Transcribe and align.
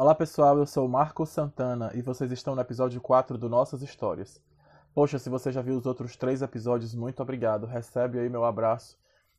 Olá 0.00 0.14
pessoal, 0.14 0.56
eu 0.56 0.64
sou 0.64 0.88
Marco 0.88 1.26
Santana 1.26 1.90
e 1.92 2.00
vocês 2.00 2.32
estão 2.32 2.54
no 2.54 2.62
episódio 2.62 2.98
4 3.02 3.36
do 3.36 3.50
Nossas 3.50 3.82
Histórias. 3.82 4.40
Poxa, 4.94 5.18
se 5.18 5.28
você 5.28 5.52
já 5.52 5.60
viu 5.60 5.76
os 5.76 5.84
outros 5.84 6.16
três 6.16 6.40
episódios, 6.40 6.94
muito 6.94 7.20
obrigado. 7.20 7.66
Recebe 7.66 8.18
aí 8.18 8.26
meu 8.30 8.46
abraço 8.46 8.96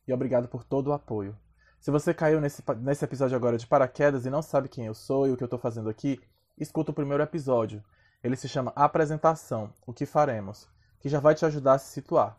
e 0.07 0.13
obrigado 0.13 0.47
por 0.47 0.63
todo 0.63 0.89
o 0.89 0.93
apoio. 0.93 1.35
Se 1.79 1.89
você 1.89 2.13
caiu 2.13 2.39
nesse, 2.39 2.63
nesse 2.77 3.03
episódio 3.03 3.35
agora 3.35 3.57
de 3.57 3.65
paraquedas 3.65 4.27
e 4.27 4.29
não 4.29 4.43
sabe 4.43 4.69
quem 4.69 4.85
eu 4.85 4.93
sou 4.93 5.27
e 5.27 5.31
o 5.31 5.35
que 5.35 5.41
eu 5.41 5.47
estou 5.47 5.57
fazendo 5.57 5.89
aqui, 5.89 6.21
escuta 6.55 6.91
o 6.91 6.93
primeiro 6.93 7.23
episódio. 7.23 7.83
Ele 8.23 8.35
se 8.35 8.47
chama 8.47 8.71
Apresentação 8.75 9.73
O 9.87 9.91
que 9.91 10.05
Faremos, 10.05 10.69
que 10.99 11.09
já 11.09 11.19
vai 11.19 11.33
te 11.33 11.43
ajudar 11.43 11.73
a 11.73 11.79
se 11.79 11.91
situar. 11.91 12.37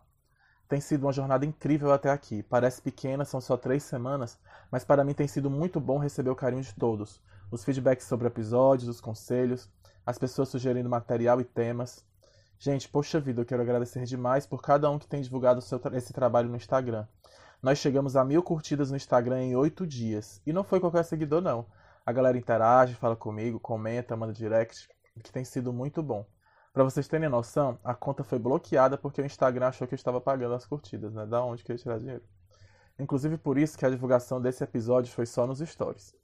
Tem 0.68 0.80
sido 0.80 1.07
uma 1.07 1.12
jornada 1.12 1.45
incrível 1.45 1.91
até 1.91 2.09
aqui. 2.09 2.45
Parece 2.45 2.80
pequena, 2.80 3.25
são 3.25 3.41
só 3.41 3.57
três 3.57 3.82
semanas, 3.82 4.39
mas 4.70 4.84
para 4.84 5.02
mim 5.02 5.12
tem 5.12 5.27
sido 5.27 5.50
muito 5.50 5.80
bom 5.80 5.98
receber 5.98 6.30
o 6.30 6.36
carinho 6.36 6.62
de 6.62 6.73
todos. 6.73 7.20
Os 7.53 7.64
feedbacks 7.64 8.07
sobre 8.07 8.27
episódios, 8.27 8.89
os 8.89 8.98
conselhos, 8.98 9.69
as 10.06 10.16
pessoas 10.16 10.48
sugerindo 10.48 10.88
material 10.88 11.38
e 11.38 11.45
temas. 11.45 12.02
Gente, 12.59 12.88
poxa 12.88 13.20
vida, 13.20 13.43
eu 13.43 13.45
quero 13.45 13.60
agradecer 13.60 14.02
demais 14.05 14.47
por 14.47 14.62
cada 14.62 14.91
um 14.91 14.98
que 14.98 15.06
tem 15.06 15.20
divulgado 15.20 15.60
tra 15.60 15.95
esse 15.95 16.15
trabalho 16.15 16.48
no 16.48 16.57
Instagram. 16.57 17.07
Nós 17.62 17.77
chegamos 17.77 18.16
a 18.16 18.24
mil 18.24 18.43
curtidas 18.43 18.91
no 18.91 18.96
Instagram 18.96 19.43
em 19.43 19.55
oito 19.55 19.87
dias. 19.87 20.41
E 20.46 20.52
não 20.52 20.65
foi 20.65 20.80
qualquer 20.80 21.05
seguidor, 21.05 21.43
não. 21.43 21.66
A 22.07 22.10
galera 22.10 22.38
interage, 22.38 22.95
fala 22.95 23.15
comigo, 23.15 23.60
comenta, 23.60 24.16
manda 24.16 24.32
direct, 24.32 24.88
que 25.23 25.30
tem 25.30 25.45
sido 25.45 25.74
muito 25.74 26.02
bom. 26.02 26.24
Para 26.73 26.84
vocês 26.84 27.07
terem 27.07 27.29
noção, 27.29 27.79
a 27.84 27.95
conta 27.95 28.24
foi 28.24 28.38
bloqueada 28.38 28.96
porque 28.96 29.21
o 29.21 29.27
Instagram 29.27 29.66
achou 29.66 29.87
que 29.87 29.93
eu 29.93 29.96
estava 29.96 30.23
pagando 30.23 30.55
as 30.55 30.65
curtidas, 30.65 31.12
né? 31.12 31.27
Da 31.27 31.45
onde 31.45 31.62
que 31.62 31.71
eu 31.71 31.74
ia 31.74 31.82
tirar 31.82 31.98
dinheiro? 31.98 32.24
Inclusive 32.98 33.37
por 33.37 33.59
isso 33.59 33.77
que 33.77 33.84
a 33.84 33.91
divulgação 33.91 34.41
desse 34.41 34.65
episódio 34.65 35.12
foi 35.12 35.27
só 35.27 35.46
nos 35.46 35.59
stories. 35.59 36.21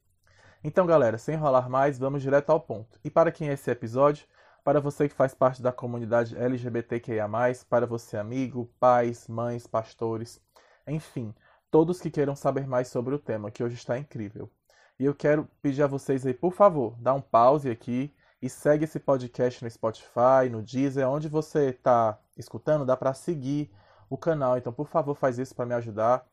Então, 0.62 0.86
galera, 0.86 1.18
sem 1.18 1.36
enrolar 1.36 1.70
mais, 1.70 1.98
vamos 1.98 2.20
direto 2.20 2.50
ao 2.50 2.58
ponto. 2.60 2.98
E 3.04 3.10
para 3.10 3.30
quem 3.30 3.48
é 3.48 3.52
esse 3.52 3.70
episódio? 3.70 4.26
Para 4.64 4.80
você 4.80 5.08
que 5.08 5.14
faz 5.14 5.33
parte 5.33 5.62
da 5.62 5.70
comunidade 5.70 6.36
LGBTQIA+, 6.36 7.28
para 7.70 7.86
você 7.86 8.16
amigo, 8.16 8.68
pais, 8.80 9.28
mães, 9.28 9.68
pastores, 9.68 10.42
enfim, 10.86 11.33
todos 11.70 12.00
que 12.00 12.10
queiram 12.10 12.34
saber 12.34 12.66
mais 12.66 12.88
sobre 12.88 13.14
o 13.14 13.18
tema, 13.20 13.52
que 13.52 13.62
hoje 13.62 13.77
está 13.77 13.96
incrível. 13.96 14.50
E 14.98 15.05
eu 15.05 15.14
quero 15.14 15.48
pedir 15.62 15.84
a 15.84 15.86
vocês 15.86 16.27
aí, 16.27 16.34
por 16.34 16.52
favor, 16.52 16.96
dá 16.98 17.14
um 17.14 17.20
pause 17.20 17.70
aqui 17.70 18.12
e 18.42 18.50
segue 18.50 18.84
esse 18.84 18.98
podcast 18.98 19.62
no 19.62 19.70
Spotify, 19.70 20.50
no 20.50 20.61
Deezer, 20.61 21.08
onde 21.08 21.28
você 21.28 21.68
está 21.70 22.18
escutando, 22.36 22.84
dá 22.84 22.96
para 22.96 23.14
seguir 23.14 23.70
o 24.11 24.18
canal. 24.18 24.58
Então, 24.58 24.72
por 24.72 24.88
favor, 24.88 25.14
faz 25.14 25.38
isso 25.38 25.55
para 25.55 25.66
me 25.66 25.74
ajudar, 25.74 26.27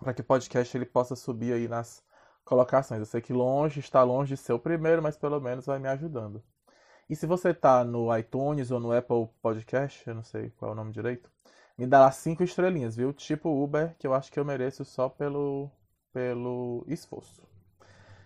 para 0.00 0.12
que 0.12 0.22
o 0.22 0.24
podcast 0.24 0.76
ele 0.76 0.86
possa 0.86 1.14
subir 1.14 1.52
aí 1.52 1.68
nas 1.68 2.02
colocações. 2.44 3.00
Eu 3.00 3.06
sei 3.06 3.20
que 3.20 3.32
longe 3.32 3.80
está 3.80 4.02
longe 4.02 4.34
de 4.34 4.40
ser 4.40 4.52
o 4.52 4.58
primeiro, 4.58 5.02
mas 5.02 5.16
pelo 5.16 5.40
menos 5.40 5.66
vai 5.66 5.78
me 5.78 5.88
ajudando. 5.88 6.42
E 7.08 7.16
se 7.16 7.26
você 7.26 7.52
tá 7.52 7.84
no 7.84 8.16
iTunes 8.16 8.70
ou 8.70 8.80
no 8.80 8.92
Apple 8.92 9.28
Podcast, 9.42 10.06
eu 10.08 10.14
não 10.14 10.22
sei 10.22 10.50
qual 10.50 10.70
é 10.70 10.72
o 10.72 10.76
nome 10.76 10.92
direito, 10.92 11.30
me 11.76 11.86
dá 11.86 12.00
lá 12.00 12.10
cinco 12.10 12.42
estrelinhas, 12.42 12.96
viu? 12.96 13.12
Tipo 13.12 13.50
Uber, 13.62 13.94
que 13.98 14.06
eu 14.06 14.14
acho 14.14 14.30
que 14.32 14.38
eu 14.38 14.44
mereço 14.44 14.84
só 14.84 15.08
pelo, 15.08 15.70
pelo 16.12 16.84
esforço. 16.88 17.42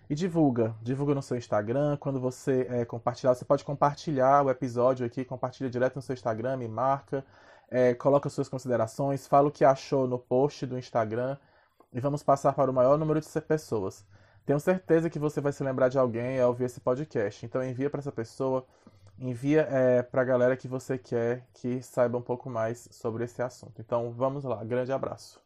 E 0.09 0.15
divulga, 0.15 0.75
divulga 0.83 1.15
no 1.15 1.23
seu 1.23 1.37
Instagram. 1.37 1.97
Quando 1.99 2.21
você 2.21 2.67
é, 2.71 2.85
compartilhar, 2.85 3.35
você 3.35 3.45
pode 3.45 3.65
compartilhar 3.65 4.45
o 4.45 4.51
episódio 4.51 5.05
aqui, 5.05 5.25
compartilha 5.25 5.69
direto 5.69 5.97
no 5.97 6.03
seu 6.03 6.15
Instagram, 6.15 6.57
me 6.57 6.69
marca, 6.69 7.25
é, 7.71 7.95
coloca 7.95 8.29
suas 8.31 8.49
considerações, 8.49 9.27
fala 9.27 9.49
o 9.49 9.51
que 9.53 9.65
achou 9.65 10.07
no 10.07 10.19
post 10.19 10.65
do 10.67 10.79
Instagram 10.79 11.37
e 11.93 12.01
vamos 12.01 12.23
passar 12.23 12.53
para 12.53 12.71
o 12.71 12.75
maior 12.75 12.99
número 12.99 13.21
de 13.21 13.41
pessoas. 13.41 14.07
Tenho 14.45 14.61
certeza 14.61 15.11
que 15.11 15.19
você 15.19 15.41
vai 15.41 15.53
se 15.53 15.63
lembrar 15.63 15.89
de 15.89 15.99
alguém 15.99 16.41
ao 16.41 16.49
ouvir 16.49 16.65
esse 16.65 16.81
podcast. 16.81 17.45
Então 17.45 17.63
envia 17.63 17.91
para 17.91 18.01
essa 18.01 18.13
pessoa, 18.13 18.67
envia 19.19 19.63
é, 19.71 20.03
para 20.03 20.23
a 20.23 20.25
galera 20.25 20.57
que 20.57 20.69
você 20.69 20.99
quer 20.99 21.47
que 21.55 21.83
saiba 21.83 22.19
um 22.19 22.23
pouco 22.23 22.49
mais 22.49 22.89
sobre 22.91 23.25
esse 23.25 23.43
assunto. 23.43 23.81
Então 23.81 24.11
vamos 24.13 24.45
lá, 24.45 24.63
grande 24.65 24.93
abraço. 24.93 25.41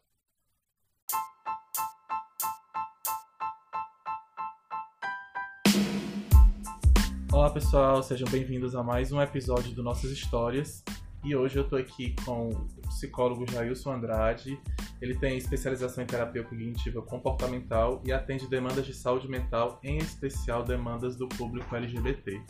Olá 7.31 7.49
pessoal, 7.49 8.03
sejam 8.03 8.29
bem-vindos 8.29 8.75
a 8.75 8.83
mais 8.83 9.11
um 9.11 9.19
episódio 9.19 9.73
do 9.73 9.81
Nossas 9.81 10.11
Histórias. 10.11 10.83
E 11.23 11.35
hoje 11.35 11.57
eu 11.57 11.63
estou 11.63 11.79
aqui 11.79 12.15
com 12.25 12.49
o 12.49 12.67
psicólogo 12.89 13.49
Jailson 13.49 13.93
Andrade 13.93 14.61
ele 15.03 15.15
tem 15.15 15.37
especialização 15.37 16.01
em 16.01 16.07
terapia 16.07 16.45
cognitiva 16.45 17.01
comportamental 17.01 18.01
e 18.05 18.13
atende 18.13 18.47
demandas 18.47 18.85
de 18.85 18.93
saúde 18.93 19.27
mental, 19.27 19.77
em 19.83 19.97
especial 19.97 20.63
demandas 20.63 21.17
do 21.17 21.27
público 21.27 21.75
LGBT. 21.75 22.41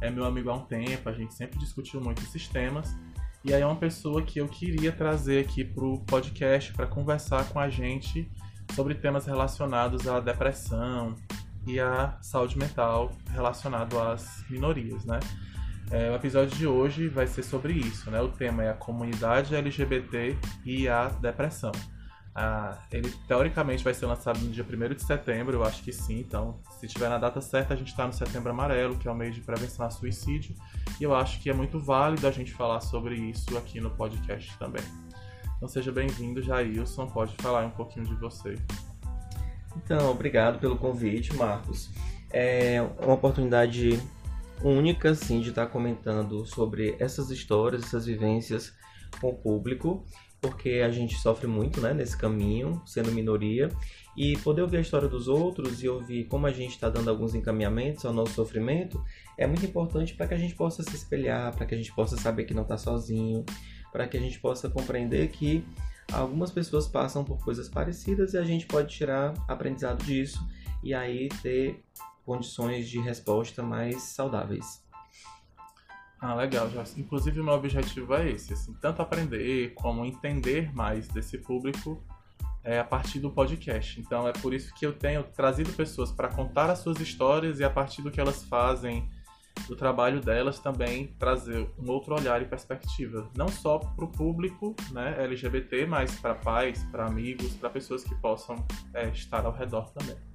É 0.00 0.08
meu 0.08 0.24
amigo 0.24 0.48
há 0.48 0.54
um 0.54 0.64
tempo, 0.64 1.08
a 1.08 1.12
gente 1.12 1.34
sempre 1.34 1.58
discutiu 1.58 2.00
muito 2.00 2.22
esses 2.22 2.46
temas. 2.46 2.96
E 3.44 3.52
aí 3.52 3.62
é 3.62 3.66
uma 3.66 3.74
pessoa 3.74 4.22
que 4.22 4.38
eu 4.38 4.46
queria 4.46 4.92
trazer 4.92 5.44
aqui 5.44 5.64
para 5.64 5.84
o 5.84 5.98
podcast 6.04 6.72
para 6.72 6.86
conversar 6.86 7.48
com 7.48 7.58
a 7.58 7.68
gente 7.68 8.30
sobre 8.76 8.94
temas 8.94 9.26
relacionados 9.26 10.06
à 10.06 10.20
depressão 10.20 11.16
e 11.66 11.80
à 11.80 12.16
saúde 12.22 12.56
mental 12.56 13.10
relacionado 13.32 13.98
às 13.98 14.48
minorias, 14.48 15.04
né? 15.04 15.18
É, 15.90 16.10
o 16.10 16.14
episódio 16.14 16.54
de 16.54 16.66
hoje 16.66 17.08
vai 17.08 17.26
ser 17.26 17.42
sobre 17.42 17.72
isso, 17.72 18.10
né? 18.10 18.20
O 18.20 18.28
tema 18.28 18.62
é 18.62 18.70
a 18.70 18.74
comunidade 18.74 19.54
LGBT 19.54 20.36
e 20.64 20.86
a 20.86 21.08
depressão. 21.08 21.72
Ah, 22.34 22.78
ele 22.92 23.10
teoricamente 23.26 23.82
vai 23.82 23.94
ser 23.94 24.04
lançado 24.04 24.38
no 24.38 24.50
dia 24.50 24.64
1 24.64 24.94
de 24.94 25.02
setembro, 25.02 25.56
eu 25.56 25.64
acho 25.64 25.82
que 25.82 25.90
sim. 25.92 26.20
Então, 26.20 26.60
se 26.78 26.86
tiver 26.86 27.08
na 27.08 27.16
data 27.16 27.40
certa, 27.40 27.72
a 27.72 27.76
gente 27.76 27.88
está 27.88 28.06
no 28.06 28.12
Setembro 28.12 28.50
Amarelo, 28.50 28.96
que 28.98 29.08
é 29.08 29.10
o 29.10 29.14
mês 29.14 29.34
de 29.34 29.40
prevenção 29.40 29.86
a 29.86 29.90
suicídio. 29.90 30.54
E 31.00 31.04
eu 31.04 31.14
acho 31.14 31.40
que 31.40 31.48
é 31.48 31.54
muito 31.54 31.80
válido 31.80 32.28
a 32.28 32.30
gente 32.30 32.52
falar 32.52 32.80
sobre 32.80 33.16
isso 33.16 33.56
aqui 33.56 33.80
no 33.80 33.90
podcast 33.90 34.56
também. 34.58 34.84
Então, 35.56 35.68
seja 35.68 35.90
bem-vindo, 35.90 36.42
Jailson. 36.42 37.06
Pode 37.06 37.34
falar 37.38 37.64
um 37.64 37.70
pouquinho 37.70 38.04
de 38.04 38.14
você. 38.14 38.56
Então, 39.74 40.10
obrigado 40.10 40.60
pelo 40.60 40.76
convite, 40.76 41.34
Marcos. 41.34 41.90
É 42.30 42.80
uma 43.00 43.14
oportunidade 43.14 44.00
única, 44.62 45.14
sim, 45.14 45.40
de 45.40 45.50
estar 45.50 45.66
comentando 45.66 46.44
sobre 46.46 46.96
essas 46.98 47.30
histórias, 47.30 47.82
essas 47.84 48.06
vivências 48.06 48.74
com 49.20 49.30
o 49.30 49.36
público, 49.36 50.04
porque 50.40 50.82
a 50.84 50.90
gente 50.90 51.16
sofre 51.16 51.46
muito 51.46 51.80
né, 51.80 51.92
nesse 51.92 52.16
caminho, 52.16 52.80
sendo 52.86 53.10
minoria, 53.10 53.68
e 54.16 54.36
poder 54.38 54.62
ouvir 54.62 54.78
a 54.78 54.80
história 54.80 55.08
dos 55.08 55.28
outros 55.28 55.82
e 55.82 55.88
ouvir 55.88 56.24
como 56.24 56.46
a 56.46 56.50
gente 56.50 56.72
está 56.72 56.88
dando 56.88 57.08
alguns 57.08 57.34
encaminhamentos 57.34 58.04
ao 58.04 58.12
nosso 58.12 58.32
sofrimento 58.32 59.02
é 59.36 59.46
muito 59.46 59.64
importante 59.64 60.14
para 60.14 60.26
que 60.26 60.34
a 60.34 60.38
gente 60.38 60.54
possa 60.56 60.82
se 60.82 60.94
espelhar, 60.94 61.54
para 61.54 61.64
que 61.64 61.74
a 61.74 61.78
gente 61.78 61.94
possa 61.94 62.16
saber 62.16 62.44
que 62.44 62.52
não 62.52 62.62
está 62.62 62.76
sozinho, 62.76 63.44
para 63.92 64.08
que 64.08 64.16
a 64.16 64.20
gente 64.20 64.40
possa 64.40 64.68
compreender 64.68 65.28
que 65.28 65.64
algumas 66.12 66.50
pessoas 66.50 66.88
passam 66.88 67.24
por 67.24 67.38
coisas 67.44 67.68
parecidas 67.68 68.34
e 68.34 68.38
a 68.38 68.42
gente 68.42 68.66
pode 68.66 68.88
tirar 68.92 69.34
aprendizado 69.46 70.04
disso 70.04 70.44
e 70.82 70.94
aí 70.94 71.28
ter 71.42 71.84
condições 72.28 72.90
de 72.90 73.00
resposta 73.00 73.62
mais 73.62 74.02
saudáveis. 74.02 74.84
Ah, 76.20 76.34
legal, 76.34 76.68
já. 76.68 76.84
Inclusive, 76.98 77.42
meu 77.42 77.54
objetivo 77.54 78.12
é 78.12 78.28
esse, 78.28 78.52
assim, 78.52 78.74
tanto 78.82 79.00
aprender 79.00 79.72
como 79.72 80.04
entender 80.04 80.70
mais 80.74 81.08
desse 81.08 81.38
público 81.38 82.04
é, 82.62 82.80
a 82.80 82.84
partir 82.84 83.18
do 83.18 83.30
podcast. 83.30 83.98
Então, 83.98 84.28
é 84.28 84.32
por 84.32 84.52
isso 84.52 84.74
que 84.74 84.84
eu 84.84 84.92
tenho 84.92 85.24
trazido 85.24 85.72
pessoas 85.72 86.12
para 86.12 86.28
contar 86.28 86.68
as 86.68 86.80
suas 86.80 87.00
histórias 87.00 87.60
e 87.60 87.64
a 87.64 87.70
partir 87.70 88.02
do 88.02 88.10
que 88.10 88.20
elas 88.20 88.44
fazem, 88.44 89.08
do 89.66 89.74
trabalho 89.74 90.20
delas, 90.20 90.58
também 90.58 91.06
trazer 91.18 91.66
um 91.78 91.90
outro 91.90 92.14
olhar 92.14 92.42
e 92.42 92.44
perspectiva. 92.44 93.30
Não 93.34 93.48
só 93.48 93.78
para 93.78 94.04
o 94.04 94.08
público 94.08 94.76
né, 94.90 95.16
LGBT, 95.24 95.86
mas 95.86 96.14
para 96.20 96.34
pais, 96.34 96.84
para 96.92 97.06
amigos, 97.06 97.54
para 97.54 97.70
pessoas 97.70 98.04
que 98.04 98.14
possam 98.16 98.66
é, 98.92 99.08
estar 99.08 99.46
ao 99.46 99.52
redor 99.52 99.88
também. 99.92 100.27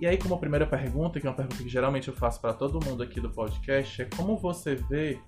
E 0.00 0.06
aí, 0.06 0.16
como 0.16 0.38
primeira 0.38 0.66
pergunta, 0.66 1.18
que 1.20 1.26
é 1.26 1.30
uma 1.30 1.36
pergunta 1.36 1.62
que 1.62 1.68
geralmente 1.68 2.08
eu 2.08 2.14
faço 2.14 2.40
para 2.40 2.52
todo 2.52 2.78
mundo 2.84 3.02
aqui 3.02 3.20
do 3.20 3.30
podcast, 3.30 4.02
é 4.02 4.04
como 4.16 4.36
você 4.36 4.76
vê 4.76 5.20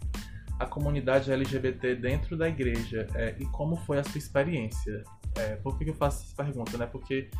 a 0.60 0.66
comunidade 0.66 1.32
LGBT 1.32 1.96
dentro 1.96 2.36
da 2.36 2.48
igreja 2.48 3.06
é, 3.14 3.34
e 3.38 3.46
como 3.46 3.76
foi 3.76 3.98
a 3.98 4.04
sua 4.04 4.18
experiência? 4.18 5.02
É, 5.36 5.56
por 5.56 5.76
que 5.76 5.88
eu 5.88 5.94
faço 5.94 6.24
essa 6.24 6.44
pergunta? 6.44 6.76
Né? 6.78 6.86
Porque 6.86 7.30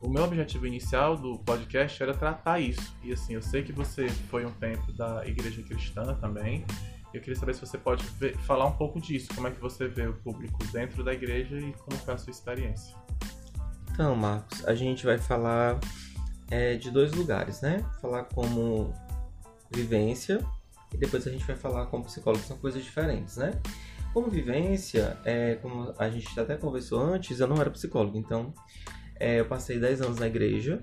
o 0.00 0.08
meu 0.08 0.24
objetivo 0.24 0.66
inicial 0.66 1.16
do 1.16 1.38
podcast 1.40 2.02
era 2.02 2.14
tratar 2.14 2.58
isso. 2.58 2.96
E 3.04 3.12
assim, 3.12 3.34
eu 3.34 3.42
sei 3.42 3.62
que 3.62 3.72
você 3.72 4.08
foi 4.08 4.46
um 4.46 4.52
tempo 4.52 4.92
da 4.92 5.24
igreja 5.26 5.62
cristã 5.62 6.14
também. 6.14 6.64
Eu 7.12 7.20
queria 7.20 7.36
saber 7.36 7.54
se 7.54 7.60
você 7.60 7.76
pode 7.76 8.04
ver, 8.18 8.36
falar 8.38 8.66
um 8.66 8.72
pouco 8.72 9.00
disso, 9.00 9.28
como 9.34 9.46
é 9.46 9.50
que 9.50 9.60
você 9.60 9.86
vê 9.86 10.06
o 10.06 10.14
público 10.14 10.58
dentro 10.72 11.04
da 11.04 11.12
igreja 11.12 11.56
e 11.58 11.72
como 11.72 11.96
foi 11.98 12.14
a 12.14 12.18
sua 12.18 12.30
experiência. 12.30 12.96
Então, 13.92 14.16
Marcos, 14.16 14.64
a 14.66 14.74
gente 14.74 15.04
vai 15.04 15.18
falar 15.18 15.78
é, 16.50 16.76
de 16.76 16.90
dois 16.90 17.12
lugares, 17.12 17.60
né? 17.60 17.84
Falar 18.00 18.24
como 18.24 18.92
vivência 19.70 20.44
e 20.92 20.96
depois 20.96 21.26
a 21.26 21.30
gente 21.30 21.44
vai 21.44 21.56
falar 21.56 21.86
como 21.86 22.04
psicólogo, 22.04 22.42
são 22.44 22.58
coisas 22.58 22.82
diferentes, 22.82 23.36
né? 23.36 23.52
Como 24.12 24.28
vivência, 24.28 25.16
é, 25.24 25.54
como 25.56 25.94
a 25.96 26.10
gente 26.10 26.38
até 26.38 26.56
conversou 26.56 27.00
antes, 27.00 27.38
eu 27.38 27.46
não 27.46 27.56
era 27.56 27.70
psicólogo, 27.70 28.18
então 28.18 28.52
é, 29.18 29.38
eu 29.38 29.46
passei 29.46 29.78
10 29.78 30.00
anos 30.00 30.18
na 30.18 30.26
igreja 30.26 30.80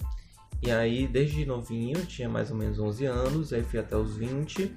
E 0.62 0.72
aí, 0.72 1.08
desde 1.08 1.46
novinho, 1.46 2.06
tinha 2.06 2.30
mais 2.30 2.50
ou 2.52 2.58
menos 2.58 2.80
11 2.80 3.06
anos, 3.06 3.54
aí 3.54 3.64
fui 3.64 3.80
até 3.80 3.98
os 3.98 4.16
20. 4.16 4.74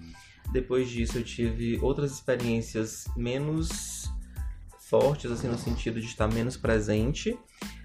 Depois 0.53 0.89
disso, 0.89 1.19
eu 1.19 1.25
tive 1.25 1.79
outras 1.81 2.13
experiências 2.13 3.05
menos 3.17 4.11
fortes, 4.79 5.31
assim, 5.31 5.47
no 5.47 5.57
sentido 5.57 6.01
de 6.01 6.07
estar 6.07 6.27
menos 6.27 6.57
presente. 6.57 7.39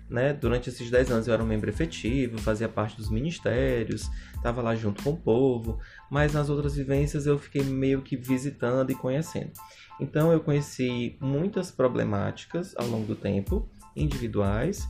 Né? 0.09 0.33
Durante 0.33 0.69
esses 0.69 0.89
10 0.89 1.11
anos 1.11 1.27
eu 1.27 1.33
era 1.33 1.43
um 1.43 1.47
membro 1.47 1.69
efetivo, 1.69 2.37
fazia 2.37 2.69
parte 2.69 2.95
dos 2.95 3.09
ministérios, 3.09 4.09
estava 4.35 4.61
lá 4.61 4.75
junto 4.75 5.01
com 5.01 5.11
o 5.11 5.17
povo, 5.17 5.79
mas 6.11 6.31
nas 6.31 6.47
outras 6.47 6.75
vivências 6.75 7.25
eu 7.25 7.39
fiquei 7.39 7.63
meio 7.63 8.03
que 8.03 8.15
visitando 8.15 8.91
e 8.91 8.95
conhecendo. 8.95 9.51
Então 9.99 10.31
eu 10.31 10.39
conheci 10.39 11.17
muitas 11.19 11.71
problemáticas 11.71 12.75
ao 12.77 12.85
longo 12.85 13.07
do 13.07 13.15
tempo, 13.15 13.67
individuais, 13.95 14.87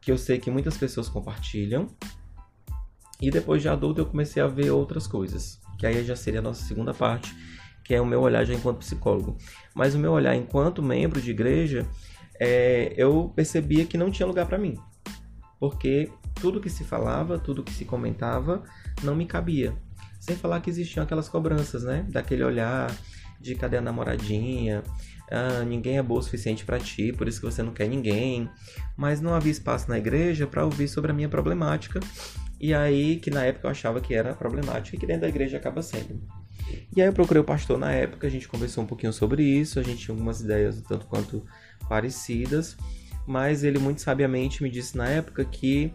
que 0.00 0.12
eu 0.12 0.18
sei 0.18 0.38
que 0.38 0.50
muitas 0.50 0.76
pessoas 0.76 1.08
compartilham. 1.08 1.88
E 3.20 3.30
depois 3.30 3.62
de 3.62 3.68
adulto 3.68 4.00
eu 4.00 4.06
comecei 4.06 4.42
a 4.42 4.46
ver 4.46 4.70
outras 4.70 5.06
coisas, 5.06 5.58
que 5.78 5.86
aí 5.86 6.04
já 6.04 6.14
seria 6.14 6.40
a 6.40 6.42
nossa 6.42 6.62
segunda 6.64 6.92
parte, 6.92 7.34
que 7.84 7.94
é 7.94 8.00
o 8.00 8.06
meu 8.06 8.20
olhar 8.20 8.44
já 8.44 8.52
enquanto 8.52 8.78
psicólogo. 8.78 9.36
Mas 9.74 9.94
o 9.94 9.98
meu 9.98 10.12
olhar 10.12 10.34
enquanto 10.34 10.82
membro 10.82 11.20
de 11.20 11.30
igreja, 11.30 11.86
é, 12.40 12.92
eu 12.96 13.32
percebia 13.34 13.84
que 13.84 13.98
não 13.98 14.10
tinha 14.10 14.26
lugar 14.26 14.46
para 14.46 14.58
mim, 14.58 14.78
porque 15.58 16.10
tudo 16.34 16.60
que 16.60 16.70
se 16.70 16.84
falava, 16.84 17.38
tudo 17.38 17.62
que 17.62 17.72
se 17.72 17.84
comentava, 17.84 18.62
não 19.02 19.14
me 19.14 19.26
cabia. 19.26 19.74
Sem 20.20 20.36
falar 20.36 20.60
que 20.60 20.70
existiam 20.70 21.04
aquelas 21.04 21.28
cobranças, 21.28 21.84
né? 21.84 22.06
Daquele 22.08 22.42
olhar 22.42 22.94
de 23.40 23.54
cadê 23.54 23.76
a 23.76 23.80
namoradinha, 23.80 24.82
ah, 25.30 25.64
ninguém 25.64 25.98
é 25.98 26.02
bom 26.02 26.14
o 26.14 26.22
suficiente 26.22 26.64
para 26.64 26.78
ti, 26.78 27.12
por 27.12 27.28
isso 27.28 27.40
que 27.40 27.46
você 27.46 27.62
não 27.62 27.72
quer 27.72 27.88
ninguém. 27.88 28.48
Mas 28.96 29.20
não 29.20 29.34
havia 29.34 29.52
espaço 29.52 29.88
na 29.88 29.98
igreja 29.98 30.46
para 30.46 30.64
ouvir 30.64 30.88
sobre 30.88 31.10
a 31.10 31.14
minha 31.14 31.28
problemática. 31.28 32.00
E 32.60 32.72
aí, 32.72 33.16
que 33.16 33.30
na 33.30 33.44
época 33.44 33.66
eu 33.66 33.70
achava 33.70 34.00
que 34.00 34.14
era 34.14 34.34
problemática 34.34 34.96
e 34.96 34.98
que 34.98 35.06
dentro 35.06 35.22
da 35.22 35.28
igreja 35.28 35.56
acaba 35.56 35.82
sendo. 35.82 36.22
E 36.96 37.02
aí 37.02 37.08
eu 37.08 37.12
procurei 37.12 37.40
o 37.40 37.44
pastor 37.44 37.78
na 37.78 37.92
época, 37.92 38.26
a 38.26 38.30
gente 38.30 38.48
conversou 38.48 38.84
um 38.84 38.86
pouquinho 38.86 39.12
sobre 39.12 39.42
isso, 39.42 39.78
a 39.78 39.82
gente 39.82 39.98
tinha 39.98 40.14
algumas 40.14 40.40
ideias 40.40 40.80
tanto 40.82 41.06
quanto 41.06 41.44
parecidas, 41.88 42.76
mas 43.26 43.64
ele 43.64 43.78
muito 43.78 44.00
sabiamente 44.00 44.62
me 44.62 44.70
disse 44.70 44.96
na 44.96 45.08
época 45.08 45.44
que 45.44 45.92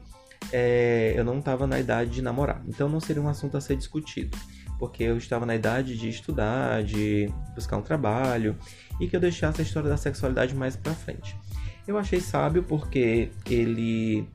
é, 0.52 1.14
eu 1.16 1.24
não 1.24 1.40
estava 1.40 1.68
na 1.68 1.80
idade 1.80 2.12
de 2.12 2.22
namorar, 2.22 2.62
então 2.68 2.88
não 2.90 3.00
seria 3.00 3.22
um 3.22 3.28
assunto 3.28 3.58
a 3.58 3.62
ser 3.62 3.76
discutido 3.76 4.38
porque 4.80 5.04
eu 5.04 5.18
estava 5.18 5.46
na 5.46 5.54
idade 5.54 5.98
de 5.98 6.08
estudar, 6.08 6.82
de 6.84 7.30
buscar 7.54 7.76
um 7.76 7.82
trabalho 7.82 8.58
e 9.00 9.08
que 9.08 9.16
eu 9.16 9.20
deixasse 9.20 9.60
a 9.60 9.64
história 9.64 9.90
da 9.90 9.98
sexualidade 9.98 10.56
mais 10.56 10.78
para 10.78 10.94
frente. 10.94 11.38
Eu 11.86 11.98
achei 11.98 12.22
sábio 12.22 12.64
porque 12.64 13.30
ele 13.48 14.26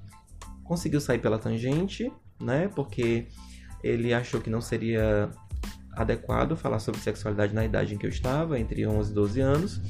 conseguiu 0.62 1.00
sair 1.00 1.18
pela 1.18 1.38
tangente, 1.38 2.12
né? 2.40 2.68
Porque 2.68 3.26
ele 3.82 4.12
achou 4.12 4.40
que 4.40 4.50
não 4.50 4.60
seria 4.60 5.30
adequado 5.92 6.56
falar 6.56 6.78
sobre 6.78 7.00
sexualidade 7.00 7.54
na 7.54 7.64
idade 7.64 7.94
em 7.94 7.98
que 7.98 8.04
eu 8.04 8.10
estava, 8.10 8.58
entre 8.58 8.86
11 8.86 9.10
e 9.10 9.14
12 9.14 9.40
anos. 9.40 9.80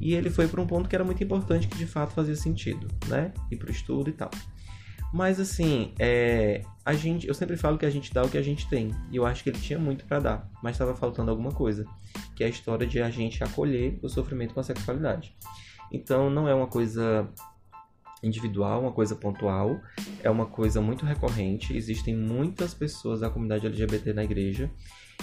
E 0.00 0.14
ele 0.14 0.30
foi 0.30 0.46
para 0.46 0.60
um 0.60 0.66
ponto 0.66 0.88
que 0.88 0.94
era 0.94 1.04
muito 1.04 1.22
importante, 1.22 1.66
que 1.66 1.76
de 1.76 1.86
fato 1.86 2.12
fazia 2.12 2.36
sentido, 2.36 2.86
né? 3.08 3.32
Ir 3.50 3.56
para 3.56 3.68
o 3.68 3.70
estudo 3.70 4.10
e 4.10 4.12
tal. 4.12 4.30
Mas 5.12 5.40
assim, 5.40 5.92
é, 5.98 6.62
a 6.84 6.92
gente, 6.92 7.26
eu 7.26 7.34
sempre 7.34 7.56
falo 7.56 7.76
que 7.76 7.84
a 7.84 7.90
gente 7.90 8.14
dá 8.14 8.22
o 8.22 8.28
que 8.28 8.38
a 8.38 8.42
gente 8.42 8.68
tem. 8.68 8.94
E 9.10 9.16
eu 9.16 9.26
acho 9.26 9.42
que 9.42 9.50
ele 9.50 9.58
tinha 9.58 9.78
muito 9.78 10.04
para 10.04 10.20
dar, 10.20 10.50
mas 10.62 10.76
estava 10.76 10.94
faltando 10.94 11.30
alguma 11.30 11.50
coisa, 11.50 11.84
que 12.36 12.44
é 12.44 12.46
a 12.46 12.50
história 12.50 12.86
de 12.86 13.00
a 13.00 13.10
gente 13.10 13.42
acolher 13.42 13.98
o 14.02 14.08
sofrimento 14.08 14.54
com 14.54 14.60
a 14.60 14.62
sexualidade. 14.62 15.34
Então 15.92 16.30
não 16.30 16.48
é 16.48 16.54
uma 16.54 16.68
coisa 16.68 17.28
individual, 18.22 18.82
uma 18.82 18.92
coisa 18.92 19.16
pontual, 19.16 19.80
é 20.22 20.30
uma 20.30 20.46
coisa 20.46 20.80
muito 20.80 21.04
recorrente. 21.04 21.76
Existem 21.76 22.14
muitas 22.16 22.74
pessoas 22.74 23.20
da 23.20 23.30
comunidade 23.30 23.66
LGBT 23.66 24.12
na 24.12 24.22
igreja 24.22 24.70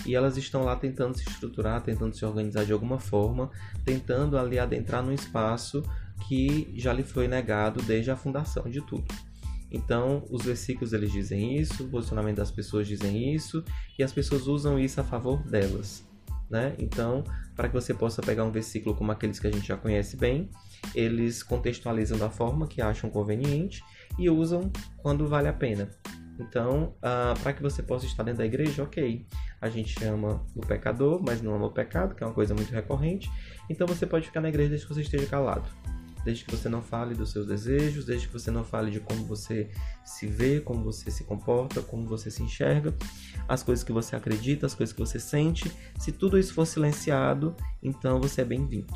e 0.05 0.15
elas 0.15 0.37
estão 0.37 0.63
lá 0.63 0.75
tentando 0.75 1.17
se 1.17 1.27
estruturar, 1.27 1.81
tentando 1.81 2.15
se 2.15 2.25
organizar 2.25 2.65
de 2.65 2.73
alguma 2.73 2.99
forma, 2.99 3.49
tentando 3.83 4.37
ali 4.37 4.59
adentrar 4.59 5.03
num 5.03 5.11
espaço 5.11 5.83
que 6.27 6.73
já 6.75 6.93
lhe 6.93 7.03
foi 7.03 7.27
negado 7.27 7.81
desde 7.83 8.11
a 8.11 8.15
fundação 8.15 8.69
de 8.69 8.81
tudo. 8.81 9.05
Então, 9.71 10.25
os 10.29 10.45
versículos 10.45 10.93
eles 10.93 11.11
dizem 11.11 11.57
isso, 11.59 11.83
o 11.83 11.89
posicionamento 11.89 12.37
das 12.37 12.51
pessoas 12.51 12.87
dizem 12.87 13.33
isso, 13.33 13.63
e 13.99 14.03
as 14.03 14.13
pessoas 14.13 14.47
usam 14.47 14.79
isso 14.79 14.99
a 15.01 15.03
favor 15.03 15.43
delas. 15.47 16.05
Né? 16.49 16.73
Então, 16.79 17.25
para 17.55 17.67
que 17.67 17.73
você 17.73 17.93
possa 17.93 18.21
pegar 18.21 18.45
um 18.45 18.51
versículo 18.51 18.95
como 18.95 19.11
aqueles 19.11 19.37
que 19.39 19.47
a 19.47 19.51
gente 19.51 19.67
já 19.67 19.75
conhece 19.75 20.15
bem, 20.15 20.49
eles 20.95 21.43
contextualizam 21.43 22.17
da 22.17 22.29
forma 22.29 22.67
que 22.67 22.81
acham 22.81 23.09
conveniente 23.09 23.83
e 24.17 24.29
usam 24.29 24.71
quando 24.97 25.27
vale 25.27 25.49
a 25.49 25.53
pena. 25.53 25.89
Então, 26.39 26.95
uh, 26.97 27.39
para 27.41 27.53
que 27.53 27.61
você 27.61 27.81
possa 27.81 28.05
estar 28.05 28.23
dentro 28.23 28.39
da 28.39 28.45
igreja, 28.45 28.83
ok. 28.83 29.25
A 29.59 29.69
gente 29.69 30.03
ama 30.03 30.45
o 30.55 30.61
pecador, 30.61 31.21
mas 31.23 31.41
não 31.41 31.55
ama 31.55 31.67
o 31.67 31.71
pecado, 31.71 32.15
que 32.15 32.23
é 32.23 32.27
uma 32.27 32.33
coisa 32.33 32.53
muito 32.53 32.71
recorrente. 32.71 33.29
Então, 33.69 33.87
você 33.87 34.05
pode 34.05 34.27
ficar 34.27 34.41
na 34.41 34.49
igreja 34.49 34.69
desde 34.69 34.87
que 34.87 34.93
você 34.93 35.01
esteja 35.01 35.25
calado 35.25 35.67
desde 36.27 36.43
que 36.43 36.51
você 36.51 36.67
não 36.67 36.81
fale 36.81 37.15
dos 37.15 37.31
seus 37.31 37.47
desejos, 37.47 38.03
desde 38.03 38.27
que 38.27 38.33
você 38.33 38.51
não 38.51 38.65
fale 38.65 38.91
de 38.91 38.99
como 38.99 39.23
você 39.23 39.71
se 40.03 40.27
vê, 40.27 40.59
como 40.59 40.83
você 40.83 41.09
se 41.09 41.23
comporta, 41.23 41.81
como 41.81 42.05
você 42.05 42.29
se 42.29 42.43
enxerga, 42.43 42.93
as 43.47 43.63
coisas 43.63 43.81
que 43.81 43.93
você 43.93 44.13
acredita, 44.13 44.65
as 44.65 44.75
coisas 44.75 44.91
que 44.91 44.99
você 44.99 45.21
sente. 45.21 45.71
Se 45.97 46.11
tudo 46.11 46.37
isso 46.37 46.53
for 46.53 46.65
silenciado, 46.65 47.55
então 47.81 48.19
você 48.19 48.41
é 48.41 48.45
bem-vindo. 48.45 48.93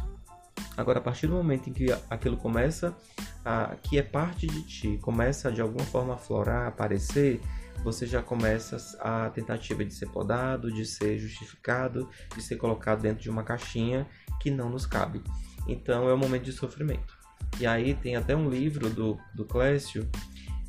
Agora, 0.78 1.00
a 1.00 1.02
partir 1.02 1.28
do 1.28 1.34
momento 1.34 1.70
em 1.70 1.74
que 1.74 1.88
aquilo 2.10 2.38
começa, 2.38 2.96
a, 3.44 3.76
que 3.84 3.98
é 3.98 4.04
parte 4.04 4.48
de 4.48 4.64
ti, 4.64 5.00
começa 5.02 5.52
de 5.52 5.62
alguma 5.62 5.86
forma 5.86 6.14
a 6.14 6.18
florar, 6.18 6.64
a 6.64 6.68
aparecer, 6.68 7.42
você 7.84 8.06
já 8.06 8.22
começa 8.22 8.78
a 9.00 9.30
tentativa 9.32 9.84
de 9.84 9.94
ser 9.94 10.08
podado, 10.08 10.72
de 10.72 10.86
ser 10.86 11.18
justificado, 11.18 12.08
de 12.36 12.42
ser 12.42 12.58
colocado 12.58 13.02
dentro 13.02 13.22
de 13.22 13.30
uma 13.30 13.44
caixinha 13.44 14.08
que 14.40 14.50
não 14.50 14.70
nos 14.70 14.86
cabe. 14.86 15.22
Então 15.68 16.08
é 16.08 16.14
um 16.14 16.18
momento 16.18 16.44
de 16.44 16.52
sofrimento. 16.52 17.18
E 17.60 17.66
aí 17.66 17.94
tem 17.94 18.16
até 18.16 18.36
um 18.36 18.50
livro 18.50 18.90
do, 18.90 19.18
do 19.36 19.46
Clécio, 19.46 20.10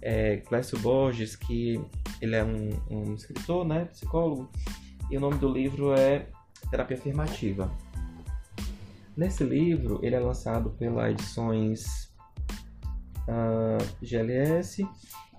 é, 0.01 0.39
Clécio 0.39 0.79
Borges, 0.79 1.37
que 1.37 1.81
ele 2.21 2.35
é 2.35 2.43
um, 2.43 2.71
um 2.91 3.15
escritor, 3.15 3.65
né, 3.65 3.85
psicólogo, 3.87 4.51
e 5.11 5.17
o 5.17 5.21
nome 5.21 5.39
do 5.39 5.49
livro 5.49 5.95
é 5.95 6.27
Terapia 6.71 6.97
Afirmativa. 6.97 7.71
Nesse 9.17 9.45
livro, 9.45 10.01
ele 10.03 10.15
é 10.15 10.21
lançado 10.21 10.71
pela 10.71 11.11
Edições 11.11 12.11
uh, 13.29 13.79
ah, 13.79 13.79
GLS 14.01 14.87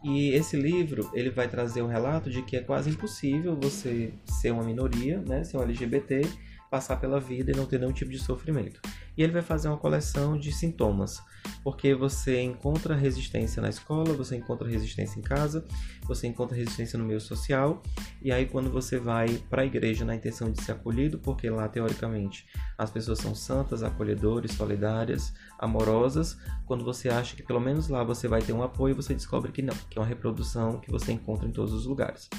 e 0.03 0.29
esse 0.29 0.55
livro 0.55 1.09
ele 1.13 1.29
vai 1.29 1.47
trazer 1.47 1.81
um 1.81 1.87
relato 1.87 2.29
de 2.29 2.41
que 2.41 2.57
é 2.57 2.61
quase 2.61 2.89
impossível 2.89 3.55
você 3.55 4.13
ser 4.25 4.51
uma 4.51 4.63
minoria, 4.63 5.19
né, 5.21 5.43
ser 5.43 5.57
um 5.57 5.61
LGBT, 5.63 6.21
passar 6.69 6.97
pela 6.97 7.19
vida 7.19 7.51
e 7.51 7.55
não 7.55 7.65
ter 7.65 7.79
nenhum 7.79 7.93
tipo 7.93 8.11
de 8.11 8.19
sofrimento. 8.19 8.81
E 9.17 9.23
ele 9.23 9.31
vai 9.31 9.41
fazer 9.41 9.69
uma 9.69 9.77
coleção 9.77 10.37
de 10.37 10.51
sintomas, 10.51 11.21
porque 11.63 11.93
você 11.95 12.41
encontra 12.41 12.95
resistência 12.95 13.61
na 13.61 13.69
escola, 13.69 14.13
você 14.13 14.35
encontra 14.35 14.67
resistência 14.67 15.19
em 15.19 15.21
casa, 15.21 15.65
você 16.03 16.27
encontra 16.27 16.55
resistência 16.55 16.97
no 16.99 17.05
meio 17.05 17.21
social, 17.21 17.81
e 18.21 18.31
aí 18.31 18.45
quando 18.45 18.69
você 18.69 18.99
vai 18.99 19.27
para 19.49 19.61
a 19.61 19.65
igreja 19.65 20.03
na 20.03 20.15
intenção 20.15 20.51
de 20.51 20.61
ser 20.61 20.73
acolhido, 20.73 21.17
porque 21.19 21.49
lá 21.49 21.67
teoricamente 21.67 22.47
as 22.77 22.89
pessoas 22.91 23.19
são 23.19 23.33
santas, 23.33 23.83
acolhedores, 23.83 24.51
solidárias, 24.51 25.33
amorosas, 25.59 26.37
quando 26.65 26.83
você 26.83 27.09
acha 27.09 27.35
que 27.35 27.43
pelo 27.43 27.59
menos 27.59 27.87
lá 27.87 28.03
você 28.03 28.27
vai 28.27 28.41
ter 28.41 28.53
um 28.53 28.63
apoio, 28.63 28.95
você 28.95 29.13
descobre 29.13 29.51
que 29.51 29.61
não, 29.61 29.75
que 29.89 29.97
é 29.97 30.01
uma 30.01 30.07
reprodução 30.07 30.79
que 30.79 30.91
você 30.91 31.11
encontra 31.11 31.47
em 31.47 31.51
todos 31.51 31.73
os 31.73 31.85
lugares. 31.85 32.29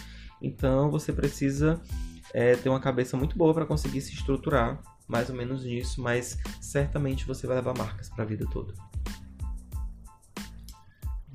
Então 0.43 0.91
você 0.91 1.13
precisa 1.13 1.81
é, 2.35 2.57
ter 2.57 2.69
uma 2.69 2.81
cabeça 2.81 3.17
muito 3.17 3.39
boa 3.39 3.55
para 3.55 3.65
conseguir 3.65 4.01
se 4.01 4.13
estruturar 4.13 4.83
mais 5.07 5.29
ou 5.29 5.37
menos 5.37 5.65
nisso, 5.65 6.01
mas 6.01 6.39
certamente 6.61 7.27
você 7.27 7.47
vai 7.47 7.57
levar 7.57 7.77
marcas 7.77 8.09
para 8.09 8.25
a 8.25 8.27
vida 8.27 8.47
toda. 8.51 8.75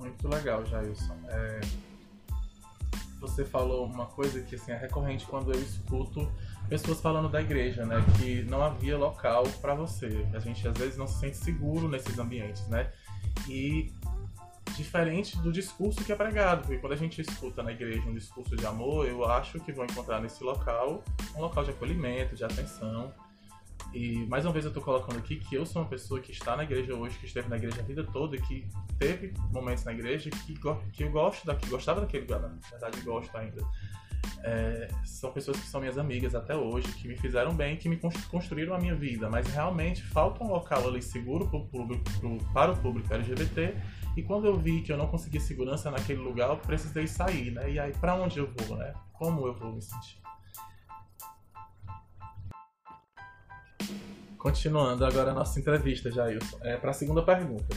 Muito 0.09 0.27
legal, 0.27 0.65
Jailson. 0.65 1.15
É... 1.27 1.61
Você 3.21 3.43
falou 3.43 3.85
uma 3.85 4.05
coisa 4.05 4.41
que 4.41 4.55
assim, 4.55 4.71
é 4.71 4.77
recorrente 4.77 5.25
quando 5.25 5.53
eu 5.53 5.59
escuto 5.61 6.31
pessoas 6.69 7.01
falando 7.01 7.29
da 7.29 7.41
igreja, 7.41 7.85
né? 7.85 7.97
Que 8.17 8.43
não 8.43 8.63
havia 8.63 8.97
local 8.97 9.43
para 9.61 9.75
você. 9.75 10.25
A 10.33 10.39
gente 10.39 10.65
às 10.67 10.77
vezes 10.77 10.97
não 10.97 11.05
se 11.05 11.19
sente 11.19 11.37
seguro 11.37 11.87
nesses 11.89 12.17
ambientes, 12.17 12.65
né? 12.67 12.91
E 13.47 13.91
diferente 14.77 15.37
do 15.39 15.51
discurso 15.51 16.03
que 16.05 16.11
é 16.11 16.15
pregado, 16.15 16.61
porque 16.61 16.77
quando 16.77 16.93
a 16.93 16.95
gente 16.95 17.19
escuta 17.19 17.61
na 17.61 17.71
igreja 17.71 18.07
um 18.07 18.13
discurso 18.13 18.55
de 18.55 18.65
amor, 18.65 19.05
eu 19.05 19.25
acho 19.25 19.59
que 19.59 19.73
vou 19.73 19.83
encontrar 19.83 20.21
nesse 20.21 20.41
local 20.41 21.03
um 21.35 21.41
local 21.41 21.65
de 21.65 21.71
acolhimento, 21.71 22.35
de 22.35 22.43
atenção. 22.45 23.11
E 23.93 24.25
mais 24.27 24.45
uma 24.45 24.53
vez 24.53 24.65
eu 24.65 24.73
tô 24.73 24.81
colocando 24.81 25.17
aqui 25.17 25.37
que 25.37 25.55
eu 25.55 25.65
sou 25.65 25.81
uma 25.81 25.87
pessoa 25.87 26.19
que 26.19 26.31
está 26.31 26.55
na 26.55 26.63
igreja 26.63 26.93
hoje, 26.93 27.17
que 27.17 27.25
esteve 27.25 27.49
na 27.49 27.57
igreja 27.57 27.81
a 27.81 27.83
vida 27.83 28.03
toda 28.03 28.37
que 28.37 28.67
teve 28.99 29.33
momentos 29.51 29.83
na 29.83 29.93
igreja 29.93 30.29
que, 30.29 30.59
que 30.93 31.03
eu 31.03 31.11
gosto 31.11 31.45
daqui, 31.45 31.67
gostava 31.69 32.01
daquele 32.01 32.23
lugar, 32.23 32.41
na 32.41 32.49
verdade 32.69 33.01
gosto 33.01 33.35
ainda. 33.35 33.65
É, 34.43 34.87
são 35.03 35.31
pessoas 35.31 35.59
que 35.59 35.65
são 35.65 35.81
minhas 35.81 35.97
amigas 35.97 36.35
até 36.35 36.55
hoje, 36.55 36.87
que 36.93 37.07
me 37.07 37.17
fizeram 37.17 37.53
bem, 37.53 37.77
que 37.77 37.89
me 37.89 37.99
construíram 38.29 38.75
a 38.75 38.77
minha 38.77 38.95
vida, 38.95 39.29
mas 39.29 39.47
realmente 39.47 40.01
falta 40.03 40.43
um 40.43 40.47
local 40.47 40.87
ali 40.87 41.01
seguro 41.01 41.47
pro 41.47 41.65
público, 41.65 42.03
pro, 42.19 42.37
para 42.53 42.71
o 42.71 42.77
público 42.77 43.13
LGBT 43.13 43.75
E 44.15 44.23
quando 44.23 44.45
eu 44.45 44.57
vi 44.57 44.81
que 44.81 44.91
eu 44.91 44.97
não 44.97 45.07
conseguia 45.07 45.39
segurança 45.39 45.89
naquele 45.89 46.19
lugar, 46.19 46.49
eu 46.49 46.57
precisei 46.57 47.07
sair, 47.07 47.51
né? 47.51 47.71
E 47.71 47.79
aí, 47.79 47.91
para 47.93 48.15
onde 48.15 48.39
eu 48.39 48.49
vou, 48.59 48.77
né? 48.77 48.93
Como 49.13 49.45
eu 49.47 49.53
vou 49.53 49.73
me 49.73 49.81
sentir? 49.81 50.18
Continuando 54.39 55.05
agora 55.05 55.31
a 55.31 55.33
nossa 55.33 55.59
entrevista, 55.59 56.09
Jailson. 56.09 56.57
É, 56.61 56.77
para 56.77 56.91
a 56.91 56.93
segunda 56.93 57.21
pergunta. 57.21 57.75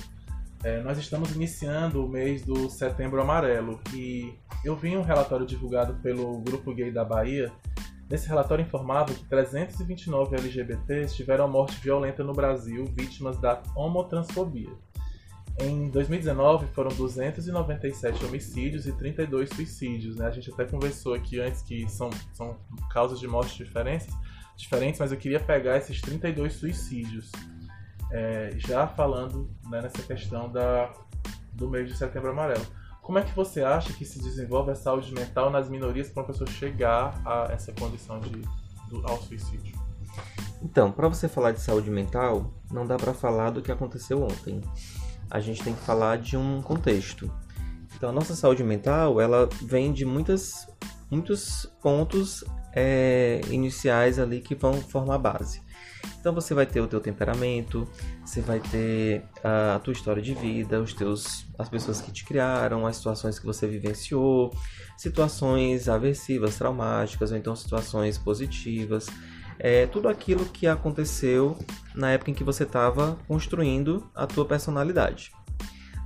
É, 0.63 0.81
nós 0.81 0.97
estamos 0.97 1.35
iniciando 1.35 2.07
o 2.07 2.09
mês 2.09 2.43
do 2.43 2.71
Setembro 2.71 3.21
Amarelo 3.21 3.81
e 3.93 4.33
eu 4.65 4.77
vi 4.77 4.97
um 4.97 5.03
relatório 5.03 5.45
divulgado 5.45 5.95
pelo 5.95 6.39
Grupo 6.39 6.73
Gay 6.73 6.93
da 6.93 7.05
Bahia. 7.05 7.51
Nesse 8.09 8.29
relatório 8.29 8.63
informava 8.63 9.13
que 9.13 9.25
329 9.25 10.37
LGBTs 10.37 11.17
tiveram 11.17 11.49
morte 11.49 11.81
violenta 11.81 12.23
no 12.23 12.33
Brasil, 12.33 12.85
vítimas 12.97 13.37
da 13.39 13.61
homotransfobia. 13.75 14.71
Em 15.59 15.91
2019 15.91 16.67
foram 16.69 16.91
297 16.91 18.25
homicídios 18.25 18.87
e 18.87 18.93
32 18.93 19.51
suicídios. 19.51 20.15
Né? 20.15 20.27
A 20.27 20.31
gente 20.31 20.53
até 20.53 20.65
conversou 20.65 21.13
aqui 21.13 21.41
antes 21.41 21.61
que 21.61 21.89
são, 21.89 22.09
são 22.33 22.57
causas 22.89 23.19
de 23.19 23.27
morte 23.27 23.57
diferentes, 23.57 24.07
diferentes, 24.57 25.01
mas 25.01 25.13
eu 25.13 25.19
queria 25.19 25.41
pegar 25.41 25.77
esses 25.79 26.01
32 26.01 26.53
suicídios. 26.55 27.31
É, 28.11 28.51
já 28.57 28.87
falando 28.87 29.51
né, 29.71 29.81
nessa 29.81 30.03
questão 30.03 30.51
da, 30.51 30.93
do 31.53 31.69
mês 31.69 31.89
de 31.89 31.97
setembro 31.97 32.31
amarelo. 32.31 32.65
Como 33.01 33.19
é 33.19 33.23
que 33.23 33.35
você 33.35 33.63
acha 33.63 33.93
que 33.93 34.05
se 34.05 34.21
desenvolve 34.21 34.71
a 34.71 34.75
saúde 34.75 35.13
mental 35.13 35.51
nas 35.51 35.69
minorias 35.69 36.09
para 36.09 36.23
uma 36.23 36.27
pessoa 36.27 36.49
chegar 36.49 37.21
a 37.27 37.53
essa 37.53 37.73
condição 37.73 38.21
de, 38.21 38.31
do, 38.89 39.05
ao 39.07 39.21
suicídio? 39.23 39.75
Então, 40.63 40.93
para 40.93 41.09
você 41.09 41.27
falar 41.27 41.51
de 41.51 41.61
saúde 41.61 41.91
mental, 41.91 42.53
não 42.71 42.87
dá 42.87 42.97
para 42.97 43.13
falar 43.13 43.51
do 43.51 43.61
que 43.61 43.73
aconteceu 43.73 44.23
ontem. 44.23 44.61
A 45.29 45.41
gente 45.41 45.65
tem 45.65 45.75
que 45.75 45.81
falar 45.81 46.19
de 46.19 46.37
um 46.37 46.63
contexto. 46.63 47.29
Então, 47.97 48.11
a 48.11 48.13
nossa 48.13 48.37
saúde 48.37 48.63
mental, 48.63 49.21
ela 49.21 49.49
vem 49.63 49.93
de 49.93 50.05
muitas, 50.05 50.69
muitos 51.11 51.67
pontos 51.83 52.45
é, 52.75 53.41
iniciais 53.51 54.19
ali 54.19 54.41
que 54.41 54.55
vão 54.55 54.75
formar 54.75 55.17
a 55.17 55.19
base. 55.19 55.63
Então 56.19 56.33
você 56.33 56.55
vai 56.55 56.67
ter 56.67 56.81
o 56.81 56.87
teu 56.87 57.01
temperamento, 57.01 57.87
você 58.25 58.41
vai 58.41 58.61
ter 58.61 59.25
a 59.43 59.81
tua 59.81 59.93
história 59.93 60.23
de 60.23 60.35
vida, 60.35 60.81
os 60.81 60.95
teus, 60.95 61.47
as 61.59 61.69
pessoas 61.69 62.01
que 62.01 62.13
te 62.13 62.25
criaram, 62.25 62.87
as 62.87 62.97
situações 62.97 63.39
que 63.39 63.47
você 63.47 63.67
vivenciou, 63.67 64.55
situações 64.97 65.89
aversivas, 65.89 66.57
traumáticas 66.57 67.33
ou 67.33 67.37
então 67.37 67.57
situações 67.57 68.19
positivas, 68.19 69.09
é, 69.59 69.87
tudo 69.87 70.09
aquilo 70.09 70.45
que 70.45 70.67
aconteceu 70.67 71.59
na 71.95 72.11
época 72.11 72.31
em 72.31 72.35
que 72.35 72.45
você 72.45 72.63
estava 72.63 73.19
construindo 73.27 74.09
a 74.15 74.27
tua 74.27 74.45
personalidade. 74.45 75.33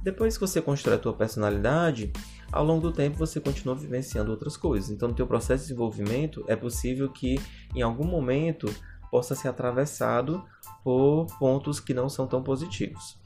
Depois 0.02 0.38
que 0.38 0.40
você 0.40 0.62
constrói 0.62 0.96
a 0.96 0.98
tua 0.98 1.12
personalidade, 1.12 2.12
ao 2.52 2.64
longo 2.64 2.82
do 2.82 2.92
tempo 2.92 3.18
você 3.18 3.40
continua 3.40 3.74
vivenciando 3.74 4.30
outras 4.30 4.56
coisas. 4.56 4.90
Então, 4.90 5.08
no 5.08 5.14
teu 5.14 5.26
processo 5.26 5.64
de 5.64 5.68
desenvolvimento, 5.68 6.44
é 6.48 6.56
possível 6.56 7.08
que 7.10 7.40
em 7.74 7.82
algum 7.82 8.04
momento 8.04 8.72
possa 9.10 9.34
ser 9.34 9.48
atravessado 9.48 10.44
por 10.82 11.26
pontos 11.38 11.80
que 11.80 11.94
não 11.94 12.08
são 12.08 12.26
tão 12.26 12.42
positivos. 12.42 13.18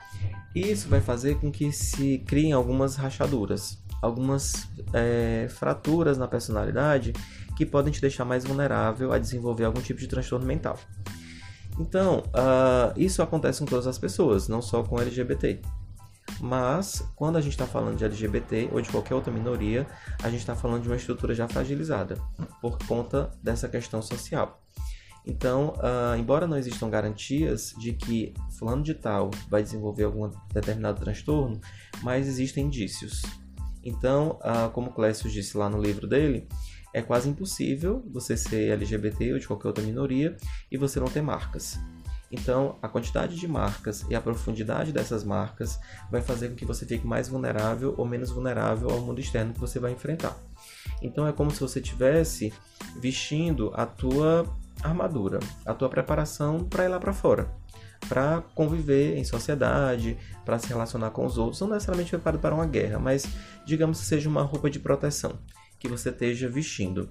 Isso 0.55 0.89
vai 0.89 1.01
fazer 1.01 1.39
com 1.39 1.51
que 1.51 1.71
se 1.73 2.19
criem 2.27 2.53
algumas 2.53 2.97
rachaduras, 2.97 3.83
algumas 4.03 4.69
é, 4.93 5.47
fraturas 5.51 6.19
na 6.19 6.27
personalidade 6.27 7.13
que 7.57 7.65
podem 7.65 7.93
te 7.93 8.01
deixar 8.01 8.25
mais 8.25 8.45
vulnerável 8.45 9.13
a 9.13 9.19
desenvolver 9.19 9.65
algum 9.65 9.81
tipo 9.81 10.01
de 10.01 10.09
transtorno 10.09 10.47
mental. 10.47 10.79
Então, 11.79 12.19
uh, 12.29 12.93
isso 12.97 13.23
acontece 13.23 13.61
com 13.61 13.67
todas 13.67 13.87
as 13.87 13.99
pessoas, 13.99 14.49
não 14.49 14.61
só 14.61 14.83
com 14.83 15.01
LGBT. 15.01 15.61
Mas, 16.39 17.03
quando 17.17 17.37
a 17.37 17.41
gente 17.41 17.53
está 17.53 17.67
falando 17.67 17.97
de 17.97 18.05
LGBT 18.05 18.71
ou 18.73 18.81
de 18.81 18.89
qualquer 18.91 19.15
outra 19.15 19.33
minoria, 19.33 19.87
a 20.23 20.31
gente 20.31 20.41
está 20.41 20.55
falando 20.55 20.83
de 20.83 20.89
uma 20.89 20.97
estrutura 20.97 21.35
já 21.35 21.49
fragilizada 21.49 22.17
por 22.61 22.79
conta 22.87 23.31
dessa 23.43 23.69
questão 23.69 24.01
social. 24.03 24.63
Então, 25.27 25.75
uh, 25.77 26.17
embora 26.19 26.47
não 26.47 26.57
existam 26.57 26.89
garantias 26.89 27.75
de 27.79 27.93
que 27.93 28.35
fulano 28.59 28.83
de 28.83 28.95
tal 28.95 29.31
vai 29.49 29.63
desenvolver 29.63 30.05
algum 30.05 30.31
determinado 30.53 31.01
transtorno, 31.01 31.61
mas 32.03 32.27
existem 32.27 32.67
indícios. 32.67 33.23
Então, 33.83 34.39
uh, 34.41 34.71
como 34.71 34.93
Clécio 34.93 35.31
disse 35.31 35.57
lá 35.57 35.69
no 35.69 35.81
livro 35.81 36.07
dele, 36.07 36.49
é 36.93 37.03
quase 37.03 37.29
impossível 37.29 38.03
você 38.11 38.37
ser 38.37 38.71
LGBT 38.71 39.35
ou 39.35 39.39
de 39.39 39.47
qualquer 39.47 39.69
outra 39.69 39.85
minoria 39.85 40.37
e 40.71 40.77
você 40.77 40.99
não 40.99 41.07
ter 41.07 41.23
marcas. 41.23 41.79
Então, 42.31 42.79
a 42.81 42.89
quantidade 42.89 43.37
de 43.37 43.49
marcas 43.49 44.07
e 44.09 44.15
a 44.15 44.21
profundidade 44.21 44.93
dessas 44.93 45.25
marcas 45.25 45.81
vai 46.11 46.23
fazer 46.23 46.49
com 46.49 46.55
que 46.55 46.65
você 46.65 46.87
fique 46.87 47.05
mais 47.05 47.29
vulnerável 47.29 47.95
ou 47.99 48.07
menos 48.07 48.31
vulnerável 48.31 48.89
ao 48.89 49.01
mundo 49.01 49.21
externo 49.21 49.53
que 49.53 49.59
você 49.59 49.81
vai 49.81 49.93
enfrentar. 49.93 50.37
Então, 51.03 51.27
é 51.27 51.33
como 51.33 51.51
se 51.51 51.61
você 51.61 51.81
estivesse 51.81 52.53
vestindo 53.01 53.73
a 53.75 53.85
tua 53.85 54.47
armadura, 54.81 55.41
a 55.67 55.75
tua 55.75 55.89
preparação 55.89 56.65
para 56.65 56.85
ir 56.85 56.89
lá 56.89 57.01
para 57.01 57.13
fora, 57.13 57.51
para 58.09 58.43
conviver 58.55 59.17
em 59.17 59.25
sociedade, 59.25 60.17
para 60.45 60.59
se 60.59 60.69
relacionar 60.69 61.11
com 61.11 61.27
os 61.27 61.37
outros, 61.37 61.61
não 61.61 61.69
necessariamente 61.69 62.11
preparado 62.11 62.41
para 62.41 62.55
uma 62.55 62.67
guerra, 62.67 62.99
mas 62.99 63.27
digamos 63.67 64.01
que 64.01 64.07
seja 64.07 64.29
uma 64.29 64.43
roupa 64.43 64.71
de 64.71 64.79
proteção 64.79 65.39
que 65.79 65.89
você 65.89 66.11
esteja 66.11 66.49
vestindo. 66.49 67.11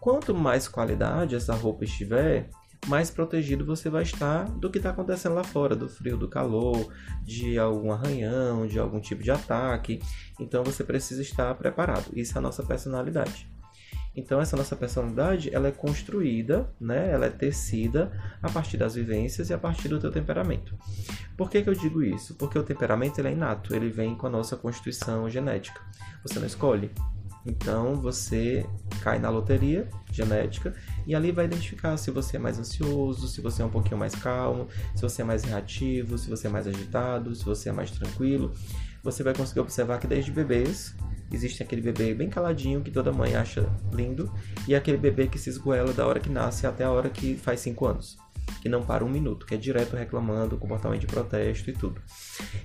Quanto 0.00 0.32
mais 0.32 0.68
qualidade 0.68 1.34
essa 1.34 1.54
roupa 1.54 1.84
estiver, 1.84 2.50
mais 2.86 3.10
protegido 3.10 3.64
você 3.64 3.90
vai 3.90 4.02
estar 4.02 4.44
do 4.44 4.70
que 4.70 4.78
está 4.78 4.90
acontecendo 4.90 5.34
lá 5.34 5.44
fora, 5.44 5.74
do 5.74 5.88
frio, 5.88 6.16
do 6.16 6.28
calor, 6.28 6.92
de 7.22 7.58
algum 7.58 7.92
arranhão, 7.92 8.66
de 8.66 8.78
algum 8.78 9.00
tipo 9.00 9.22
de 9.22 9.30
ataque. 9.30 10.00
Então 10.38 10.62
você 10.62 10.84
precisa 10.84 11.22
estar 11.22 11.54
preparado. 11.54 12.10
Isso 12.14 12.36
é 12.36 12.38
a 12.38 12.42
nossa 12.42 12.62
personalidade. 12.62 13.48
Então 14.16 14.40
essa 14.40 14.56
nossa 14.56 14.74
personalidade, 14.74 15.54
ela 15.54 15.68
é 15.68 15.72
construída, 15.72 16.72
né? 16.80 17.10
Ela 17.10 17.26
é 17.26 17.30
tecida 17.30 18.10
a 18.42 18.48
partir 18.48 18.78
das 18.78 18.94
vivências 18.94 19.50
e 19.50 19.54
a 19.54 19.58
partir 19.58 19.88
do 19.88 20.00
teu 20.00 20.10
temperamento. 20.10 20.74
Por 21.36 21.50
que, 21.50 21.62
que 21.62 21.68
eu 21.68 21.74
digo 21.74 22.02
isso? 22.02 22.34
Porque 22.36 22.58
o 22.58 22.62
temperamento 22.62 23.20
ele 23.20 23.28
é 23.28 23.32
inato, 23.32 23.74
ele 23.74 23.90
vem 23.90 24.16
com 24.16 24.26
a 24.26 24.30
nossa 24.30 24.56
constituição 24.56 25.28
genética. 25.28 25.80
Você 26.22 26.38
não 26.38 26.46
escolhe. 26.46 26.90
Então 27.46 27.94
você 27.94 28.66
cai 29.02 29.18
na 29.18 29.30
loteria 29.30 29.88
genética 30.10 30.74
e 31.06 31.14
ali 31.14 31.30
vai 31.30 31.44
identificar 31.44 31.96
se 31.96 32.10
você 32.10 32.36
é 32.36 32.40
mais 32.40 32.58
ansioso, 32.58 33.28
se 33.28 33.40
você 33.40 33.62
é 33.62 33.64
um 33.64 33.70
pouquinho 33.70 33.96
mais 33.96 34.14
calmo, 34.14 34.66
se 34.94 35.02
você 35.02 35.22
é 35.22 35.24
mais 35.24 35.44
reativo, 35.44 36.18
se 36.18 36.28
você 36.28 36.48
é 36.48 36.50
mais 36.50 36.66
agitado, 36.66 37.34
se 37.34 37.44
você 37.44 37.68
é 37.68 37.72
mais 37.72 37.90
tranquilo. 37.90 38.52
Você 39.04 39.22
vai 39.22 39.32
conseguir 39.32 39.60
observar 39.60 40.00
que 40.00 40.06
desde 40.08 40.32
bebês 40.32 40.96
existe 41.32 41.62
aquele 41.62 41.82
bebê 41.82 42.12
bem 42.12 42.28
caladinho 42.28 42.82
que 42.82 42.90
toda 42.90 43.12
mãe 43.12 43.36
acha 43.36 43.68
lindo 43.92 44.32
e 44.66 44.74
aquele 44.74 44.96
bebê 44.96 45.28
que 45.28 45.38
se 45.38 45.48
esgoela 45.48 45.92
da 45.92 46.06
hora 46.06 46.18
que 46.18 46.28
nasce 46.28 46.66
até 46.66 46.82
a 46.82 46.90
hora 46.90 47.08
que 47.08 47.36
faz 47.36 47.60
5 47.60 47.86
anos. 47.86 48.18
Que 48.62 48.68
não 48.68 48.82
para 48.82 49.04
um 49.04 49.08
minuto, 49.08 49.44
que 49.44 49.54
é 49.54 49.58
direto 49.58 49.96
reclamando, 49.96 50.56
comportamento 50.56 51.00
de 51.00 51.06
protesto 51.06 51.70
e 51.70 51.72
tudo. 51.72 52.00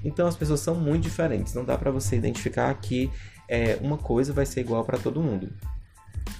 Então 0.03 0.27
as 0.27 0.35
pessoas 0.35 0.59
são 0.59 0.75
muito 0.75 1.03
diferentes, 1.03 1.53
não 1.53 1.65
dá 1.65 1.77
para 1.77 1.91
você 1.91 2.15
identificar 2.15 2.73
que 2.75 3.11
é, 3.51 3.77
uma 3.81 3.97
coisa 3.97 4.31
vai 4.31 4.45
ser 4.45 4.61
igual 4.61 4.85
para 4.85 4.97
todo 4.97 5.21
mundo. 5.21 5.51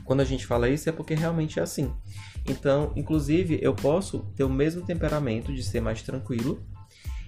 Quando 0.06 0.22
a 0.22 0.25
gente 0.25 0.48
fala 0.48 0.70
isso 0.70 0.88
é 0.88 0.94
porque 0.94 1.13
realmente 1.13 1.60
é 1.60 1.62
assim. 1.62 1.94
Então, 2.48 2.94
inclusive, 2.96 3.60
eu 3.62 3.75
posso 3.75 4.20
ter 4.34 4.46
o 4.46 4.50
mesmo 4.50 4.86
temperamento 4.86 5.53
de 5.53 5.62
ser 5.62 5.82
mais 5.82 6.01
tranquilo 6.01 6.65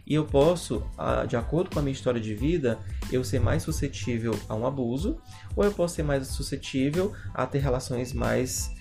e 0.08 0.16
eu 0.16 0.26
posso, 0.26 0.84
de 1.28 1.36
acordo 1.36 1.70
com 1.70 1.80
a 1.80 1.82
minha 1.82 1.94
história 1.94 2.20
de 2.20 2.34
vida, 2.34 2.80
eu 3.12 3.24
ser 3.24 3.40
mais 3.40 3.64
suscetível 3.64 4.38
a 4.48 4.56
um 4.56 4.66
abuso, 4.66 5.18
ou 5.56 5.64
eu 5.66 5.72
posso 5.72 5.96
ser 5.96 6.04
mais 6.04 6.28
suscetível 6.28 7.14
a 7.34 7.46
ter 7.46 7.60
relações 7.60 8.14
mais 8.14 8.72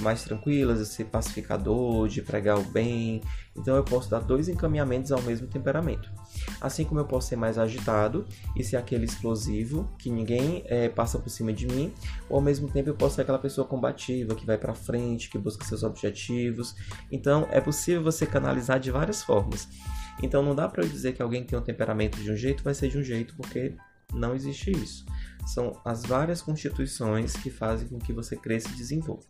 mais 0.00 0.22
tranquilas, 0.22 0.78
de 0.78 0.86
ser 0.86 1.04
pacificador, 1.06 2.06
de 2.06 2.20
pregar 2.22 2.58
o 2.58 2.62
bem. 2.64 3.22
Então 3.56 3.74
eu 3.74 3.82
posso 3.82 4.10
dar 4.10 4.20
dois 4.20 4.48
encaminhamentos 4.48 5.10
ao 5.10 5.22
mesmo 5.22 5.46
temperamento. 5.46 6.10
Assim 6.64 6.82
como 6.82 6.98
eu 6.98 7.04
posso 7.04 7.28
ser 7.28 7.36
mais 7.36 7.58
agitado 7.58 8.24
e 8.56 8.64
ser 8.64 8.78
aquele 8.78 9.04
explosivo 9.04 9.86
que 9.98 10.08
ninguém 10.08 10.64
é, 10.64 10.88
passa 10.88 11.18
por 11.18 11.28
cima 11.28 11.52
de 11.52 11.66
mim, 11.66 11.92
ou 12.26 12.36
ao 12.36 12.42
mesmo 12.42 12.70
tempo 12.70 12.88
eu 12.88 12.94
posso 12.94 13.16
ser 13.16 13.20
aquela 13.20 13.38
pessoa 13.38 13.66
combativa 13.66 14.34
que 14.34 14.46
vai 14.46 14.56
para 14.56 14.72
frente, 14.72 15.28
que 15.28 15.36
busca 15.36 15.62
seus 15.62 15.82
objetivos. 15.82 16.74
Então 17.12 17.46
é 17.50 17.60
possível 17.60 18.02
você 18.02 18.24
canalizar 18.24 18.80
de 18.80 18.90
várias 18.90 19.22
formas. 19.22 19.68
Então 20.22 20.42
não 20.42 20.54
dá 20.54 20.66
para 20.66 20.82
eu 20.82 20.88
dizer 20.88 21.12
que 21.12 21.20
alguém 21.20 21.44
tem 21.44 21.58
um 21.58 21.62
temperamento 21.62 22.16
de 22.16 22.32
um 22.32 22.36
jeito 22.36 22.64
vai 22.64 22.72
ser 22.72 22.88
de 22.88 22.96
um 22.96 23.02
jeito, 23.02 23.34
porque 23.36 23.76
não 24.14 24.34
existe 24.34 24.70
isso. 24.70 25.04
São 25.46 25.78
as 25.84 26.02
várias 26.02 26.40
constituições 26.40 27.34
que 27.34 27.50
fazem 27.50 27.88
com 27.88 27.98
que 27.98 28.14
você 28.14 28.36
cresça 28.36 28.70
e 28.70 28.72
desenvolva. 28.72 29.26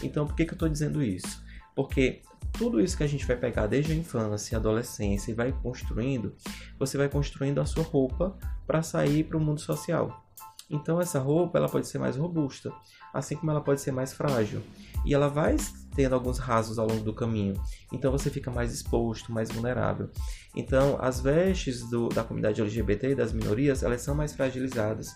Então 0.00 0.28
por 0.28 0.36
que, 0.36 0.44
que 0.44 0.52
eu 0.52 0.54
estou 0.54 0.68
dizendo 0.68 1.02
isso? 1.02 1.42
Porque 1.74 2.22
tudo 2.52 2.80
isso 2.80 2.96
que 2.96 3.02
a 3.02 3.08
gente 3.08 3.26
vai 3.26 3.36
pegar 3.36 3.66
desde 3.66 3.92
a 3.92 3.96
infância, 3.96 4.58
adolescência 4.58 5.30
e 5.30 5.34
vai 5.34 5.52
construindo, 5.52 6.34
você 6.78 6.98
vai 6.98 7.08
construindo 7.08 7.60
a 7.60 7.66
sua 7.66 7.82
roupa 7.82 8.36
para 8.66 8.82
sair 8.82 9.24
para 9.24 9.36
o 9.36 9.40
mundo 9.40 9.60
social. 9.60 10.22
Então 10.70 11.00
essa 11.00 11.18
roupa 11.18 11.58
ela 11.58 11.68
pode 11.68 11.86
ser 11.86 11.98
mais 11.98 12.16
robusta, 12.16 12.72
assim 13.12 13.36
como 13.36 13.50
ela 13.50 13.60
pode 13.60 13.80
ser 13.80 13.92
mais 13.92 14.12
frágil. 14.14 14.62
E 15.04 15.12
ela 15.12 15.28
vai 15.28 15.56
tendo 15.94 16.14
alguns 16.14 16.38
rasos 16.38 16.78
ao 16.78 16.86
longo 16.86 17.04
do 17.04 17.12
caminho. 17.12 17.60
Então 17.92 18.10
você 18.10 18.30
fica 18.30 18.50
mais 18.50 18.72
exposto, 18.72 19.32
mais 19.32 19.50
vulnerável. 19.50 20.08
Então 20.56 20.96
as 21.00 21.20
vestes 21.20 21.88
do, 21.90 22.08
da 22.08 22.24
comunidade 22.24 22.62
LGBT 22.62 23.10
e 23.10 23.14
das 23.14 23.32
minorias 23.32 23.82
elas 23.82 24.00
são 24.00 24.14
mais 24.14 24.32
fragilizadas, 24.32 25.14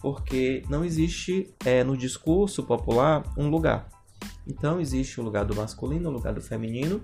porque 0.00 0.62
não 0.68 0.84
existe 0.84 1.54
é, 1.64 1.82
no 1.82 1.96
discurso 1.96 2.62
popular 2.62 3.22
um 3.38 3.48
lugar. 3.48 3.88
Então 4.46 4.80
existe 4.80 5.20
o 5.20 5.22
lugar 5.22 5.44
do 5.44 5.54
masculino, 5.54 6.08
o 6.08 6.12
lugar 6.12 6.34
do 6.34 6.40
feminino, 6.40 7.02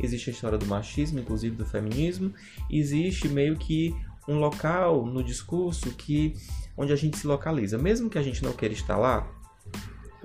existe 0.00 0.30
a 0.30 0.32
história 0.32 0.58
do 0.58 0.66
machismo, 0.66 1.20
inclusive 1.20 1.54
do 1.54 1.64
feminismo, 1.64 2.32
existe 2.70 3.28
meio 3.28 3.56
que 3.56 3.94
um 4.26 4.38
local 4.38 5.06
no 5.06 5.22
discurso 5.22 5.90
que 5.92 6.34
onde 6.76 6.92
a 6.92 6.96
gente 6.96 7.16
se 7.16 7.26
localiza. 7.26 7.78
Mesmo 7.78 8.10
que 8.10 8.18
a 8.18 8.22
gente 8.22 8.42
não 8.42 8.52
queira 8.52 8.74
estar 8.74 8.96
lá, 8.96 9.26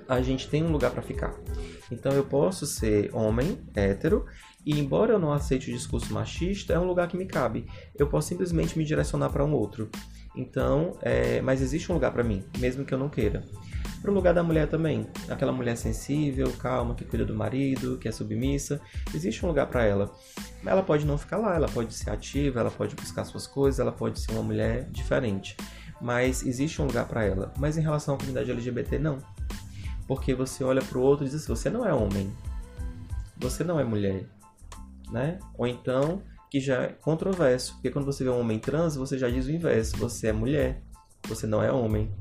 a 0.08 0.20
gente 0.20 0.48
tem 0.48 0.62
um 0.62 0.70
lugar 0.70 0.90
para 0.90 1.02
ficar. 1.02 1.34
Então 1.90 2.12
eu 2.12 2.24
posso 2.24 2.66
ser 2.66 3.14
homem, 3.14 3.58
hétero, 3.74 4.26
e 4.64 4.78
embora 4.78 5.12
eu 5.12 5.18
não 5.18 5.32
aceite 5.32 5.70
o 5.70 5.74
discurso 5.74 6.12
machista, 6.12 6.72
é 6.72 6.78
um 6.78 6.86
lugar 6.86 7.08
que 7.08 7.16
me 7.16 7.26
cabe. 7.26 7.66
Eu 7.98 8.06
posso 8.06 8.28
simplesmente 8.28 8.76
me 8.78 8.84
direcionar 8.84 9.30
para 9.30 9.44
um 9.44 9.52
outro. 9.52 9.90
Então, 10.34 10.96
é, 11.02 11.40
mas 11.42 11.62
existe 11.62 11.90
um 11.90 11.94
lugar 11.94 12.12
para 12.12 12.24
mim, 12.24 12.42
mesmo 12.58 12.84
que 12.84 12.92
eu 12.92 12.98
não 12.98 13.08
queira. 13.08 13.44
Para 14.00 14.10
o 14.10 14.14
lugar 14.14 14.34
da 14.34 14.42
mulher 14.42 14.68
também, 14.68 15.06
aquela 15.28 15.52
mulher 15.52 15.76
sensível, 15.76 16.52
calma, 16.58 16.94
que 16.94 17.04
cuida 17.04 17.24
do 17.24 17.34
marido, 17.34 17.96
que 17.98 18.06
é 18.06 18.12
submissa, 18.12 18.80
existe 19.14 19.44
um 19.44 19.48
lugar 19.48 19.66
para 19.66 19.84
ela. 19.84 20.14
Ela 20.64 20.82
pode 20.82 21.06
não 21.06 21.16
ficar 21.16 21.38
lá, 21.38 21.54
ela 21.54 21.68
pode 21.68 21.94
ser 21.94 22.10
ativa, 22.10 22.60
ela 22.60 22.70
pode 22.70 22.94
buscar 22.94 23.24
suas 23.24 23.46
coisas, 23.46 23.80
ela 23.80 23.92
pode 23.92 24.20
ser 24.20 24.32
uma 24.32 24.42
mulher 24.42 24.88
diferente. 24.90 25.56
Mas 26.00 26.44
existe 26.44 26.82
um 26.82 26.86
lugar 26.86 27.06
para 27.06 27.24
ela. 27.24 27.52
Mas 27.58 27.78
em 27.78 27.80
relação 27.80 28.14
à 28.14 28.18
comunidade 28.18 28.50
LGBT, 28.50 28.98
não. 28.98 29.18
Porque 30.06 30.34
você 30.34 30.62
olha 30.62 30.82
para 30.82 30.98
o 30.98 31.00
outro 31.00 31.24
e 31.24 31.28
diz 31.28 31.36
assim: 31.36 31.48
você 31.48 31.70
não 31.70 31.86
é 31.86 31.94
homem, 31.94 32.30
você 33.38 33.64
não 33.64 33.80
é 33.80 33.84
mulher, 33.84 34.26
né? 35.10 35.38
Ou 35.56 35.66
então 35.66 36.22
que 36.50 36.60
já 36.60 36.82
é 36.82 36.88
controverso, 36.88 37.72
porque 37.74 37.90
quando 37.90 38.04
você 38.04 38.22
vê 38.22 38.30
um 38.30 38.38
homem 38.38 38.58
trans, 38.58 38.96
você 38.96 39.18
já 39.18 39.28
diz 39.28 39.46
o 39.46 39.50
inverso: 39.50 39.96
você 39.96 40.28
é 40.28 40.32
mulher, 40.32 40.82
você 41.26 41.46
não 41.46 41.62
é 41.62 41.72
homem, 41.72 42.14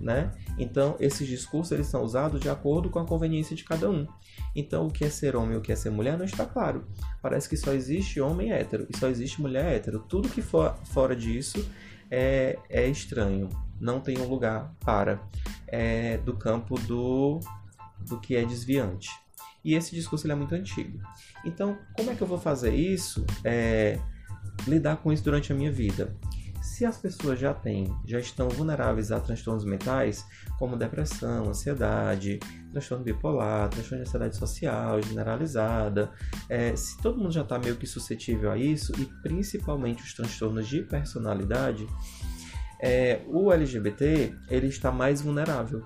né? 0.00 0.30
Então, 0.58 0.96
esses 0.98 1.26
discursos 1.26 1.72
eles 1.72 1.86
são 1.86 2.02
usados 2.02 2.40
de 2.40 2.48
acordo 2.48 2.88
com 2.88 2.98
a 2.98 3.06
conveniência 3.06 3.54
de 3.54 3.64
cada 3.64 3.90
um. 3.90 4.06
Então, 4.54 4.86
o 4.86 4.90
que 4.90 5.04
é 5.04 5.10
ser 5.10 5.36
homem 5.36 5.54
e 5.54 5.56
o 5.58 5.60
que 5.60 5.72
é 5.72 5.76
ser 5.76 5.90
mulher 5.90 6.16
não 6.16 6.24
está 6.24 6.44
claro. 6.44 6.86
Parece 7.22 7.48
que 7.48 7.56
só 7.56 7.72
existe 7.72 8.20
homem 8.20 8.52
hétero 8.52 8.86
e 8.88 8.96
só 8.96 9.08
existe 9.08 9.40
mulher 9.40 9.66
hétero. 9.66 10.00
Tudo 10.08 10.28
que 10.28 10.42
for 10.42 10.76
fora 10.84 11.14
disso 11.14 11.68
é, 12.10 12.58
é 12.68 12.88
estranho. 12.88 13.48
Não 13.78 14.00
tem 14.00 14.18
um 14.18 14.28
lugar 14.28 14.74
para. 14.80 15.20
É 15.66 16.18
do 16.18 16.36
campo 16.36 16.78
do, 16.80 17.40
do 18.00 18.18
que 18.18 18.34
é 18.34 18.44
desviante. 18.44 19.10
E 19.64 19.74
esse 19.74 19.94
discurso 19.94 20.26
ele 20.26 20.32
é 20.32 20.36
muito 20.36 20.54
antigo. 20.54 20.98
Então, 21.44 21.78
como 21.96 22.10
é 22.10 22.14
que 22.14 22.22
eu 22.22 22.26
vou 22.26 22.38
fazer 22.38 22.74
isso? 22.74 23.24
É, 23.44 23.98
lidar 24.66 24.96
com 24.96 25.12
isso 25.12 25.22
durante 25.22 25.52
a 25.52 25.54
minha 25.54 25.70
vida. 25.70 26.16
Se 26.70 26.86
as 26.86 26.96
pessoas 26.96 27.38
já 27.38 27.52
têm, 27.52 27.92
já 28.06 28.20
estão 28.20 28.48
vulneráveis 28.48 29.10
a 29.10 29.18
transtornos 29.18 29.64
mentais, 29.64 30.24
como 30.56 30.76
depressão, 30.76 31.48
ansiedade, 31.48 32.38
transtorno 32.70 33.04
bipolar, 33.04 33.68
transtorno 33.68 34.04
de 34.04 34.08
ansiedade 34.08 34.36
social 34.36 35.02
generalizada, 35.02 36.12
é, 36.48 36.74
se 36.76 36.96
todo 36.98 37.18
mundo 37.18 37.32
já 37.32 37.42
está 37.42 37.58
meio 37.58 37.76
que 37.76 37.88
suscetível 37.88 38.52
a 38.52 38.56
isso, 38.56 38.92
e 39.00 39.04
principalmente 39.20 40.02
os 40.04 40.14
transtornos 40.14 40.68
de 40.68 40.82
personalidade, 40.82 41.88
é, 42.80 43.20
o 43.26 43.52
LGBT 43.52 44.32
ele 44.48 44.68
está 44.68 44.92
mais 44.92 45.20
vulnerável. 45.20 45.84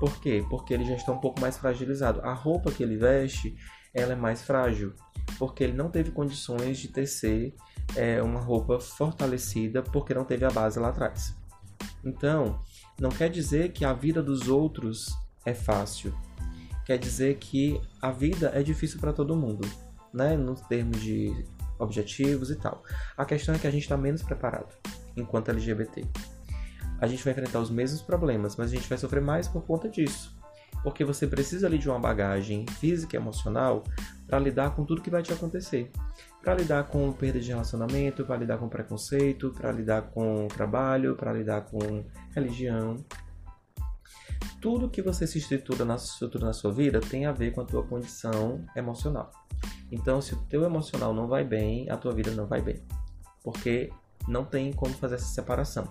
Por 0.00 0.18
quê? 0.18 0.42
Porque 0.48 0.72
ele 0.72 0.86
já 0.86 0.94
está 0.94 1.12
um 1.12 1.20
pouco 1.20 1.40
mais 1.42 1.58
fragilizado. 1.58 2.22
A 2.22 2.32
roupa 2.32 2.72
que 2.72 2.82
ele 2.82 2.96
veste, 2.96 3.54
ela 3.92 4.14
é 4.14 4.16
mais 4.16 4.42
frágil, 4.42 4.94
porque 5.38 5.62
ele 5.62 5.74
não 5.74 5.90
teve 5.90 6.10
condições 6.10 6.78
de 6.78 6.88
tecer 6.88 7.54
é, 7.96 8.22
uma 8.22 8.40
roupa 8.40 8.78
fortalecida 8.78 9.82
porque 9.82 10.14
não 10.14 10.24
teve 10.24 10.44
a 10.44 10.50
base 10.50 10.78
lá 10.78 10.88
atrás. 10.88 11.34
Então, 12.04 12.60
não 12.98 13.10
quer 13.10 13.30
dizer 13.30 13.72
que 13.72 13.84
a 13.84 13.92
vida 13.92 14.22
dos 14.22 14.48
outros 14.48 15.14
é 15.44 15.54
fácil. 15.54 16.14
Quer 16.84 16.98
dizer 16.98 17.36
que 17.38 17.80
a 18.00 18.10
vida 18.10 18.50
é 18.54 18.62
difícil 18.62 18.98
para 18.98 19.12
todo 19.12 19.36
mundo, 19.36 19.68
né? 20.12 20.36
Nos 20.36 20.60
termos 20.62 21.00
de 21.00 21.44
objetivos 21.78 22.50
e 22.50 22.56
tal. 22.56 22.82
A 23.16 23.24
questão 23.24 23.54
é 23.54 23.58
que 23.58 23.66
a 23.66 23.70
gente 23.70 23.82
está 23.82 23.96
menos 23.96 24.22
preparado 24.22 24.74
enquanto 25.16 25.50
LGBT. 25.50 26.04
A 27.00 27.06
gente 27.06 27.24
vai 27.24 27.32
enfrentar 27.32 27.60
os 27.60 27.70
mesmos 27.70 28.02
problemas, 28.02 28.56
mas 28.56 28.70
a 28.70 28.74
gente 28.74 28.88
vai 28.88 28.98
sofrer 28.98 29.22
mais 29.22 29.48
por 29.48 29.62
conta 29.62 29.88
disso. 29.88 30.38
Porque 30.82 31.04
você 31.04 31.26
precisa 31.26 31.66
ali 31.66 31.78
de 31.78 31.88
uma 31.88 31.98
bagagem 31.98 32.66
física 32.78 33.16
e 33.16 33.18
emocional 33.18 33.82
para 34.26 34.38
lidar 34.38 34.74
com 34.74 34.84
tudo 34.84 35.02
que 35.02 35.10
vai 35.10 35.22
te 35.22 35.32
acontecer 35.32 35.90
para 36.42 36.54
lidar 36.54 36.84
com 36.84 37.12
perda 37.12 37.38
de 37.38 37.48
relacionamento, 37.48 38.24
para 38.24 38.36
lidar 38.36 38.58
com 38.58 38.68
preconceito, 38.68 39.52
para 39.52 39.70
lidar 39.70 40.10
com 40.10 40.48
trabalho, 40.48 41.14
para 41.14 41.32
lidar 41.32 41.62
com 41.66 42.04
religião. 42.34 42.96
Tudo 44.60 44.90
que 44.90 45.02
você 45.02 45.26
se 45.26 45.38
estrutura 45.38 45.84
na, 45.84 45.96
estrutura 45.96 46.46
na 46.46 46.52
sua 46.52 46.72
vida 46.72 47.00
tem 47.00 47.26
a 47.26 47.32
ver 47.32 47.52
com 47.52 47.60
a 47.60 47.64
tua 47.64 47.82
condição 47.82 48.64
emocional. 48.74 49.30
Então, 49.90 50.20
se 50.20 50.34
o 50.34 50.38
teu 50.46 50.64
emocional 50.64 51.12
não 51.12 51.26
vai 51.28 51.44
bem, 51.44 51.90
a 51.90 51.96
tua 51.96 52.14
vida 52.14 52.30
não 52.30 52.46
vai 52.46 52.62
bem. 52.62 52.82
Porque 53.42 53.90
não 54.28 54.44
tem 54.44 54.72
como 54.72 54.94
fazer 54.94 55.16
essa 55.16 55.26
separação. 55.26 55.90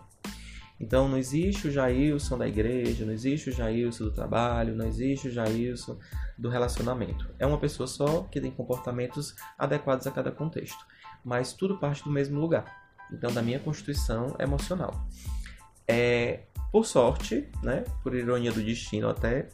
Então 0.79 1.09
não 1.09 1.17
existe 1.17 1.67
o 1.67 1.71
Jailson 1.71 2.37
da 2.37 2.47
igreja, 2.47 3.05
não 3.05 3.11
existe 3.11 3.49
o 3.49 3.53
Jailson 3.53 4.05
do 4.05 4.11
trabalho, 4.11 4.75
não 4.75 4.85
existe 4.85 5.27
o 5.27 5.31
Jailson 5.31 5.99
do 6.37 6.49
relacionamento. 6.49 7.29
É 7.37 7.45
uma 7.45 7.57
pessoa 7.57 7.85
só 7.85 8.23
que 8.23 8.39
tem 8.39 8.49
comportamentos 8.49 9.35
adequados 9.57 10.07
a 10.07 10.11
cada 10.11 10.31
contexto, 10.31 10.85
mas 11.23 11.51
tudo 11.51 11.77
parte 11.77 12.03
do 12.03 12.09
mesmo 12.09 12.39
lugar. 12.39 12.65
Então 13.11 13.33
da 13.33 13.41
minha 13.41 13.59
constituição 13.59 14.35
emocional. 14.39 15.07
É, 15.87 16.43
por 16.71 16.85
sorte, 16.85 17.49
né, 17.63 17.83
por 18.03 18.15
ironia 18.15 18.51
do 18.51 18.61
destino 18.63 19.09
até, 19.09 19.49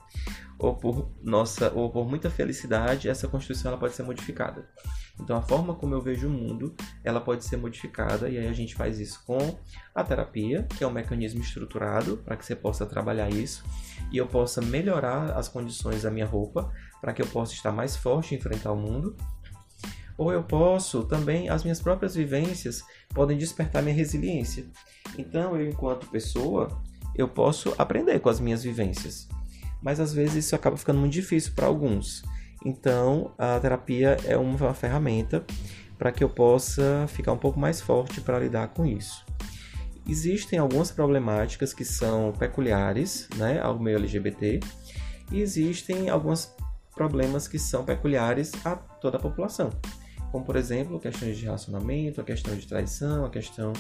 ou 0.60 0.76
por 0.76 1.10
nossa, 1.24 1.72
ou 1.74 1.90
por 1.90 2.08
muita 2.08 2.30
felicidade, 2.30 3.10
essa 3.10 3.28
constituição 3.28 3.72
ela 3.72 3.80
pode 3.80 3.96
ser 3.96 4.04
modificada. 4.04 4.70
Então 5.20 5.38
a 5.38 5.42
forma 5.42 5.74
como 5.74 5.94
eu 5.94 6.02
vejo 6.02 6.28
o 6.28 6.32
mundo, 6.32 6.76
ela 7.04 7.22
pode 7.22 7.46
ser 7.46 7.58
modificada 7.58 8.30
e 8.30 8.38
aí 8.38 8.48
a 8.48 8.54
gente 8.54 8.76
faz 8.76 9.00
isso 9.00 9.24
com 9.26 9.58
a 9.94 10.04
terapia, 10.04 10.64
que 10.78 10.84
é 10.84 10.88
um 10.88 10.92
mecanismo 10.92 11.42
estruturado 11.42 12.18
para 12.18 12.36
que 12.36 12.46
você 12.46 12.56
possa 12.56 12.86
trabalhar 12.86 13.30
isso 13.30 13.64
e 14.12 14.18
eu 14.18 14.28
possa 14.28 14.62
melhorar 14.62 15.32
as 15.38 15.48
condições 15.48 16.04
da 16.04 16.12
minha 16.12 16.26
roupa 16.26 16.72
para 17.02 17.14
que 17.14 17.22
eu 17.22 17.28
possa 17.28 17.54
estar 17.54 17.72
mais 17.72 17.96
forte 17.96 18.34
e 18.34 18.38
enfrentar 18.38 18.72
o 18.72 18.78
mundo. 18.78 19.16
Ou 20.18 20.32
eu 20.32 20.44
posso 20.44 21.04
também, 21.04 21.50
as 21.50 21.64
minhas 21.64 21.82
próprias 21.82 22.16
vivências 22.16 22.84
podem 23.14 23.38
despertar 23.38 23.84
minha 23.84 23.96
resiliência. 23.96 24.66
Então, 25.18 25.58
eu, 25.58 25.70
enquanto 25.70 26.10
pessoa, 26.10 26.82
eu 27.16 27.28
posso 27.28 27.74
aprender 27.78 28.20
com 28.20 28.30
as 28.30 28.40
minhas 28.40 28.64
vivências. 28.64 29.28
Mas 29.82 30.00
às 30.00 30.14
vezes 30.14 30.46
isso 30.46 30.56
acaba 30.56 30.78
ficando 30.78 31.00
muito 31.00 31.14
difícil 31.14 31.54
para 31.54 31.68
alguns. 31.68 32.24
Então, 32.66 33.32
a 33.38 33.60
terapia 33.60 34.18
é 34.26 34.36
uma 34.36 34.74
ferramenta 34.74 35.46
para 36.00 36.12
que 36.12 36.24
eu 36.24 36.30
possa 36.30 37.06
ficar 37.08 37.32
um 37.32 37.38
pouco 37.38 37.60
mais 37.60 37.80
forte 37.80 38.20
para 38.20 38.40
lidar 38.40 38.70
com 38.70 38.86
isso. 38.86 39.24
Existem 40.08 40.58
algumas 40.58 40.92
problemáticas 40.92 41.74
que 41.74 41.86
são 41.86 42.34
peculiares 42.34 43.30
né, 43.38 43.60
ao 43.60 43.80
meio 43.80 43.98
LGBT 43.98 44.60
e 45.32 45.42
existem 45.42 46.10
alguns 46.10 46.54
problemas 46.96 47.48
que 47.48 47.60
são 47.60 47.86
peculiares 47.86 48.52
a 48.66 48.76
toda 48.76 49.18
a 49.18 49.20
população, 49.20 49.70
como 50.32 50.44
por 50.44 50.56
exemplo 50.56 51.00
questões 51.00 51.38
de 51.38 51.46
relacionamento, 51.46 52.22
a 52.22 52.24
questão 52.24 52.56
de 52.56 52.68
traição, 52.68 53.26
a 53.26 53.30
questão 53.30 53.74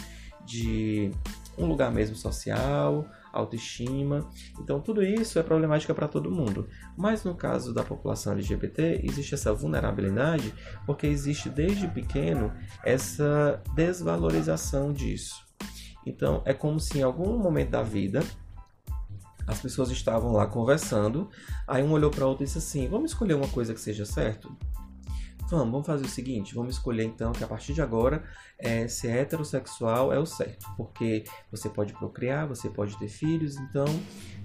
de 0.46 1.12
um 1.58 1.66
lugar 1.66 1.92
mesmo 1.92 2.16
social, 2.16 3.08
autoestima. 3.36 4.30
Então, 4.60 4.80
tudo 4.80 5.04
isso 5.04 5.38
é 5.38 5.44
problemática 5.44 5.94
para 5.94 6.08
todo 6.08 6.32
mundo. 6.32 6.68
Mas 6.98 7.24
no 7.24 7.36
caso 7.36 7.74
da 7.74 7.84
população 7.84 8.34
LGBT, 8.34 9.02
existe 9.04 9.36
essa 9.36 9.54
vulnerabilidade 9.54 10.54
porque 10.86 11.06
existe 11.06 11.50
desde 11.50 11.88
pequeno 11.88 12.52
essa 12.84 13.62
desvalorização 13.76 14.92
disso. 14.94 15.46
Então, 16.06 16.42
é 16.46 16.54
como 16.54 16.80
se 16.80 17.00
em 17.00 17.04
algum 17.04 17.38
momento 17.38 17.72
da 17.72 17.84
vida 17.84 18.24
as 19.48 19.60
pessoas 19.60 19.92
estavam 19.92 20.32
lá 20.32 20.48
conversando, 20.48 21.30
aí 21.68 21.84
um 21.84 21.92
olhou 21.92 22.10
para 22.10 22.26
outro 22.26 22.44
e 22.44 22.46
disse 22.46 22.58
assim: 22.58 22.88
"Vamos 22.88 23.12
escolher 23.12 23.36
uma 23.36 23.48
coisa 23.48 23.74
que 23.74 23.80
seja 23.80 24.06
certo?" 24.06 24.56
Vamos, 25.50 25.72
vamos 25.72 25.86
fazer 25.86 26.06
o 26.06 26.10
seguinte, 26.10 26.56
vamos 26.56 26.76
escolher 26.76 27.04
então 27.04 27.32
que 27.32 27.44
a 27.44 27.48
partir 27.48 27.74
de 27.74 27.82
agora 27.82 28.24
é, 28.58 28.88
ser 28.88 29.10
heterossexual 29.10 30.12
é 30.12 30.18
o 30.18 30.26
certo, 30.26 30.66
porque 30.76 31.24
você 31.52 31.70
pode 31.70 31.94
procriar, 31.94 32.48
você 32.48 32.68
pode 32.68 32.98
ter 32.98 33.08
filhos, 33.08 33.56
então 33.58 33.86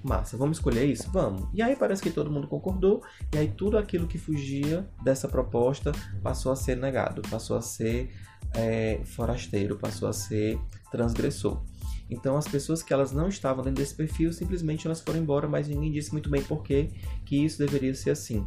massa, 0.03 0.37
vamos 0.37 0.59
escolher 0.59 0.85
isso? 0.85 1.11
Vamos. 1.11 1.49
E 1.55 1.63
aí 1.63 1.75
parece 1.75 2.03
que 2.03 2.11
todo 2.11 2.31
mundo 2.31 2.47
concordou, 2.49 3.03
e 3.35 3.39
aí 3.39 3.49
tudo 3.49 3.79
aquilo 3.79 4.07
que 4.07 4.19
fugia 4.19 4.87
dessa 5.03 5.27
proposta 5.27 5.93
passou 6.23 6.53
a 6.53 6.57
ser 6.57 6.77
negado, 6.77 7.23
passou 7.31 7.57
a 7.57 7.63
ser 7.63 8.11
é, 8.55 9.01
forasteiro, 9.05 9.79
passou 9.79 10.09
a 10.09 10.13
ser 10.13 10.61
transgressor. 10.91 11.63
Então 12.11 12.37
as 12.37 12.49
pessoas 12.49 12.83
que 12.83 12.93
elas 12.93 13.13
não 13.13 13.29
estavam 13.29 13.63
dentro 13.63 13.81
desse 13.81 13.95
perfil, 13.95 14.33
simplesmente 14.33 14.87
elas 14.87 15.01
foram 15.01 15.21
embora, 15.21 15.49
mas 15.49 15.69
ninguém 15.69 15.93
disse 15.93 16.13
muito 16.13 16.29
bem 16.29 16.43
por 16.43 16.63
que 16.65 16.91
isso 17.31 17.59
deveria 17.59 17.95
ser 17.95 18.11
assim. 18.11 18.45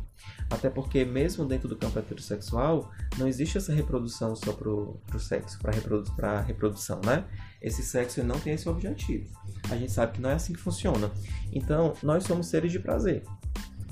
Até 0.49 0.69
porque 0.69 1.05
mesmo 1.05 1.45
dentro 1.45 1.67
do 1.67 1.75
campo 1.75 1.97
heterossexual, 1.97 2.91
não 3.17 3.27
existe 3.27 3.57
essa 3.57 3.73
reprodução 3.73 4.35
só 4.35 4.51
pro, 4.51 4.99
pro 5.07 5.19
sexo, 5.19 5.57
para 5.59 5.71
reprodu 5.71 6.11
reprodução, 6.45 6.99
né? 7.05 7.25
Esse 7.61 7.81
sexo 7.81 8.21
não 8.23 8.39
tem 8.39 8.53
esse 8.53 8.67
objetivo. 8.67 9.29
A 9.69 9.77
gente 9.77 9.91
sabe 9.91 10.13
que 10.13 10.21
não 10.21 10.29
é 10.29 10.33
assim 10.33 10.53
que 10.53 10.59
funciona. 10.59 11.09
Então, 11.51 11.93
nós 12.03 12.25
somos 12.25 12.47
seres 12.47 12.71
de 12.71 12.79
prazer. 12.79 13.23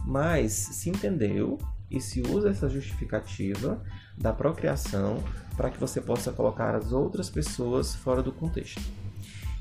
Mas 0.06 0.52
se 0.52 0.90
entendeu 0.90 1.58
e 1.90 2.00
se 2.00 2.22
usa 2.22 2.50
essa 2.50 2.70
justificativa 2.70 3.82
da 4.18 4.34
procriação 4.34 5.24
para 5.56 5.70
que 5.70 5.80
você 5.80 6.02
possa 6.02 6.32
colocar 6.32 6.76
as 6.76 6.92
outras 6.92 7.30
pessoas 7.30 7.96
fora 7.96 8.22
do 8.22 8.32
contexto. 8.32 8.82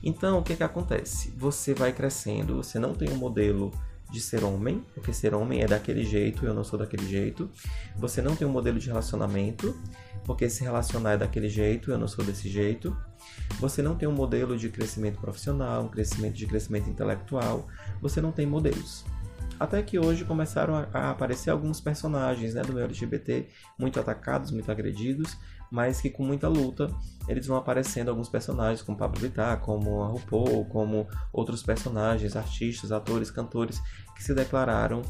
Então, 0.03 0.39
o 0.39 0.43
que, 0.43 0.57
que 0.57 0.63
acontece? 0.63 1.33
Você 1.37 1.75
vai 1.75 1.93
crescendo, 1.93 2.57
você 2.57 2.79
não 2.79 2.95
tem 2.95 3.11
um 3.11 3.17
modelo 3.17 3.71
de 4.11 4.21
ser 4.21 4.43
homem, 4.43 4.85
porque 4.95 5.13
ser 5.13 5.35
homem 5.35 5.63
é 5.63 5.67
daquele 5.67 6.05
jeito, 6.05 6.45
eu 6.45 6.53
não 6.53 6.65
sou 6.65 6.79
daquele 6.79 7.07
jeito. 7.07 7.49
Você 7.97 8.21
não 8.21 8.35
tem 8.35 8.47
um 8.47 8.51
modelo 8.51 8.79
de 8.79 8.89
relacionamento, 8.89 9.77
porque 10.25 10.49
se 10.49 10.65
relacionar 10.65 11.13
é 11.13 11.17
daquele 11.19 11.49
jeito, 11.49 11.91
eu 11.91 11.99
não 11.99 12.09
sou 12.09 12.25
desse 12.25 12.49
jeito. 12.49 12.97
Você 13.61 13.83
não 13.83 13.95
tem 13.95 14.09
um 14.09 14.13
modelo 14.13 14.57
de 14.57 14.69
crescimento 14.69 15.21
profissional, 15.21 15.85
um 15.85 15.89
crescimento 15.89 16.35
de 16.35 16.47
crescimento 16.47 16.89
intelectual. 16.91 17.69
Você 18.01 18.21
não 18.21 18.33
tem 18.33 18.47
modelos. 18.47 19.05
Até 19.61 19.83
que 19.83 19.99
hoje 19.99 20.25
começaram 20.25 20.75
a 20.75 21.11
aparecer 21.11 21.51
alguns 21.51 21.83
personagens 21.83 22.55
né, 22.55 22.63
do 22.63 22.73
meio 22.73 22.87
LGBT 22.87 23.47
muito 23.79 24.01
atacados, 24.01 24.51
muito 24.51 24.73
agredidos, 24.73 25.37
mas 25.71 26.01
que 26.01 26.09
com 26.09 26.25
muita 26.25 26.49
luta 26.49 26.91
eles 27.29 27.47
vão 27.47 27.59
aparecendo 27.59 28.09
alguns 28.09 28.31
personagens 28.31 28.81
como 28.81 28.97
Pablo 28.97 29.21
Vittar, 29.21 29.61
como 29.61 30.03
a 30.03 30.07
RuPaul, 30.07 30.65
como 30.65 31.07
outros 31.31 31.63
personagens, 31.63 32.37
artistas, 32.37 32.91
atores, 32.91 33.31
cantores 33.31 33.83
que 34.17 34.25
se 34.25 34.35
declararam 34.35 35.03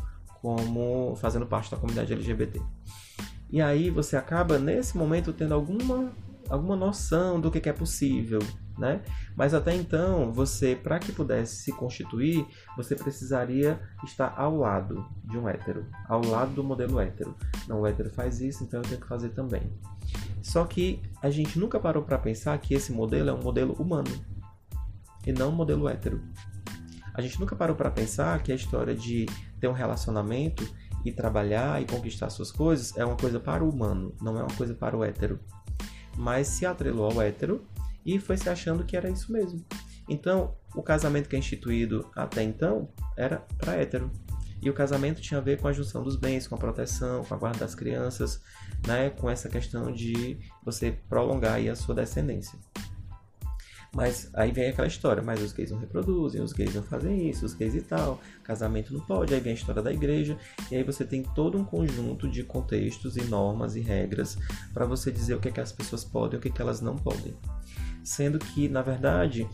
como 0.42 1.14
fazendo 1.14 1.46
parte 1.46 1.70
da 1.70 1.76
comunidade 1.76 2.12
LGBT. 2.12 2.60
E 3.52 3.62
aí 3.62 3.88
você 3.88 4.16
acaba 4.16 4.58
nesse 4.58 4.98
momento 4.98 5.32
tendo 5.32 5.54
alguma 5.54 6.12
alguma 6.48 6.74
noção 6.74 7.40
do 7.40 7.52
que 7.52 7.68
é 7.68 7.72
possível, 7.72 8.40
né? 8.80 9.02
Mas 9.36 9.52
até 9.52 9.74
então, 9.76 10.32
você, 10.32 10.74
para 10.74 10.98
que 10.98 11.12
pudesse 11.12 11.62
se 11.62 11.72
constituir, 11.72 12.46
você 12.76 12.96
precisaria 12.96 13.78
estar 14.02 14.34
ao 14.36 14.56
lado 14.56 15.06
de 15.24 15.38
um 15.38 15.48
hétero, 15.48 15.86
ao 16.08 16.24
lado 16.24 16.52
do 16.52 16.64
modelo 16.64 16.98
hétero. 16.98 17.36
Não, 17.68 17.82
o 17.82 17.86
hétero 17.86 18.10
faz 18.10 18.40
isso, 18.40 18.64
então 18.64 18.80
eu 18.80 18.88
tenho 18.88 19.00
que 19.00 19.06
fazer 19.06 19.28
também. 19.28 19.70
Só 20.42 20.64
que 20.64 21.02
a 21.22 21.30
gente 21.30 21.58
nunca 21.58 21.78
parou 21.78 22.02
para 22.02 22.18
pensar 22.18 22.58
que 22.58 22.74
esse 22.74 22.90
modelo 22.90 23.28
é 23.28 23.32
um 23.32 23.42
modelo 23.42 23.74
humano 23.74 24.10
e 25.26 25.32
não 25.32 25.50
um 25.50 25.52
modelo 25.52 25.88
hétero. 25.88 26.20
A 27.12 27.20
gente 27.20 27.38
nunca 27.38 27.54
parou 27.54 27.76
para 27.76 27.90
pensar 27.90 28.42
que 28.42 28.50
a 28.50 28.54
história 28.54 28.94
de 28.94 29.26
ter 29.60 29.68
um 29.68 29.72
relacionamento 29.72 30.66
e 31.04 31.12
trabalhar 31.12 31.80
e 31.82 31.86
conquistar 31.86 32.30
suas 32.30 32.50
coisas 32.50 32.96
é 32.96 33.04
uma 33.04 33.16
coisa 33.16 33.38
para 33.38 33.64
o 33.64 33.68
humano, 33.68 34.14
não 34.20 34.38
é 34.38 34.42
uma 34.42 34.54
coisa 34.56 34.74
para 34.74 34.96
o 34.96 35.04
hétero. 35.04 35.38
Mas 36.16 36.48
se 36.48 36.66
atrelou 36.66 37.10
ao 37.10 37.22
hétero 37.22 37.64
e 38.04 38.18
foi 38.18 38.36
se 38.36 38.48
achando 38.48 38.84
que 38.84 38.96
era 38.96 39.08
isso 39.08 39.32
mesmo. 39.32 39.64
Então, 40.08 40.56
o 40.74 40.82
casamento 40.82 41.28
que 41.28 41.36
é 41.36 41.38
instituído 41.38 42.08
até 42.16 42.42
então 42.42 42.88
era 43.16 43.38
para 43.58 43.74
hétero. 43.74 44.10
E 44.62 44.68
o 44.68 44.74
casamento 44.74 45.20
tinha 45.20 45.38
a 45.38 45.42
ver 45.42 45.58
com 45.58 45.68
a 45.68 45.72
junção 45.72 46.02
dos 46.02 46.16
bens, 46.16 46.46
com 46.46 46.54
a 46.54 46.58
proteção, 46.58 47.24
com 47.24 47.32
a 47.32 47.36
guarda 47.36 47.60
das 47.60 47.74
crianças, 47.74 48.42
né, 48.86 49.08
com 49.10 49.30
essa 49.30 49.48
questão 49.48 49.90
de 49.90 50.38
você 50.62 50.92
prolongar 51.08 51.60
a 51.66 51.74
sua 51.74 51.94
descendência. 51.94 52.58
Mas 53.92 54.30
aí 54.34 54.52
vem 54.52 54.68
aquela 54.68 54.86
história, 54.86 55.20
mas 55.20 55.42
os 55.42 55.52
gays 55.52 55.72
não 55.72 55.78
reproduzem, 55.78 56.40
os 56.40 56.52
gays 56.52 56.74
não 56.74 56.82
fazem 56.82 57.28
isso, 57.28 57.44
os 57.44 57.54
gays 57.54 57.74
e 57.74 57.80
tal, 57.80 58.20
casamento 58.44 58.92
não 58.94 59.00
pode, 59.00 59.34
aí 59.34 59.40
vem 59.40 59.52
a 59.52 59.56
história 59.56 59.82
da 59.82 59.92
igreja, 59.92 60.38
e 60.70 60.76
aí 60.76 60.84
você 60.84 61.04
tem 61.04 61.24
todo 61.24 61.58
um 61.58 61.64
conjunto 61.64 62.28
de 62.28 62.44
contextos 62.44 63.16
e 63.16 63.22
normas 63.22 63.74
e 63.74 63.80
regras 63.80 64.38
para 64.72 64.86
você 64.86 65.10
dizer 65.10 65.34
o 65.34 65.40
que, 65.40 65.48
é 65.48 65.50
que 65.50 65.60
as 65.60 65.72
pessoas 65.72 66.04
podem 66.04 66.36
e 66.36 66.38
o 66.38 66.40
que, 66.40 66.48
é 66.48 66.52
que 66.52 66.62
elas 66.62 66.80
não 66.80 66.94
podem. 66.94 67.34
Sendo 68.04 68.38
que, 68.38 68.68
na 68.68 68.80
verdade, 68.80 69.48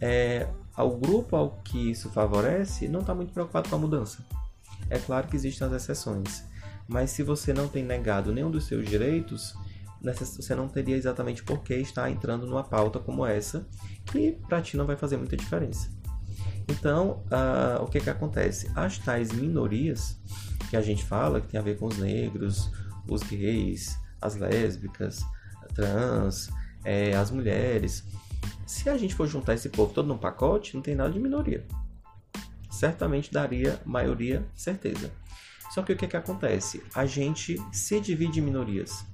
é, 0.00 0.48
ao 0.74 0.96
grupo 0.96 1.36
ao 1.36 1.50
que 1.62 1.90
isso 1.90 2.08
favorece 2.10 2.88
não 2.88 3.00
está 3.00 3.14
muito 3.14 3.32
preocupado 3.32 3.68
com 3.68 3.76
a 3.76 3.78
mudança. 3.78 4.24
É 4.88 4.98
claro 4.98 5.28
que 5.28 5.36
existem 5.36 5.66
as 5.66 5.72
exceções, 5.74 6.44
mas 6.88 7.10
se 7.10 7.22
você 7.22 7.52
não 7.52 7.68
tem 7.68 7.84
negado 7.84 8.32
nenhum 8.32 8.50
dos 8.50 8.64
seus 8.64 8.88
direitos, 8.88 9.54
você 10.02 10.54
não 10.54 10.68
teria 10.68 10.96
exatamente 10.96 11.42
por 11.42 11.62
que 11.62 11.74
estar 11.74 12.10
entrando 12.10 12.46
numa 12.46 12.64
pauta 12.64 12.98
como 12.98 13.24
essa, 13.24 13.66
que 14.06 14.32
para 14.48 14.60
ti 14.60 14.76
não 14.76 14.86
vai 14.86 14.96
fazer 14.96 15.16
muita 15.16 15.36
diferença. 15.36 15.88
Então, 16.68 17.22
uh, 17.26 17.82
o 17.82 17.86
que, 17.86 18.00
que 18.00 18.10
acontece? 18.10 18.70
As 18.74 18.98
tais 18.98 19.32
minorias 19.32 20.18
que 20.70 20.76
a 20.76 20.82
gente 20.82 21.04
fala, 21.04 21.40
que 21.40 21.48
tem 21.48 21.60
a 21.60 21.62
ver 21.62 21.76
com 21.76 21.86
os 21.86 21.98
negros, 21.98 22.70
os 23.08 23.22
gays, 23.22 23.96
as 24.20 24.36
lésbicas, 24.36 25.22
trans, 25.74 26.50
é, 26.84 27.14
as 27.14 27.30
mulheres, 27.30 28.04
se 28.66 28.88
a 28.88 28.96
gente 28.96 29.14
for 29.14 29.26
juntar 29.26 29.54
esse 29.54 29.68
povo 29.68 29.92
todo 29.92 30.08
num 30.08 30.18
pacote, 30.18 30.74
não 30.74 30.82
tem 30.82 30.94
nada 30.94 31.10
de 31.10 31.20
minoria. 31.20 31.66
Certamente 32.70 33.32
daria 33.32 33.80
maioria, 33.84 34.46
certeza. 34.54 35.12
Só 35.70 35.82
que 35.82 35.92
o 35.92 35.96
que, 35.96 36.06
que 36.06 36.16
acontece? 36.16 36.82
A 36.94 37.06
gente 37.06 37.56
se 37.70 38.00
divide 38.00 38.40
em 38.40 38.42
minorias. 38.42 39.04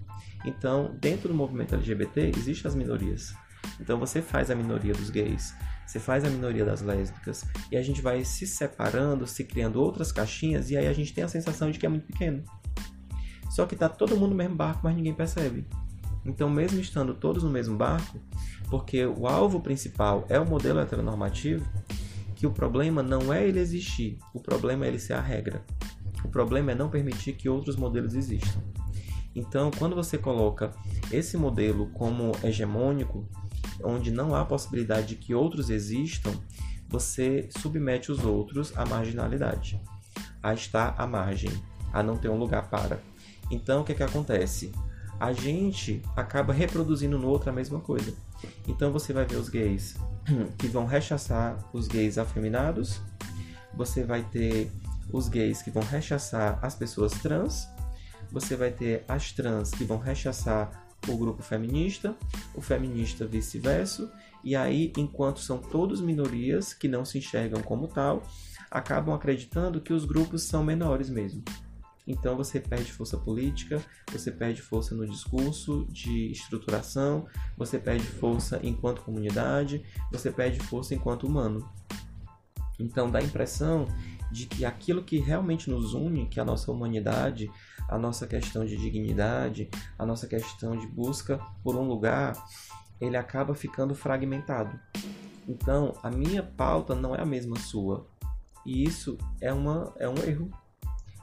Então, 0.44 0.96
dentro 1.00 1.28
do 1.28 1.34
movimento 1.34 1.74
LGBT, 1.74 2.32
existem 2.36 2.68
as 2.68 2.74
minorias. 2.74 3.34
Então, 3.80 3.98
você 3.98 4.22
faz 4.22 4.50
a 4.50 4.54
minoria 4.54 4.92
dos 4.92 5.10
gays, 5.10 5.54
você 5.86 5.98
faz 5.98 6.24
a 6.24 6.30
minoria 6.30 6.64
das 6.64 6.80
lésbicas, 6.80 7.44
e 7.70 7.76
a 7.76 7.82
gente 7.82 8.00
vai 8.00 8.24
se 8.24 8.46
separando, 8.46 9.26
se 9.26 9.44
criando 9.44 9.80
outras 9.80 10.12
caixinhas, 10.12 10.70
e 10.70 10.76
aí 10.76 10.86
a 10.86 10.92
gente 10.92 11.12
tem 11.12 11.24
a 11.24 11.28
sensação 11.28 11.70
de 11.70 11.78
que 11.78 11.86
é 11.86 11.88
muito 11.88 12.06
pequeno. 12.06 12.42
Só 13.50 13.66
que 13.66 13.74
tá 13.74 13.88
todo 13.88 14.16
mundo 14.16 14.30
no 14.30 14.36
mesmo 14.36 14.54
barco, 14.54 14.80
mas 14.84 14.94
ninguém 14.94 15.14
percebe. 15.14 15.66
Então, 16.24 16.50
mesmo 16.50 16.78
estando 16.80 17.14
todos 17.14 17.42
no 17.42 17.50
mesmo 17.50 17.76
barco, 17.76 18.20
porque 18.68 19.04
o 19.06 19.26
alvo 19.26 19.60
principal 19.60 20.26
é 20.28 20.38
o 20.38 20.46
modelo 20.46 20.80
heteronormativo, 20.80 21.66
que 22.34 22.46
o 22.46 22.52
problema 22.52 23.02
não 23.02 23.32
é 23.32 23.46
ele 23.46 23.58
existir, 23.58 24.18
o 24.34 24.40
problema 24.40 24.84
é 24.84 24.88
ele 24.88 24.98
ser 24.98 25.14
a 25.14 25.20
regra. 25.20 25.64
O 26.24 26.28
problema 26.28 26.72
é 26.72 26.74
não 26.74 26.88
permitir 26.88 27.32
que 27.32 27.48
outros 27.48 27.76
modelos 27.76 28.14
existam. 28.14 28.60
Então, 29.38 29.70
quando 29.70 29.94
você 29.94 30.18
coloca 30.18 30.72
esse 31.12 31.36
modelo 31.36 31.86
como 31.90 32.32
hegemônico, 32.42 33.24
onde 33.84 34.10
não 34.10 34.34
há 34.34 34.44
possibilidade 34.44 35.06
de 35.06 35.14
que 35.14 35.32
outros 35.32 35.70
existam, 35.70 36.32
você 36.88 37.48
submete 37.56 38.10
os 38.10 38.24
outros 38.24 38.76
à 38.76 38.84
marginalidade, 38.84 39.80
a 40.42 40.52
estar 40.52 40.92
à 40.98 41.06
margem, 41.06 41.52
a 41.92 42.02
não 42.02 42.16
ter 42.16 42.28
um 42.28 42.36
lugar 42.36 42.68
para. 42.68 43.00
Então, 43.48 43.82
o 43.82 43.84
que, 43.84 43.92
é 43.92 43.94
que 43.94 44.02
acontece? 44.02 44.72
A 45.20 45.32
gente 45.32 46.02
acaba 46.16 46.52
reproduzindo 46.52 47.16
no 47.16 47.28
outro 47.28 47.48
a 47.48 47.52
mesma 47.52 47.78
coisa. 47.78 48.12
Então, 48.66 48.90
você 48.90 49.12
vai 49.12 49.24
ver 49.24 49.36
os 49.36 49.48
gays 49.48 49.94
que 50.58 50.66
vão 50.66 50.84
rechaçar 50.84 51.56
os 51.72 51.86
gays 51.86 52.18
afeminados, 52.18 53.00
você 53.72 54.02
vai 54.02 54.24
ter 54.24 54.72
os 55.12 55.28
gays 55.28 55.62
que 55.62 55.70
vão 55.70 55.84
rechaçar 55.84 56.58
as 56.60 56.74
pessoas 56.74 57.12
trans, 57.12 57.68
você 58.30 58.56
vai 58.56 58.70
ter 58.70 59.04
as 59.08 59.32
trans 59.32 59.70
que 59.70 59.84
vão 59.84 59.98
rechaçar 59.98 60.86
o 61.06 61.16
grupo 61.16 61.42
feminista, 61.42 62.16
o 62.54 62.60
feminista 62.60 63.26
vice-versa, 63.26 64.12
e 64.42 64.54
aí, 64.54 64.92
enquanto 64.96 65.40
são 65.40 65.58
todos 65.58 66.00
minorias 66.00 66.72
que 66.72 66.88
não 66.88 67.04
se 67.04 67.18
enxergam 67.18 67.62
como 67.62 67.88
tal, 67.88 68.22
acabam 68.70 69.14
acreditando 69.14 69.80
que 69.80 69.92
os 69.92 70.04
grupos 70.04 70.42
são 70.42 70.62
menores 70.62 71.08
mesmo. 71.08 71.42
Então 72.06 72.34
você 72.36 72.58
perde 72.58 72.90
força 72.90 73.18
política, 73.18 73.84
você 74.10 74.30
perde 74.30 74.62
força 74.62 74.94
no 74.94 75.06
discurso 75.06 75.86
de 75.90 76.32
estruturação, 76.32 77.26
você 77.54 77.78
perde 77.78 78.06
força 78.06 78.58
enquanto 78.62 79.02
comunidade, 79.02 79.84
você 80.10 80.30
perde 80.30 80.58
força 80.58 80.94
enquanto 80.94 81.26
humano. 81.26 81.68
Então 82.80 83.10
dá 83.10 83.18
a 83.18 83.22
impressão 83.22 83.86
de 84.32 84.46
que 84.46 84.64
aquilo 84.64 85.02
que 85.02 85.18
realmente 85.18 85.68
nos 85.68 85.92
une, 85.92 86.26
que 86.26 86.38
é 86.38 86.42
a 86.42 86.46
nossa 86.46 86.72
humanidade, 86.72 87.50
a 87.88 87.98
nossa 87.98 88.26
questão 88.26 88.64
de 88.64 88.76
dignidade, 88.76 89.70
a 89.98 90.04
nossa 90.04 90.26
questão 90.26 90.76
de 90.76 90.86
busca 90.86 91.40
por 91.64 91.74
um 91.74 91.88
lugar, 91.88 92.36
ele 93.00 93.16
acaba 93.16 93.54
ficando 93.54 93.94
fragmentado. 93.94 94.78
Então, 95.48 95.94
a 96.02 96.10
minha 96.10 96.42
pauta 96.42 96.94
não 96.94 97.14
é 97.14 97.22
a 97.22 97.26
mesma 97.26 97.58
sua. 97.58 98.06
E 98.66 98.84
isso 98.84 99.16
é, 99.40 99.50
uma, 99.52 99.94
é 99.96 100.06
um 100.06 100.18
erro, 100.18 100.50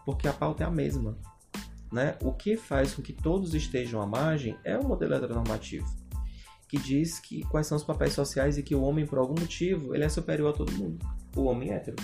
porque 0.04 0.28
a 0.28 0.34
pauta 0.34 0.64
é 0.64 0.68
a 0.68 0.72
mesma. 0.72 1.16
Né? 1.92 2.18
O 2.22 2.34
que 2.34 2.58
faz 2.58 2.96
com 2.96 3.04
que 3.04 3.14
todos 3.14 3.54
estejam 3.54 4.02
à 4.02 4.08
margem 4.08 4.58
é 4.64 4.78
o 4.78 4.84
modelo 4.84 5.14
heteronormativo, 5.14 5.86
que 6.68 6.78
diz 6.78 7.20
que 7.20 7.44
quais 7.44 7.68
são 7.68 7.78
os 7.78 7.84
papéis 7.84 8.14
sociais 8.14 8.58
e 8.58 8.64
que 8.64 8.74
o 8.74 8.82
homem, 8.82 9.06
por 9.06 9.20
algum 9.20 9.40
motivo, 9.40 9.94
ele 9.94 10.04
é 10.04 10.10
superior 10.10 10.50
a 10.50 10.58
todo 10.58 10.72
mundo. 10.72 11.06
O 11.36 11.44
homem 11.44 11.70
é 11.70 11.76
hétero. 11.76 11.98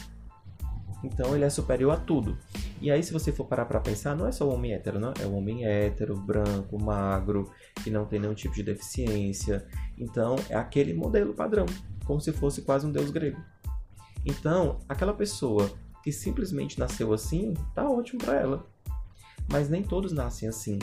Então 1.03 1.35
ele 1.35 1.43
é 1.43 1.49
superior 1.49 1.91
a 1.91 1.97
tudo. 1.97 2.37
E 2.79 2.91
aí, 2.91 3.03
se 3.03 3.13
você 3.13 3.31
for 3.31 3.45
parar 3.45 3.65
para 3.65 3.79
pensar, 3.79 4.15
não 4.15 4.27
é 4.27 4.31
só 4.31 4.47
o 4.47 4.53
homem 4.53 4.73
hétero, 4.73 4.99
não? 4.99 5.13
É 5.19 5.25
o 5.25 5.33
homem 5.33 5.65
hétero, 5.65 6.15
branco, 6.15 6.81
magro, 6.81 7.51
que 7.83 7.89
não 7.89 8.05
tem 8.05 8.19
nenhum 8.19 8.33
tipo 8.33 8.53
de 8.53 8.63
deficiência. 8.63 9.67
Então, 9.97 10.35
é 10.49 10.55
aquele 10.55 10.93
modelo 10.93 11.33
padrão, 11.33 11.65
como 12.05 12.19
se 12.19 12.31
fosse 12.31 12.61
quase 12.61 12.85
um 12.85 12.91
deus 12.91 13.11
grego. 13.11 13.39
Então, 14.25 14.79
aquela 14.87 15.13
pessoa 15.13 15.71
que 16.03 16.11
simplesmente 16.11 16.79
nasceu 16.79 17.13
assim, 17.13 17.53
tá 17.75 17.87
ótimo 17.87 18.19
para 18.19 18.39
ela. 18.39 18.67
Mas 19.51 19.69
nem 19.69 19.83
todos 19.83 20.11
nascem 20.11 20.47
assim. 20.47 20.79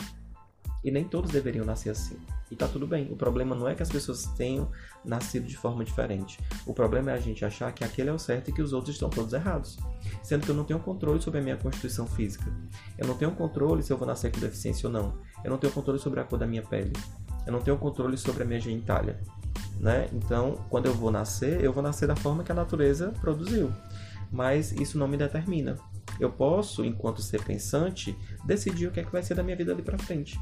E 0.83 0.91
nem 0.91 1.03
todos 1.03 1.31
deveriam 1.31 1.65
nascer 1.65 1.89
assim. 1.89 2.17
E 2.51 2.55
tá 2.55 2.67
tudo 2.67 2.87
bem. 2.87 3.11
O 3.11 3.15
problema 3.15 3.55
não 3.55 3.67
é 3.67 3.75
que 3.75 3.83
as 3.83 3.89
pessoas 3.89 4.25
tenham 4.25 4.71
nascido 5.05 5.45
de 5.45 5.55
forma 5.55 5.83
diferente. 5.83 6.39
O 6.65 6.73
problema 6.73 7.11
é 7.11 7.13
a 7.13 7.19
gente 7.19 7.45
achar 7.45 7.71
que 7.71 7.83
aquele 7.83 8.09
é 8.09 8.13
o 8.13 8.17
certo 8.19 8.49
e 8.49 8.53
que 8.53 8.61
os 8.61 8.73
outros 8.73 8.95
estão 8.95 9.09
todos 9.09 9.33
errados. 9.33 9.77
Sendo 10.23 10.45
que 10.45 10.51
eu 10.51 10.55
não 10.55 10.63
tenho 10.63 10.79
controle 10.79 11.21
sobre 11.21 11.39
a 11.39 11.43
minha 11.43 11.57
constituição 11.57 12.07
física. 12.07 12.51
Eu 12.97 13.07
não 13.07 13.15
tenho 13.15 13.31
controle 13.31 13.83
se 13.83 13.93
eu 13.93 13.97
vou 13.97 14.07
nascer 14.07 14.31
com 14.31 14.39
deficiência 14.39 14.87
ou 14.87 14.93
não. 14.93 15.13
Eu 15.43 15.51
não 15.51 15.57
tenho 15.57 15.71
controle 15.71 15.99
sobre 15.99 16.19
a 16.19 16.23
cor 16.23 16.39
da 16.39 16.47
minha 16.47 16.63
pele. 16.63 16.93
Eu 17.45 17.53
não 17.53 17.61
tenho 17.61 17.77
controle 17.77 18.17
sobre 18.17 18.43
a 18.43 18.45
minha 18.45 18.59
genitália. 18.59 19.19
Né? 19.79 20.09
Então, 20.11 20.59
quando 20.69 20.87
eu 20.87 20.93
vou 20.93 21.11
nascer, 21.11 21.63
eu 21.63 21.71
vou 21.71 21.83
nascer 21.83 22.07
da 22.07 22.15
forma 22.15 22.43
que 22.43 22.51
a 22.51 22.55
natureza 22.55 23.13
produziu. 23.21 23.71
Mas 24.31 24.71
isso 24.71 24.97
não 24.97 25.07
me 25.07 25.17
determina. 25.17 25.77
Eu 26.19 26.31
posso, 26.31 26.83
enquanto 26.83 27.21
ser 27.21 27.43
pensante, 27.43 28.15
decidir 28.45 28.87
o 28.87 28.91
que 28.91 28.99
é 28.99 29.03
que 29.03 29.11
vai 29.11 29.23
ser 29.23 29.35
da 29.35 29.43
minha 29.43 29.55
vida 29.55 29.71
ali 29.71 29.81
para 29.81 29.97
frente. 29.97 30.39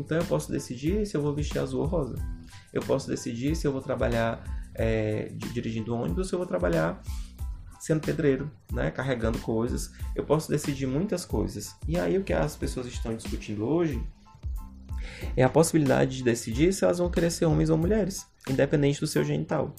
Então 0.00 0.16
eu 0.16 0.24
posso 0.24 0.50
decidir 0.50 1.06
se 1.06 1.14
eu 1.14 1.20
vou 1.20 1.34
vestir 1.34 1.58
azul 1.58 1.82
ou 1.82 1.86
rosa. 1.86 2.16
Eu 2.72 2.80
posso 2.82 3.06
decidir 3.06 3.54
se 3.54 3.66
eu 3.66 3.72
vou 3.72 3.82
trabalhar 3.82 4.42
é, 4.74 5.30
dirigindo 5.52 5.94
ônibus 5.94 6.18
ou 6.18 6.24
se 6.24 6.32
eu 6.32 6.38
vou 6.38 6.46
trabalhar 6.46 7.02
sendo 7.78 8.00
pedreiro, 8.00 8.50
né, 8.72 8.90
carregando 8.90 9.38
coisas. 9.38 9.92
Eu 10.16 10.24
posso 10.24 10.50
decidir 10.50 10.86
muitas 10.86 11.24
coisas. 11.24 11.76
E 11.86 11.98
aí 11.98 12.16
o 12.16 12.24
que 12.24 12.32
as 12.32 12.56
pessoas 12.56 12.86
estão 12.86 13.14
discutindo 13.14 13.66
hoje 13.66 14.02
é 15.36 15.44
a 15.44 15.48
possibilidade 15.48 16.16
de 16.16 16.24
decidir 16.24 16.72
se 16.72 16.84
elas 16.84 16.98
vão 16.98 17.10
querer 17.10 17.30
ser 17.30 17.44
homens 17.44 17.68
ou 17.68 17.76
mulheres, 17.76 18.26
independente 18.48 19.00
do 19.00 19.06
seu 19.06 19.22
genital. 19.22 19.76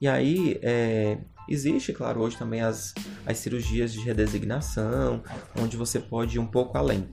E 0.00 0.08
aí 0.08 0.58
é, 0.62 1.18
existe, 1.48 1.92
claro, 1.92 2.20
hoje 2.20 2.38
também 2.38 2.62
as, 2.62 2.94
as 3.26 3.36
cirurgias 3.38 3.92
de 3.92 4.00
redesignação, 4.00 5.22
onde 5.60 5.76
você 5.76 5.98
pode 5.98 6.36
ir 6.36 6.38
um 6.38 6.46
pouco 6.46 6.78
além 6.78 7.08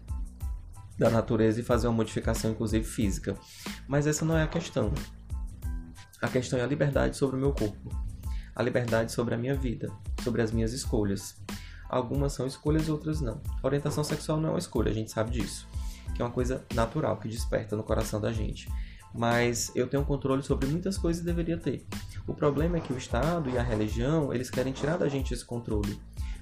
da 0.97 1.09
natureza 1.09 1.59
e 1.59 1.63
fazer 1.63 1.87
uma 1.87 1.93
modificação, 1.93 2.51
inclusive 2.51 2.85
física. 2.85 3.35
Mas 3.87 4.07
essa 4.07 4.23
não 4.25 4.37
é 4.37 4.43
a 4.43 4.47
questão. 4.47 4.93
A 6.21 6.27
questão 6.27 6.57
é 6.57 6.63
a 6.63 6.67
liberdade 6.67 7.17
sobre 7.17 7.35
o 7.35 7.39
meu 7.39 7.53
corpo, 7.53 7.89
a 8.55 8.63
liberdade 8.63 9.11
sobre 9.11 9.35
a 9.35 9.37
minha 9.37 9.53
vida, 9.53 9.91
sobre 10.23 10.41
as 10.41 10.51
minhas 10.51 10.73
escolhas. 10.73 11.35
Algumas 11.89 12.33
são 12.33 12.47
escolhas, 12.47 12.89
outras 12.89 13.21
não. 13.21 13.41
A 13.61 13.67
orientação 13.67 14.03
sexual 14.03 14.39
não 14.39 14.49
é 14.49 14.51
uma 14.53 14.59
escolha, 14.59 14.89
a 14.89 14.93
gente 14.93 15.11
sabe 15.11 15.31
disso, 15.31 15.67
que 16.15 16.21
é 16.21 16.25
uma 16.25 16.31
coisa 16.31 16.65
natural 16.73 17.17
que 17.17 17.27
desperta 17.27 17.75
no 17.75 17.83
coração 17.83 18.19
da 18.19 18.31
gente. 18.31 18.67
Mas 19.13 19.71
eu 19.75 19.87
tenho 19.87 20.03
controle 20.03 20.41
sobre 20.41 20.67
muitas 20.67 20.97
coisas 20.97 21.21
e 21.21 21.25
deveria 21.25 21.57
ter. 21.57 21.85
O 22.27 22.33
problema 22.33 22.77
é 22.77 22.81
que 22.81 22.91
o 22.91 22.97
Estado 22.97 23.49
e 23.49 23.57
a 23.57 23.63
religião, 23.63 24.33
eles 24.33 24.49
querem 24.49 24.73
tirar 24.73 24.97
da 24.97 25.07
gente 25.07 25.33
esse 25.33 25.45
controle. 25.45 25.99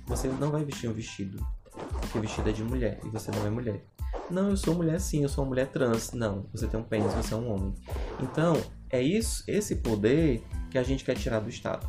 Você 0.07 0.27
não 0.27 0.49
vai 0.49 0.63
vestir 0.63 0.89
um 0.89 0.93
vestido, 0.93 1.45
porque 1.73 2.17
o 2.17 2.21
vestido 2.21 2.49
é 2.49 2.53
de 2.53 2.63
mulher 2.63 2.99
e 3.03 3.09
você 3.09 3.31
não 3.31 3.45
é 3.45 3.49
mulher. 3.49 3.83
Não, 4.29 4.49
eu 4.49 4.57
sou 4.57 4.75
mulher 4.75 4.99
sim, 4.99 5.23
eu 5.23 5.29
sou 5.29 5.43
uma 5.43 5.49
mulher 5.49 5.67
trans. 5.67 6.11
Não, 6.11 6.45
você 6.51 6.67
tem 6.67 6.79
um 6.79 6.83
pênis, 6.83 7.13
você 7.13 7.33
é 7.33 7.37
um 7.37 7.51
homem. 7.51 7.73
Então, 8.21 8.61
é 8.89 9.01
isso, 9.01 9.43
esse 9.47 9.77
poder 9.77 10.43
que 10.69 10.77
a 10.77 10.83
gente 10.83 11.03
quer 11.03 11.15
tirar 11.15 11.39
do 11.39 11.49
Estado. 11.49 11.87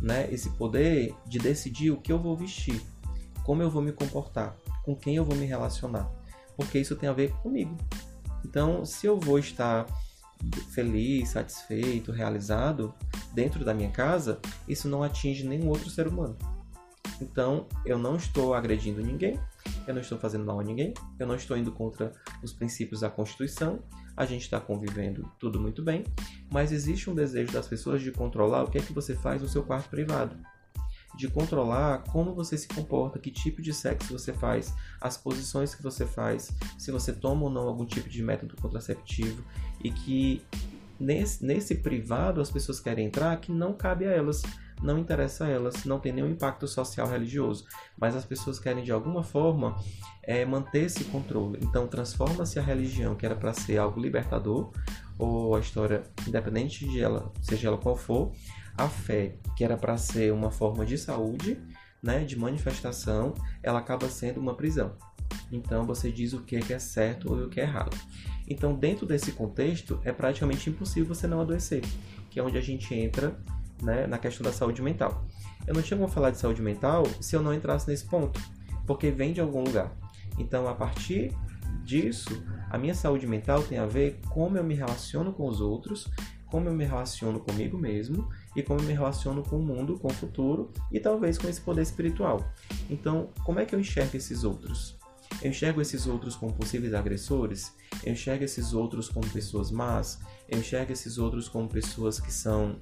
Né? 0.00 0.28
Esse 0.30 0.50
poder 0.50 1.14
de 1.26 1.38
decidir 1.38 1.90
o 1.90 2.00
que 2.00 2.12
eu 2.12 2.18
vou 2.18 2.36
vestir, 2.36 2.80
como 3.44 3.62
eu 3.62 3.70
vou 3.70 3.82
me 3.82 3.92
comportar, 3.92 4.56
com 4.84 4.94
quem 4.94 5.16
eu 5.16 5.24
vou 5.24 5.36
me 5.36 5.46
relacionar. 5.46 6.10
Porque 6.56 6.78
isso 6.78 6.96
tem 6.96 7.08
a 7.08 7.12
ver 7.12 7.32
comigo. 7.42 7.76
Então, 8.44 8.84
se 8.84 9.06
eu 9.06 9.18
vou 9.18 9.38
estar 9.38 9.86
feliz, 10.70 11.30
satisfeito, 11.30 12.12
realizado 12.12 12.94
dentro 13.32 13.64
da 13.64 13.74
minha 13.74 13.90
casa, 13.90 14.38
isso 14.68 14.88
não 14.88 15.02
atinge 15.02 15.46
nenhum 15.46 15.68
outro 15.68 15.90
ser 15.90 16.06
humano. 16.06 16.36
Então, 17.20 17.66
eu 17.84 17.98
não 17.98 18.16
estou 18.16 18.54
agredindo 18.54 19.00
ninguém, 19.00 19.40
eu 19.86 19.94
não 19.94 20.00
estou 20.00 20.18
fazendo 20.18 20.44
mal 20.44 20.60
a 20.60 20.64
ninguém, 20.64 20.92
eu 21.18 21.26
não 21.26 21.34
estou 21.34 21.56
indo 21.56 21.72
contra 21.72 22.12
os 22.42 22.52
princípios 22.52 23.00
da 23.00 23.10
Constituição, 23.10 23.82
a 24.16 24.24
gente 24.24 24.42
está 24.42 24.58
convivendo 24.58 25.30
tudo 25.38 25.60
muito 25.60 25.82
bem, 25.82 26.04
mas 26.50 26.72
existe 26.72 27.10
um 27.10 27.14
desejo 27.14 27.52
das 27.52 27.66
pessoas 27.66 28.00
de 28.02 28.10
controlar 28.10 28.64
o 28.64 28.70
que 28.70 28.78
é 28.78 28.82
que 28.82 28.92
você 28.92 29.14
faz 29.14 29.42
no 29.42 29.48
seu 29.48 29.62
quarto 29.62 29.88
privado. 29.90 30.36
De 31.14 31.28
controlar 31.28 32.04
como 32.04 32.34
você 32.34 32.58
se 32.58 32.68
comporta, 32.68 33.18
que 33.18 33.30
tipo 33.30 33.62
de 33.62 33.72
sexo 33.72 34.12
você 34.12 34.34
faz, 34.34 34.74
as 35.00 35.16
posições 35.16 35.74
que 35.74 35.82
você 35.82 36.04
faz, 36.04 36.52
se 36.78 36.90
você 36.90 37.12
toma 37.12 37.44
ou 37.44 37.50
não 37.50 37.68
algum 37.68 37.86
tipo 37.86 38.08
de 38.08 38.22
método 38.22 38.54
contraceptivo 38.56 39.42
e 39.82 39.90
que 39.90 40.42
nesse, 41.00 41.44
nesse 41.44 41.76
privado 41.76 42.40
as 42.40 42.50
pessoas 42.50 42.80
querem 42.80 43.06
entrar 43.06 43.38
que 43.38 43.50
não 43.50 43.72
cabe 43.72 44.06
a 44.06 44.12
elas 44.12 44.42
não 44.82 44.98
interessa 44.98 45.44
a 45.44 45.48
elas, 45.48 45.84
não 45.84 45.98
tem 45.98 46.12
nenhum 46.12 46.30
impacto 46.30 46.66
social 46.68 47.06
religioso, 47.08 47.64
mas 47.98 48.14
as 48.14 48.24
pessoas 48.24 48.58
querem 48.58 48.84
de 48.84 48.92
alguma 48.92 49.22
forma 49.22 49.76
é, 50.22 50.44
manter 50.44 50.84
esse 50.84 51.04
controle. 51.04 51.58
Então 51.62 51.86
transforma-se 51.86 52.58
a 52.58 52.62
religião, 52.62 53.14
que 53.14 53.24
era 53.24 53.34
para 53.34 53.52
ser 53.52 53.78
algo 53.78 54.00
libertador, 54.00 54.72
ou 55.18 55.56
a 55.56 55.60
história, 55.60 56.02
independente 56.26 56.86
de 56.86 57.00
ela, 57.00 57.32
seja 57.40 57.68
ela 57.68 57.78
qual 57.78 57.96
for, 57.96 58.32
a 58.76 58.88
fé, 58.88 59.36
que 59.56 59.64
era 59.64 59.76
para 59.76 59.96
ser 59.96 60.32
uma 60.32 60.50
forma 60.50 60.84
de 60.84 60.98
saúde, 60.98 61.58
né, 62.02 62.24
de 62.24 62.38
manifestação, 62.38 63.34
ela 63.62 63.78
acaba 63.78 64.08
sendo 64.08 64.38
uma 64.38 64.54
prisão. 64.54 64.94
Então 65.50 65.84
você 65.84 66.10
diz 66.10 66.32
o 66.32 66.42
que 66.42 66.56
é 66.72 66.78
certo 66.78 67.32
ou 67.32 67.46
o 67.46 67.48
que 67.48 67.60
é 67.60 67.64
errado. 67.64 67.96
Então, 68.48 68.74
dentro 68.74 69.04
desse 69.06 69.32
contexto, 69.32 70.00
é 70.04 70.12
praticamente 70.12 70.70
impossível 70.70 71.12
você 71.14 71.26
não 71.26 71.40
adoecer, 71.40 71.82
que 72.30 72.38
é 72.38 72.42
onde 72.42 72.56
a 72.56 72.60
gente 72.60 72.94
entra 72.94 73.36
né, 73.82 74.06
na 74.06 74.18
questão 74.18 74.44
da 74.44 74.52
saúde 74.52 74.82
mental. 74.82 75.24
Eu 75.66 75.74
não 75.74 75.82
tinha 75.82 75.98
como 75.98 76.08
falar 76.08 76.30
de 76.30 76.38
saúde 76.38 76.62
mental 76.62 77.04
se 77.20 77.34
eu 77.34 77.42
não 77.42 77.52
entrasse 77.52 77.88
nesse 77.88 78.04
ponto, 78.04 78.40
porque 78.86 79.10
vem 79.10 79.32
de 79.32 79.40
algum 79.40 79.62
lugar. 79.62 79.92
Então, 80.38 80.68
a 80.68 80.74
partir 80.74 81.32
disso, 81.84 82.42
a 82.70 82.78
minha 82.78 82.94
saúde 82.94 83.26
mental 83.26 83.62
tem 83.62 83.78
a 83.78 83.86
ver 83.86 84.20
com 84.28 84.46
como 84.46 84.58
eu 84.58 84.64
me 84.64 84.74
relaciono 84.74 85.32
com 85.32 85.46
os 85.48 85.60
outros, 85.60 86.08
como 86.46 86.68
eu 86.68 86.74
me 86.74 86.84
relaciono 86.84 87.40
comigo 87.40 87.76
mesmo 87.76 88.28
e 88.54 88.62
como 88.62 88.80
eu 88.80 88.84
me 88.84 88.92
relaciono 88.92 89.42
com 89.42 89.56
o 89.56 89.62
mundo, 89.62 89.98
com 89.98 90.08
o 90.08 90.12
futuro 90.12 90.70
e 90.92 91.00
talvez 91.00 91.36
com 91.36 91.48
esse 91.48 91.60
poder 91.60 91.82
espiritual. 91.82 92.52
Então, 92.88 93.30
como 93.44 93.58
é 93.58 93.64
que 93.64 93.74
eu 93.74 93.80
enxergo 93.80 94.16
esses 94.16 94.44
outros? 94.44 94.96
Eu 95.42 95.50
enxergo 95.50 95.80
esses 95.80 96.06
outros 96.06 96.36
como 96.36 96.52
possíveis 96.52 96.94
agressores? 96.94 97.72
Eu 98.04 98.12
enxergo 98.12 98.44
esses 98.44 98.72
outros 98.72 99.08
como 99.08 99.28
pessoas 99.28 99.70
más? 99.70 100.20
Eu 100.48 100.58
enxergo 100.58 100.92
esses 100.92 101.18
outros 101.18 101.48
como 101.48 101.68
pessoas 101.68 102.20
que 102.20 102.32
são 102.32 102.78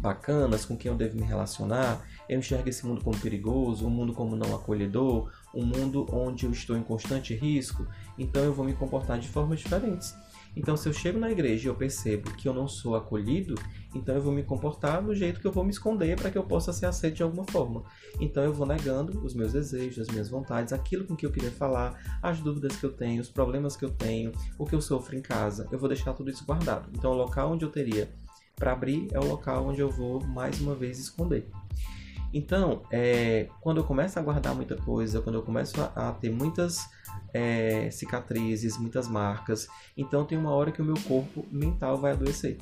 bacanas, 0.00 0.64
com 0.64 0.76
quem 0.76 0.90
eu 0.90 0.96
devo 0.96 1.16
me 1.16 1.22
relacionar. 1.22 2.04
Eu 2.28 2.38
enxergo 2.38 2.68
esse 2.68 2.86
mundo 2.86 3.02
como 3.02 3.18
perigoso, 3.18 3.86
um 3.86 3.90
mundo 3.90 4.12
como 4.12 4.36
não 4.36 4.54
acolhedor, 4.54 5.30
um 5.54 5.64
mundo 5.64 6.06
onde 6.12 6.46
eu 6.46 6.50
estou 6.50 6.76
em 6.76 6.82
constante 6.82 7.34
risco, 7.34 7.86
então 8.18 8.42
eu 8.42 8.52
vou 8.52 8.64
me 8.64 8.74
comportar 8.74 9.18
de 9.18 9.28
formas 9.28 9.60
diferentes. 9.60 10.14
Então, 10.56 10.76
se 10.76 10.88
eu 10.88 10.92
chego 10.92 11.18
na 11.18 11.30
igreja 11.30 11.66
e 11.66 11.70
eu 11.70 11.74
percebo 11.74 12.30
que 12.32 12.48
eu 12.48 12.54
não 12.54 12.68
sou 12.68 12.94
acolhido, 12.94 13.56
então 13.94 14.14
eu 14.14 14.22
vou 14.22 14.32
me 14.32 14.42
comportar 14.42 15.02
do 15.02 15.14
jeito 15.14 15.40
que 15.40 15.46
eu 15.46 15.52
vou 15.52 15.64
me 15.64 15.70
esconder 15.70 16.16
para 16.16 16.30
que 16.30 16.38
eu 16.38 16.44
possa 16.44 16.72
ser 16.72 16.86
aceito 16.86 17.16
de 17.16 17.22
alguma 17.22 17.44
forma. 17.44 17.82
Então, 18.20 18.42
eu 18.44 18.52
vou 18.52 18.66
negando 18.66 19.20
os 19.24 19.34
meus 19.34 19.52
desejos, 19.52 20.06
as 20.06 20.08
minhas 20.08 20.28
vontades, 20.28 20.72
aquilo 20.72 21.04
com 21.04 21.16
que 21.16 21.26
eu 21.26 21.32
queria 21.32 21.50
falar, 21.50 22.00
as 22.22 22.38
dúvidas 22.40 22.76
que 22.76 22.86
eu 22.86 22.92
tenho, 22.92 23.20
os 23.20 23.28
problemas 23.28 23.76
que 23.76 23.84
eu 23.84 23.90
tenho, 23.90 24.30
o 24.56 24.64
que 24.64 24.74
eu 24.74 24.80
sofro 24.80 25.16
em 25.16 25.22
casa. 25.22 25.66
Eu 25.72 25.78
vou 25.78 25.88
deixar 25.88 26.12
tudo 26.12 26.30
isso 26.30 26.44
guardado. 26.44 26.88
Então, 26.94 27.10
o 27.10 27.16
local 27.16 27.52
onde 27.52 27.64
eu 27.64 27.70
teria 27.70 28.08
para 28.56 28.72
abrir 28.72 29.08
é 29.12 29.18
o 29.18 29.24
local 29.24 29.66
onde 29.66 29.80
eu 29.80 29.90
vou 29.90 30.24
mais 30.24 30.60
uma 30.60 30.74
vez 30.74 30.98
esconder. 30.98 31.50
Então, 32.32 32.82
é, 32.90 33.48
quando 33.60 33.78
eu 33.78 33.84
começo 33.84 34.18
a 34.18 34.22
guardar 34.22 34.54
muita 34.54 34.74
coisa, 34.76 35.20
quando 35.20 35.36
eu 35.36 35.42
começo 35.42 35.80
a, 35.80 36.08
a 36.08 36.12
ter 36.12 36.30
muitas 36.30 36.80
é, 37.32 37.88
cicatrizes, 37.92 38.76
muitas 38.76 39.06
marcas, 39.06 39.68
então 39.96 40.24
tem 40.24 40.36
uma 40.36 40.50
hora 40.50 40.72
que 40.72 40.82
o 40.82 40.84
meu 40.84 40.96
corpo 41.06 41.46
mental 41.52 41.96
vai 41.96 42.12
adoecer. 42.12 42.58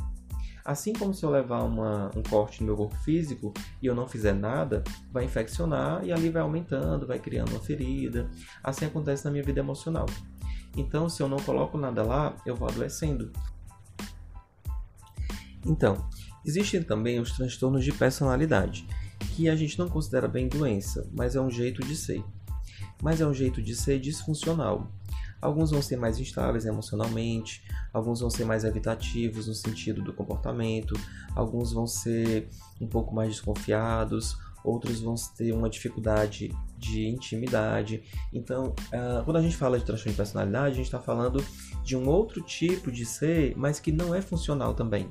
Assim 0.65 0.93
como 0.93 1.13
se 1.13 1.25
eu 1.25 1.31
levar 1.31 1.65
uma, 1.65 2.11
um 2.15 2.23
corte 2.23 2.61
no 2.61 2.67
meu 2.67 2.77
corpo 2.77 2.95
físico 2.97 3.53
e 3.83 3.87
eu 3.87 3.95
não 3.95 4.07
fizer 4.07 4.33
nada, 4.33 4.85
vai 5.11 5.25
infeccionar 5.25 6.05
e 6.05 6.13
ali 6.13 6.29
vai 6.29 6.43
aumentando, 6.43 7.07
vai 7.07 7.19
criando 7.19 7.51
uma 7.51 7.61
ferida. 7.61 8.31
Assim 8.63 8.85
acontece 8.85 9.25
na 9.25 9.31
minha 9.31 9.43
vida 9.43 9.61
emocional. 9.61 10.07
Então, 10.77 11.09
se 11.09 11.23
eu 11.23 11.29
não 11.29 11.39
coloco 11.39 11.77
nada 11.77 12.03
lá, 12.03 12.37
eu 12.47 12.55
vou 12.55 12.69
adoecendo. 12.69 13.33
Então, 15.65 16.09
existem 16.45 16.83
também 16.83 17.21
os 17.21 17.33
transtornos 17.33 17.85
de 17.85 17.93
personalidade, 17.93 18.87
que 19.35 19.49
a 19.49 19.57
gente 19.57 19.79
não 19.79 19.89
considera 19.89 20.27
bem 20.27 20.49
doença, 20.49 21.09
mas 21.13 21.37
é 21.37 21.41
um 21.41 21.51
jeito 21.51 21.85
de 21.85 21.97
ser. 21.97 22.25
Mas 23.03 23.21
é 23.21 23.27
um 23.27 23.35
jeito 23.35 23.63
de 23.63 23.75
ser 23.75 23.99
disfuncional. 23.99 24.91
Alguns 25.41 25.73
vão 25.73 25.83
ser 25.83 25.97
mais 25.97 26.21
instáveis 26.21 26.67
emocionalmente, 26.67 27.65
alguns 27.93 28.21
vão 28.21 28.31
ser 28.31 28.45
mais 28.45 28.63
evitativos 28.63 29.49
no 29.49 29.55
sentido 29.55 30.01
do 30.01 30.13
comportamento, 30.13 30.95
alguns 31.35 31.73
vão 31.73 31.87
ser 31.87 32.49
um 32.81 32.87
pouco 32.87 33.13
mais 33.13 33.31
desconfiados, 33.31 34.37
outros 34.65 35.01
vão 35.01 35.15
ter 35.37 35.53
uma 35.53 35.69
dificuldade 35.69 36.55
de 36.79 37.09
intimidade. 37.09 38.03
Então, 38.33 38.75
uh, 38.93 39.25
quando 39.25 39.37
a 39.37 39.43
gente 39.43 39.57
fala 39.57 39.79
de 39.79 39.85
transtorno 39.85 40.13
de 40.13 40.17
personalidade, 40.17 40.75
a 40.75 40.77
gente 40.77 40.87
está 40.87 41.01
falando 41.01 41.45
de 41.83 41.97
um 41.97 42.09
outro 42.09 42.41
tipo 42.43 42.91
de 42.93 43.05
ser, 43.05 43.55
mas 43.57 43.81
que 43.81 43.91
não 43.91 44.15
é 44.15 44.23
funcional 44.23 44.75
também. 44.75 45.11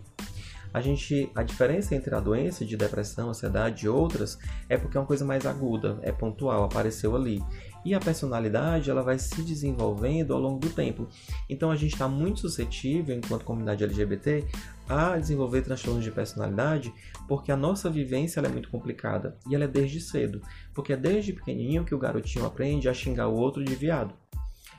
A 0.74 0.80
gente, 0.80 1.30
a 1.36 1.44
diferença 1.44 1.94
entre 1.94 2.16
a 2.16 2.20
doença 2.20 2.64
de 2.66 2.78
depressão, 2.78 3.30
ansiedade 3.30 3.86
e 3.86 3.90
outras 3.90 4.38
é 4.70 4.78
porque 4.78 4.98
é 4.98 5.00
uma 5.00 5.06
coisa 5.06 5.26
mais 5.26 5.46
aguda, 5.46 6.00
é 6.02 6.12
pontual, 6.12 6.64
apareceu 6.64 7.16
ali. 7.16 7.44
E 7.84 7.96
a 7.96 8.00
personalidade 8.00 8.90
ela 8.90 9.02
vai 9.02 9.18
se 9.18 9.42
desenvolvendo 9.42 10.34
ao 10.34 10.40
longo 10.40 10.60
do 10.60 10.70
tempo. 10.70 11.08
Então 11.50 11.72
a 11.72 11.76
gente 11.76 11.94
está 11.94 12.08
muito 12.08 12.42
suscetível, 12.42 13.16
enquanto 13.16 13.44
comunidade 13.44 13.84
LGBT, 13.84 14.46
a 14.88 15.18
desenvolver 15.18 15.62
transtornos 15.62 16.04
de 16.04 16.12
personalidade, 16.12 16.94
porque 17.28 17.52
a 17.52 17.58
nossa 17.58 17.90
vivência 17.90 18.40
é 18.40 18.48
muito 18.48 18.70
complicada 18.70 19.38
e 19.50 19.56
ela 19.56 19.64
é 19.64 19.68
desde 19.68 20.00
cedo, 20.00 20.42
porque 20.74 20.94
é 20.94 20.98
desde 20.98 21.34
pequenininho 21.34 21.86
que 21.86 21.96
o 21.96 22.00
garotinho 22.00 22.46
aprende 22.46 22.88
a 22.88 22.94
xingar 22.94 23.28
o 23.28 23.36
outro 23.36 23.64
de 23.64 23.74
viado. 23.74 24.14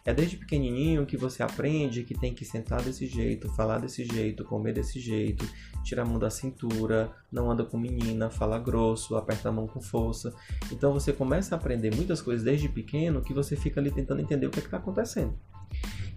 É 0.05 0.12
desde 0.12 0.37
pequenininho 0.37 1.07
que 1.07 1.17
você 1.17 1.43
aprende 1.43 2.03
que 2.03 2.15
tem 2.15 2.35
que 2.35 2.45
sentar 2.45 2.83
desse 2.83 3.07
jeito, 3.07 3.49
falar 3.55 3.79
desse 3.79 4.05
jeito, 4.05 4.45
comer 4.45 4.73
desse 4.73 4.99
jeito, 4.99 5.49
tirar 5.85 6.03
a 6.03 6.05
mão 6.05 6.19
da 6.19 6.29
cintura, 6.29 7.12
não 7.31 7.51
anda 7.51 7.65
com 7.65 7.79
menina, 7.79 8.29
fala 8.29 8.59
grosso, 8.59 9.17
aperta 9.17 9.49
a 9.49 9.53
mão 9.53 9.69
com 9.69 9.81
força. 9.81 10.35
Então 10.73 10.93
você 10.93 11.12
começa 11.12 11.55
a 11.55 11.59
aprender 11.59 11.95
muitas 11.95 12.21
coisas 12.21 12.45
desde 12.45 12.69
pequeno 12.69 13.23
que 13.23 13.33
você 13.33 13.55
fica 13.55 13.81
ali 13.81 13.93
tentando 13.93 14.21
entender 14.21 14.47
o 14.47 14.51
que 14.51 14.59
é 14.59 14.62
está 14.62 14.79
acontecendo. 14.79 15.38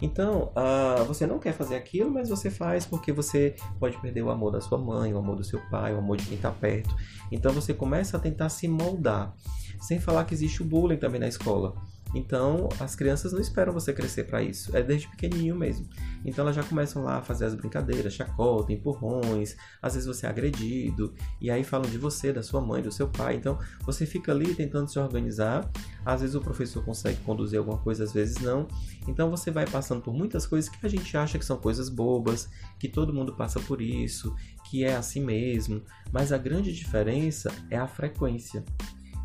Então, 0.02 0.52
uh, 0.56 1.06
você 1.06 1.26
não 1.26 1.40
quer 1.40 1.54
fazer 1.54 1.76
aquilo, 1.76 2.12
mas 2.12 2.28
você 2.28 2.50
faz 2.50 2.86
porque 2.86 3.14
você 3.14 3.56
pode 3.80 3.98
perder 4.02 4.24
o 4.24 4.30
amor 4.30 4.52
da 4.52 4.60
sua 4.60 4.78
mãe, 4.78 5.14
o 5.14 5.18
amor 5.18 5.38
do 5.38 5.44
seu 5.44 5.60
pai, 5.70 5.94
o 5.94 6.00
amor 6.00 6.18
de 6.18 6.26
quem 6.26 6.36
está 6.36 6.52
perto. 6.52 6.94
Então 7.32 7.54
você 7.54 7.74
começa 7.74 8.18
a 8.18 8.20
tentar 8.20 8.50
se 8.50 8.68
moldar. 8.68 9.34
Sem 9.80 10.00
falar 10.00 10.26
que 10.26 10.34
existe 10.34 10.62
o 10.62 10.66
bullying 10.66 10.98
também 10.98 11.20
na 11.20 11.28
escola. 11.28 11.76
Então, 12.16 12.70
as 12.80 12.96
crianças 12.96 13.34
não 13.34 13.42
esperam 13.42 13.74
você 13.74 13.92
crescer 13.92 14.24
para 14.24 14.42
isso, 14.42 14.76
é 14.76 14.82
desde 14.82 15.10
pequenininho 15.10 15.54
mesmo. 15.54 15.86
Então, 16.24 16.46
elas 16.46 16.56
já 16.56 16.64
começam 16.64 17.04
lá 17.04 17.18
a 17.18 17.22
fazer 17.22 17.44
as 17.44 17.54
brincadeiras, 17.54 18.14
chacota, 18.14 18.72
empurrões, 18.72 19.58
às 19.82 19.96
vezes 19.96 20.08
você 20.08 20.26
é 20.26 20.30
agredido, 20.30 21.14
e 21.42 21.52
aí 21.52 21.62
falam 21.62 21.90
de 21.90 21.98
você, 21.98 22.32
da 22.32 22.42
sua 22.42 22.62
mãe, 22.62 22.82
do 22.82 22.92
seu 22.92 23.10
pai. 23.10 23.36
Então, 23.36 23.60
você 23.86 24.06
fica 24.06 24.32
ali 24.32 24.56
tentando 24.56 24.90
se 24.90 24.98
organizar. 24.98 25.70
Às 26.06 26.22
vezes 26.22 26.36
o 26.36 26.42
professor 26.42 26.84
consegue 26.86 27.20
conduzir 27.22 27.60
alguma 27.60 27.80
coisa, 27.80 28.06
às 28.06 28.14
vezes 28.14 28.38
não. 28.38 28.66
Então, 29.08 29.30
você 29.30 29.52
vai 29.52 29.66
passando 29.68 30.02
por 30.02 30.14
muitas 30.14 30.48
coisas 30.48 30.70
que 30.70 30.86
a 30.86 30.90
gente 30.90 31.18
acha 31.18 31.38
que 31.38 31.46
são 31.46 31.58
coisas 31.58 31.90
bobas, 31.90 32.50
que 32.80 32.88
todo 32.88 33.14
mundo 33.14 33.36
passa 33.36 33.60
por 33.60 33.82
isso, 33.82 34.34
que 34.70 34.86
é 34.86 34.96
assim 34.96 35.24
mesmo, 35.24 35.84
mas 36.14 36.32
a 36.32 36.38
grande 36.38 36.74
diferença 36.74 37.52
é 37.70 37.78
a 37.78 37.88
frequência. 37.88 38.64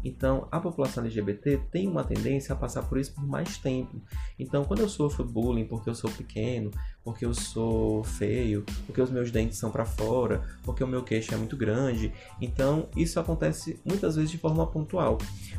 Então, 0.04 0.48
a 0.50 0.60
população 0.60 1.04
LGBT 1.04 1.58
tem 1.70 1.88
uma 1.88 2.04
tendência 2.04 2.52
a 2.52 2.56
passar 2.56 2.82
por 2.82 2.98
isso 2.98 3.14
por 3.14 3.26
mais 3.26 3.58
tempo. 3.58 4.00
Então, 4.38 4.64
quando 4.64 4.80
eu 4.80 4.88
sofro 4.88 5.24
bullying 5.24 5.66
porque 5.66 5.90
eu 5.90 5.94
sou 5.94 6.10
pequeno, 6.10 6.70
porque 7.04 7.24
eu 7.24 7.32
sou 7.32 8.04
feio, 8.04 8.64
porque 8.86 9.00
os 9.00 9.10
meus 9.10 9.30
dentes 9.30 9.58
são 9.58 9.70
para 9.70 9.84
fora, 9.84 10.42
porque 10.62 10.84
o 10.84 10.86
meu 10.86 11.02
queixo 11.02 11.34
é 11.34 11.36
muito 11.36 11.56
grande, 11.56 12.12
então 12.40 12.88
isso 12.96 13.18
acontece 13.18 13.80
muitas 13.84 14.16
vezes 14.16 14.30
de 14.30 14.38
forma 14.38 14.66
pontual. 14.66 15.18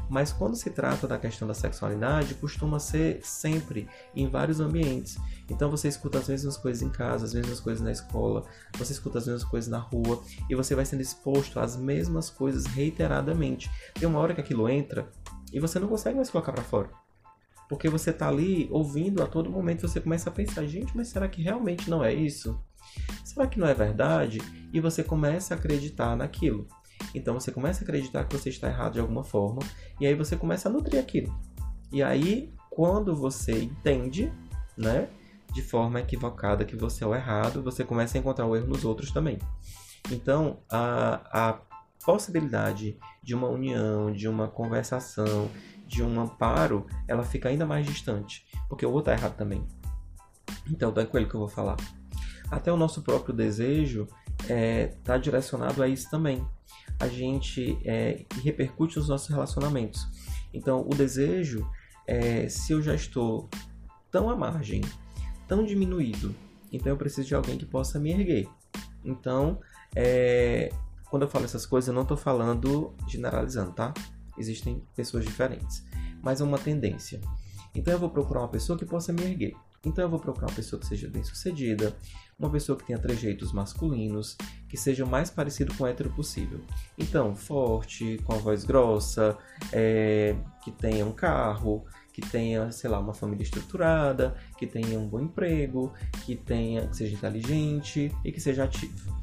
Mas 0.10 0.32
quando 0.32 0.56
se 0.56 0.70
trata 0.70 1.08
da 1.08 1.18
questão 1.18 1.48
da 1.48 1.54
sexualidade, 1.54 2.36
costuma 2.36 2.80
ser 2.80 3.20
sempre 3.24 3.88
em 4.16 4.28
vários 4.28 4.60
ambientes. 4.60 5.18
Então 5.50 5.70
você 5.70 5.88
escuta 5.88 6.20
as 6.20 6.28
mesmas 6.28 6.58
coisas 6.58 6.82
em 6.82 6.90
casa, 6.90 7.26
as 7.26 7.34
mesmas 7.34 7.60
coisas 7.60 7.84
na 7.84 7.92
escola, 7.92 8.44
você 8.78 8.94
escuta 8.94 9.18
as 9.18 9.26
mesmas 9.26 9.44
coisas 9.44 9.70
na 9.70 9.80
rua 9.80 10.22
e 10.50 10.56
você 10.56 10.76
vai 10.76 10.86
sendo 10.86 11.02
exposto 11.02 11.60
às 11.60 11.76
mesmas 11.76 12.30
coisas 12.30 12.66
reiteradamente. 12.66 13.70
Tem 13.94 14.08
uma 14.08 14.20
hora 14.20 14.34
que 14.34 14.42
aquilo 14.42 14.70
entra 14.70 15.10
e 15.52 15.60
você 15.60 15.80
não 15.80 15.88
consegue 15.88 16.16
mais 16.16 16.30
colocar 16.30 16.54
para 16.54 16.64
fora. 16.64 16.90
Porque 17.72 17.88
você 17.88 18.12
tá 18.12 18.28
ali 18.28 18.68
ouvindo 18.70 19.24
a 19.24 19.26
todo 19.26 19.50
momento, 19.50 19.88
você 19.88 20.02
começa 20.02 20.30
a 20.30 20.34
pensar, 20.34 20.66
gente, 20.66 20.92
mas 20.94 21.08
será 21.08 21.26
que 21.30 21.42
realmente 21.42 21.90
não 21.90 22.04
é 22.04 22.14
isso? 22.14 22.62
Será 23.24 23.48
que 23.48 23.58
não 23.58 23.66
é 23.66 23.74
verdade? 23.74 24.40
E 24.74 24.82
você 24.82 25.02
começa 25.02 25.54
a 25.54 25.58
acreditar 25.58 26.18
naquilo. 26.18 26.68
Então 27.16 27.34
você 27.34 27.50
começa 27.50 27.80
a 27.80 27.84
acreditar 27.84 28.26
que 28.26 28.36
você 28.36 28.50
está 28.50 28.68
errado 28.68 28.96
de 28.96 29.00
alguma 29.00 29.24
forma, 29.24 29.62
e 30.02 30.06
aí 30.06 30.14
você 30.14 30.36
começa 30.36 30.68
a 30.68 30.72
nutrir 30.72 31.00
aquilo. 31.00 31.34
E 31.94 32.04
aí, 32.04 32.54
quando 32.70 33.16
você 33.16 33.64
entende, 33.64 34.30
né, 34.78 35.08
de 35.54 35.62
forma 35.62 36.02
equivocada 36.02 36.66
que 36.66 36.76
você 36.76 37.06
é 37.06 37.08
o 37.08 37.16
errado, 37.16 37.64
você 37.64 37.86
começa 37.86 38.18
a 38.18 38.20
encontrar 38.20 38.48
o 38.48 38.54
erro 38.54 38.68
nos 38.68 38.84
outros 38.84 39.12
também. 39.12 39.40
Então, 40.12 40.60
a, 40.70 41.22
a 41.32 41.62
possibilidade 42.04 42.98
de 43.24 43.34
uma 43.34 43.48
união, 43.48 44.12
de 44.12 44.28
uma 44.28 44.50
conversação, 44.50 45.50
de 45.92 46.02
um 46.02 46.22
amparo, 46.22 46.88
ela 47.06 47.22
fica 47.22 47.50
ainda 47.50 47.66
mais 47.66 47.86
distante, 47.86 48.48
porque 48.70 48.86
o 48.86 48.92
outro 48.92 49.12
está 49.12 49.22
errado 49.22 49.38
também. 49.38 49.68
Então, 50.70 50.94
é 50.96 51.06
com 51.06 51.18
ele 51.18 51.28
que 51.28 51.36
eu 51.36 51.42
vou 51.42 51.50
falar. 51.50 51.76
Até 52.50 52.72
o 52.72 52.78
nosso 52.78 53.02
próprio 53.02 53.36
desejo 53.36 54.08
está 54.40 54.54
é, 54.54 54.88
tá 55.04 55.18
direcionado 55.18 55.84
a 55.84 55.88
isso 55.90 56.10
também. 56.10 56.48
A 56.98 57.08
gente 57.08 57.78
é, 57.84 58.26
repercute 58.42 58.98
nos 58.98 59.10
nossos 59.10 59.28
relacionamentos. 59.28 60.08
Então, 60.54 60.82
o 60.82 60.96
desejo, 60.96 61.70
é, 62.08 62.48
se 62.48 62.72
eu 62.72 62.82
já 62.82 62.96
estou 62.96 63.50
tão 64.10 64.30
à 64.30 64.36
margem, 64.36 64.82
tão 65.46 65.66
diminuído, 65.66 66.34
então 66.72 66.90
eu 66.90 66.98
preciso 66.98 67.28
de 67.28 67.36
alguém 67.36 67.58
que 67.58 67.66
possa 67.66 68.00
me 68.00 68.12
erguer. 68.12 68.48
Então, 69.04 69.60
é, 69.94 70.72
quando 71.10 71.24
eu 71.24 71.28
falo 71.28 71.44
essas 71.44 71.66
coisas, 71.66 71.90
eu 71.90 71.94
não 71.94 72.04
estou 72.04 72.16
falando 72.16 72.94
generalizando, 73.08 73.74
tá? 73.74 73.94
Existem 74.38 74.84
pessoas 74.96 75.26
diferentes, 75.26 75.84
mas 76.22 76.42
é 76.42 76.44
uma 76.44 76.58
tendência. 76.58 77.20
Então 77.74 77.94
eu 77.94 78.00
vou 78.00 78.10
procurar 78.10 78.42
uma 78.42 78.50
pessoa 78.50 78.78
que 78.78 78.86
possa 78.86 79.14
me 79.14 79.24
erguer. 79.24 79.54
Então 79.84 80.04
eu 80.04 80.10
vou 80.10 80.20
procurar 80.20 80.48
uma 80.48 80.56
pessoa 80.56 80.80
que 80.80 80.86
seja 80.86 81.08
bem 81.08 81.24
sucedida, 81.24 81.96
uma 82.38 82.50
pessoa 82.50 82.78
que 82.78 82.86
tenha 82.86 83.00
trejeitos 83.00 83.52
masculinos, 83.52 84.38
que 84.70 84.78
seja 84.78 85.04
o 85.04 85.08
mais 85.08 85.30
parecido 85.30 85.74
com 85.76 85.86
o 85.86 85.88
hétero 85.88 86.12
possível. 86.12 86.62
Então, 86.98 87.36
forte, 87.36 88.20
com 88.24 88.34
a 88.34 88.38
voz 88.38 88.64
grossa, 88.64 89.38
é, 89.72 90.36
que 90.64 90.72
tenha 90.72 91.06
um 91.06 91.12
carro, 91.12 91.86
que 92.14 92.22
tenha, 92.22 92.72
sei 92.72 92.90
lá, 92.90 93.00
uma 93.00 93.14
família 93.14 93.44
estruturada, 93.44 94.36
que 94.58 94.68
tenha 94.68 95.00
um 95.00 95.08
bom 95.08 95.20
emprego, 95.20 95.92
que 96.26 96.36
tenha, 96.36 96.88
que 96.88 96.98
seja 96.98 97.16
inteligente 97.16 98.12
e 98.24 98.32
que 98.32 98.40
seja 98.40 98.66
ativo 98.66 99.22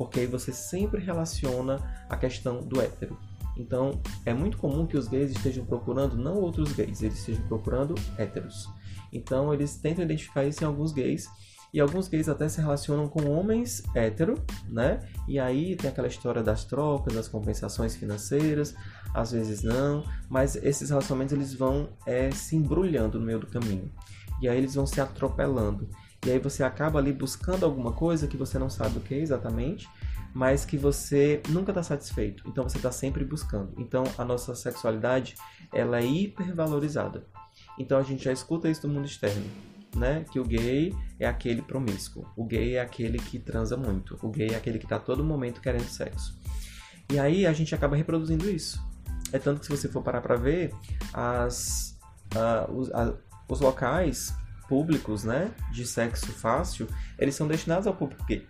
porque 0.00 0.20
aí 0.20 0.26
você 0.26 0.50
sempre 0.50 0.98
relaciona 0.98 1.76
a 2.08 2.16
questão 2.16 2.62
do 2.62 2.80
hétero. 2.80 3.18
Então, 3.60 4.00
é 4.24 4.32
muito 4.32 4.56
comum 4.56 4.86
que 4.86 4.96
os 4.96 5.06
gays 5.06 5.30
estejam 5.30 5.66
procurando 5.66 6.16
não 6.16 6.36
outros 6.36 6.72
gays, 6.72 7.02
eles 7.02 7.18
estejam 7.18 7.46
procurando 7.46 7.94
héteros. 8.16 8.68
Então, 9.12 9.52
eles 9.52 9.76
tentam 9.76 10.02
identificar 10.02 10.44
isso 10.44 10.64
em 10.64 10.66
alguns 10.66 10.92
gays, 10.92 11.28
e 11.72 11.78
alguns 11.78 12.08
gays 12.08 12.28
até 12.28 12.48
se 12.48 12.60
relacionam 12.60 13.06
com 13.06 13.30
homens 13.30 13.82
hétero, 13.94 14.34
né? 14.68 14.98
E 15.28 15.38
aí 15.38 15.76
tem 15.76 15.90
aquela 15.90 16.08
história 16.08 16.42
das 16.42 16.64
trocas, 16.64 17.14
das 17.14 17.28
compensações 17.28 17.94
financeiras, 17.94 18.74
às 19.14 19.30
vezes 19.30 19.62
não, 19.62 20.02
mas 20.28 20.56
esses 20.56 20.88
relacionamentos 20.88 21.34
eles 21.34 21.54
vão 21.54 21.90
é, 22.06 22.30
se 22.30 22.56
embrulhando 22.56 23.20
no 23.20 23.26
meio 23.26 23.38
do 23.38 23.46
caminho. 23.46 23.92
E 24.40 24.48
aí 24.48 24.56
eles 24.58 24.74
vão 24.74 24.86
se 24.86 25.00
atropelando. 25.00 25.88
E 26.26 26.30
aí 26.30 26.38
você 26.38 26.64
acaba 26.64 26.98
ali 26.98 27.12
buscando 27.12 27.64
alguma 27.64 27.92
coisa 27.92 28.26
que 28.26 28.36
você 28.36 28.58
não 28.58 28.68
sabe 28.68 28.98
o 28.98 29.00
que 29.00 29.14
é 29.14 29.18
exatamente, 29.18 29.88
mas 30.34 30.64
que 30.64 30.76
você 30.76 31.42
nunca 31.48 31.70
está 31.70 31.82
satisfeito. 31.82 32.42
Então 32.46 32.68
você 32.68 32.76
está 32.76 32.92
sempre 32.92 33.24
buscando. 33.24 33.74
Então 33.78 34.04
a 34.16 34.24
nossa 34.24 34.54
sexualidade 34.54 35.34
ela 35.72 35.98
é 35.98 36.06
hipervalorizada. 36.06 37.26
Então 37.78 37.98
a 37.98 38.02
gente 38.02 38.24
já 38.24 38.32
escuta 38.32 38.68
isso 38.68 38.82
do 38.82 38.88
mundo 38.88 39.06
externo, 39.06 39.44
né? 39.96 40.24
Que 40.30 40.38
o 40.38 40.44
gay 40.44 40.94
é 41.18 41.26
aquele 41.26 41.62
promíscuo, 41.62 42.26
o 42.36 42.44
gay 42.44 42.76
é 42.76 42.80
aquele 42.80 43.18
que 43.18 43.38
transa 43.38 43.76
muito, 43.76 44.18
o 44.22 44.28
gay 44.28 44.50
é 44.50 44.56
aquele 44.56 44.78
que 44.78 44.86
está 44.86 44.98
todo 44.98 45.24
momento 45.24 45.60
querendo 45.60 45.88
sexo. 45.88 46.38
E 47.10 47.18
aí 47.18 47.46
a 47.46 47.52
gente 47.52 47.74
acaba 47.74 47.96
reproduzindo 47.96 48.48
isso. 48.48 48.80
É 49.32 49.38
tanto 49.38 49.60
que 49.60 49.66
se 49.66 49.76
você 49.76 49.88
for 49.88 50.02
parar 50.02 50.20
para 50.20 50.36
ver 50.36 50.72
as, 51.12 51.98
uh, 52.34 52.72
os, 52.72 52.92
a, 52.92 53.14
os 53.48 53.60
locais 53.60 54.34
públicos, 54.68 55.24
né, 55.24 55.50
de 55.72 55.84
sexo 55.84 56.32
fácil, 56.32 56.86
eles 57.18 57.34
são 57.34 57.48
destinados 57.48 57.86
ao 57.86 57.94
público 57.94 58.24
gay. 58.24 58.46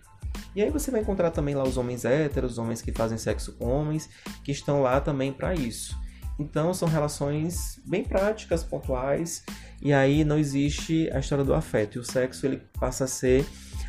E 0.55 0.61
aí 0.61 0.69
você 0.69 0.91
vai 0.91 1.01
encontrar 1.01 1.31
também 1.31 1.55
lá 1.55 1.63
os 1.63 1.77
homens 1.77 2.05
héteros, 2.05 2.53
os 2.53 2.57
homens 2.57 2.81
que 2.81 2.91
fazem 2.91 3.17
sexo 3.17 3.53
com 3.53 3.65
homens, 3.65 4.09
que 4.43 4.51
estão 4.51 4.81
lá 4.81 4.99
também 4.99 5.31
para 5.31 5.53
isso. 5.53 5.97
Então 6.37 6.73
são 6.73 6.87
relações 6.87 7.79
bem 7.85 8.03
práticas, 8.03 8.63
pontuais, 8.63 9.43
e 9.81 9.93
aí 9.93 10.23
não 10.23 10.37
existe 10.37 11.09
a 11.11 11.19
história 11.19 11.43
do 11.43 11.53
afeto. 11.53 11.97
E 11.97 11.99
o 11.99 12.03
sexo 12.03 12.45
ele 12.45 12.57
passa 12.79 13.05
a 13.05 13.07
ser 13.07 13.45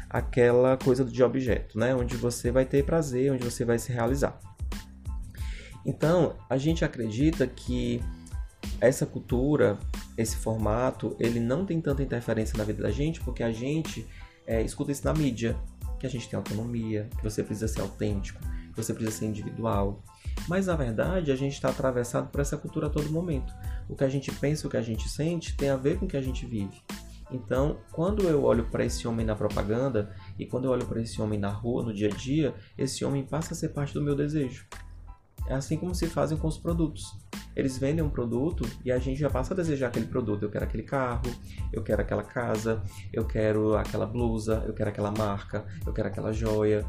aquela 0.08 0.76
coisa 0.76 1.04
de 1.04 1.22
objeto, 1.22 1.78
né? 1.78 1.94
Onde 1.94 2.16
você 2.16 2.50
vai 2.50 2.64
ter 2.64 2.84
prazer, 2.84 3.32
onde 3.32 3.44
você 3.44 3.64
vai 3.64 3.78
se 3.78 3.90
realizar. 3.92 4.38
Então, 5.84 6.36
a 6.48 6.56
gente 6.56 6.84
acredita 6.84 7.46
que 7.46 8.00
essa 8.80 9.06
cultura, 9.06 9.78
esse 10.16 10.36
formato, 10.36 11.16
ele 11.18 11.40
não 11.40 11.64
tem 11.64 11.80
tanta 11.80 12.02
interferência 12.02 12.56
na 12.56 12.64
vida 12.64 12.82
da 12.82 12.90
gente, 12.90 13.20
porque 13.20 13.42
a 13.42 13.50
gente 13.50 14.06
é, 14.46 14.62
escuta 14.62 14.92
isso 14.92 15.04
na 15.04 15.14
mídia, 15.14 15.56
que 16.02 16.06
a 16.06 16.10
gente 16.10 16.28
tem 16.28 16.36
autonomia, 16.36 17.08
que 17.16 17.22
você 17.22 17.44
precisa 17.44 17.68
ser 17.68 17.80
autêntico, 17.80 18.40
que 18.40 18.76
você 18.76 18.92
precisa 18.92 19.18
ser 19.18 19.26
individual. 19.26 20.02
Mas 20.48 20.66
na 20.66 20.74
verdade 20.74 21.30
a 21.30 21.36
gente 21.36 21.52
está 21.52 21.68
atravessado 21.68 22.28
por 22.28 22.40
essa 22.40 22.56
cultura 22.56 22.88
a 22.88 22.90
todo 22.90 23.08
momento. 23.08 23.54
O 23.88 23.94
que 23.94 24.02
a 24.02 24.08
gente 24.08 24.32
pensa, 24.32 24.66
o 24.66 24.70
que 24.70 24.76
a 24.76 24.82
gente 24.82 25.08
sente 25.08 25.56
tem 25.56 25.70
a 25.70 25.76
ver 25.76 25.98
com 25.98 26.06
o 26.06 26.08
que 26.08 26.16
a 26.16 26.20
gente 26.20 26.44
vive. 26.44 26.82
Então, 27.30 27.78
quando 27.92 28.28
eu 28.28 28.42
olho 28.42 28.64
para 28.64 28.84
esse 28.84 29.06
homem 29.06 29.24
na 29.24 29.36
propaganda 29.36 30.12
e 30.36 30.44
quando 30.44 30.64
eu 30.64 30.72
olho 30.72 30.86
para 30.86 31.00
esse 31.00 31.22
homem 31.22 31.38
na 31.38 31.50
rua, 31.50 31.84
no 31.84 31.94
dia 31.94 32.08
a 32.08 32.10
dia, 32.10 32.52
esse 32.76 33.04
homem 33.04 33.24
passa 33.24 33.54
a 33.54 33.56
ser 33.56 33.68
parte 33.68 33.94
do 33.94 34.02
meu 34.02 34.16
desejo. 34.16 34.66
É 35.46 35.54
assim 35.54 35.76
como 35.76 35.94
se 35.94 36.06
fazem 36.06 36.38
com 36.38 36.46
os 36.46 36.58
produtos. 36.58 37.16
Eles 37.54 37.76
vendem 37.76 38.02
um 38.02 38.08
produto 38.08 38.66
e 38.84 38.90
a 38.90 38.98
gente 38.98 39.20
já 39.20 39.28
passa 39.28 39.52
a 39.52 39.56
desejar 39.56 39.88
aquele 39.88 40.06
produto. 40.06 40.42
Eu 40.42 40.50
quero 40.50 40.64
aquele 40.64 40.82
carro, 40.82 41.30
eu 41.72 41.82
quero 41.82 42.00
aquela 42.00 42.22
casa, 42.22 42.82
eu 43.12 43.24
quero 43.24 43.76
aquela 43.76 44.06
blusa, 44.06 44.64
eu 44.66 44.72
quero 44.72 44.88
aquela 44.88 45.10
marca, 45.10 45.66
eu 45.86 45.92
quero 45.92 46.08
aquela 46.08 46.32
joia, 46.32 46.86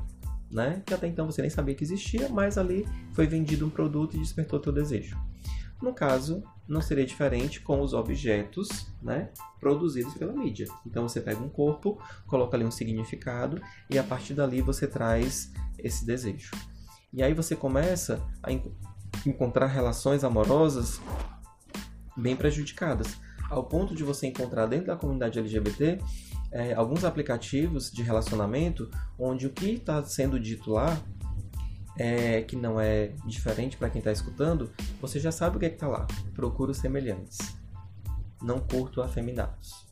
né? 0.50 0.82
Que 0.86 0.94
até 0.94 1.08
então 1.08 1.26
você 1.26 1.42
nem 1.42 1.50
sabia 1.50 1.76
que 1.76 1.84
existia, 1.84 2.30
mas 2.30 2.58
ali 2.58 2.88
foi 3.12 3.28
vendido 3.28 3.66
um 3.66 3.70
produto 3.70 4.16
e 4.16 4.20
despertou 4.20 4.60
teu 4.60 4.72
desejo. 4.72 5.18
No 5.82 5.94
caso, 5.94 6.42
não 6.66 6.82
seria 6.82 7.06
diferente 7.06 7.60
com 7.60 7.82
os 7.82 7.94
objetos 7.94 8.88
né, 9.02 9.30
produzidos 9.60 10.14
pela 10.14 10.32
mídia. 10.32 10.66
Então 10.86 11.08
você 11.08 11.20
pega 11.20 11.42
um 11.42 11.50
corpo, 11.50 12.02
coloca 12.26 12.56
ali 12.56 12.64
um 12.64 12.72
significado 12.72 13.62
e 13.90 14.00
a 14.00 14.04
partir 14.04 14.34
dali 14.34 14.62
você 14.62 14.88
traz 14.88 15.52
esse 15.78 16.06
desejo. 16.06 16.52
E 17.14 17.22
aí 17.22 17.34
você 17.34 17.56
começa 17.56 18.22
a 18.42 18.52
encontrar 19.26 19.68
relações 19.68 20.24
amorosas 20.24 21.00
bem 22.18 22.36
prejudicadas, 22.36 23.18
ao 23.50 23.64
ponto 23.64 23.96
de 23.96 24.04
você 24.04 24.28
encontrar 24.28 24.66
dentro 24.66 24.88
da 24.88 24.96
comunidade 24.96 25.38
LGBT 25.38 26.00
é, 26.52 26.74
alguns 26.74 27.04
aplicativos 27.04 27.92
de 27.92 28.04
relacionamento 28.04 28.90
onde 29.18 29.48
o 29.48 29.50
que 29.50 29.72
está 29.74 30.04
sendo 30.04 30.40
dito 30.40 30.72
lá 30.72 31.00
é, 31.98 32.42
que 32.42 32.56
não 32.56 32.80
é 32.80 33.08
diferente 33.26 33.78
para 33.78 33.90
quem 33.90 34.00
está 34.00 34.12
escutando, 34.12 34.72
você 35.02 35.20
já 35.20 35.32
sabe 35.32 35.58
o 35.58 35.60
que 35.60 35.66
é 35.66 35.70
está 35.70 35.88
lá. 35.88 36.08
Procuro 36.34 36.74
semelhantes. 36.74 37.38
Não 38.42 38.60
curto 38.60 39.02
afeminados. 39.02 39.88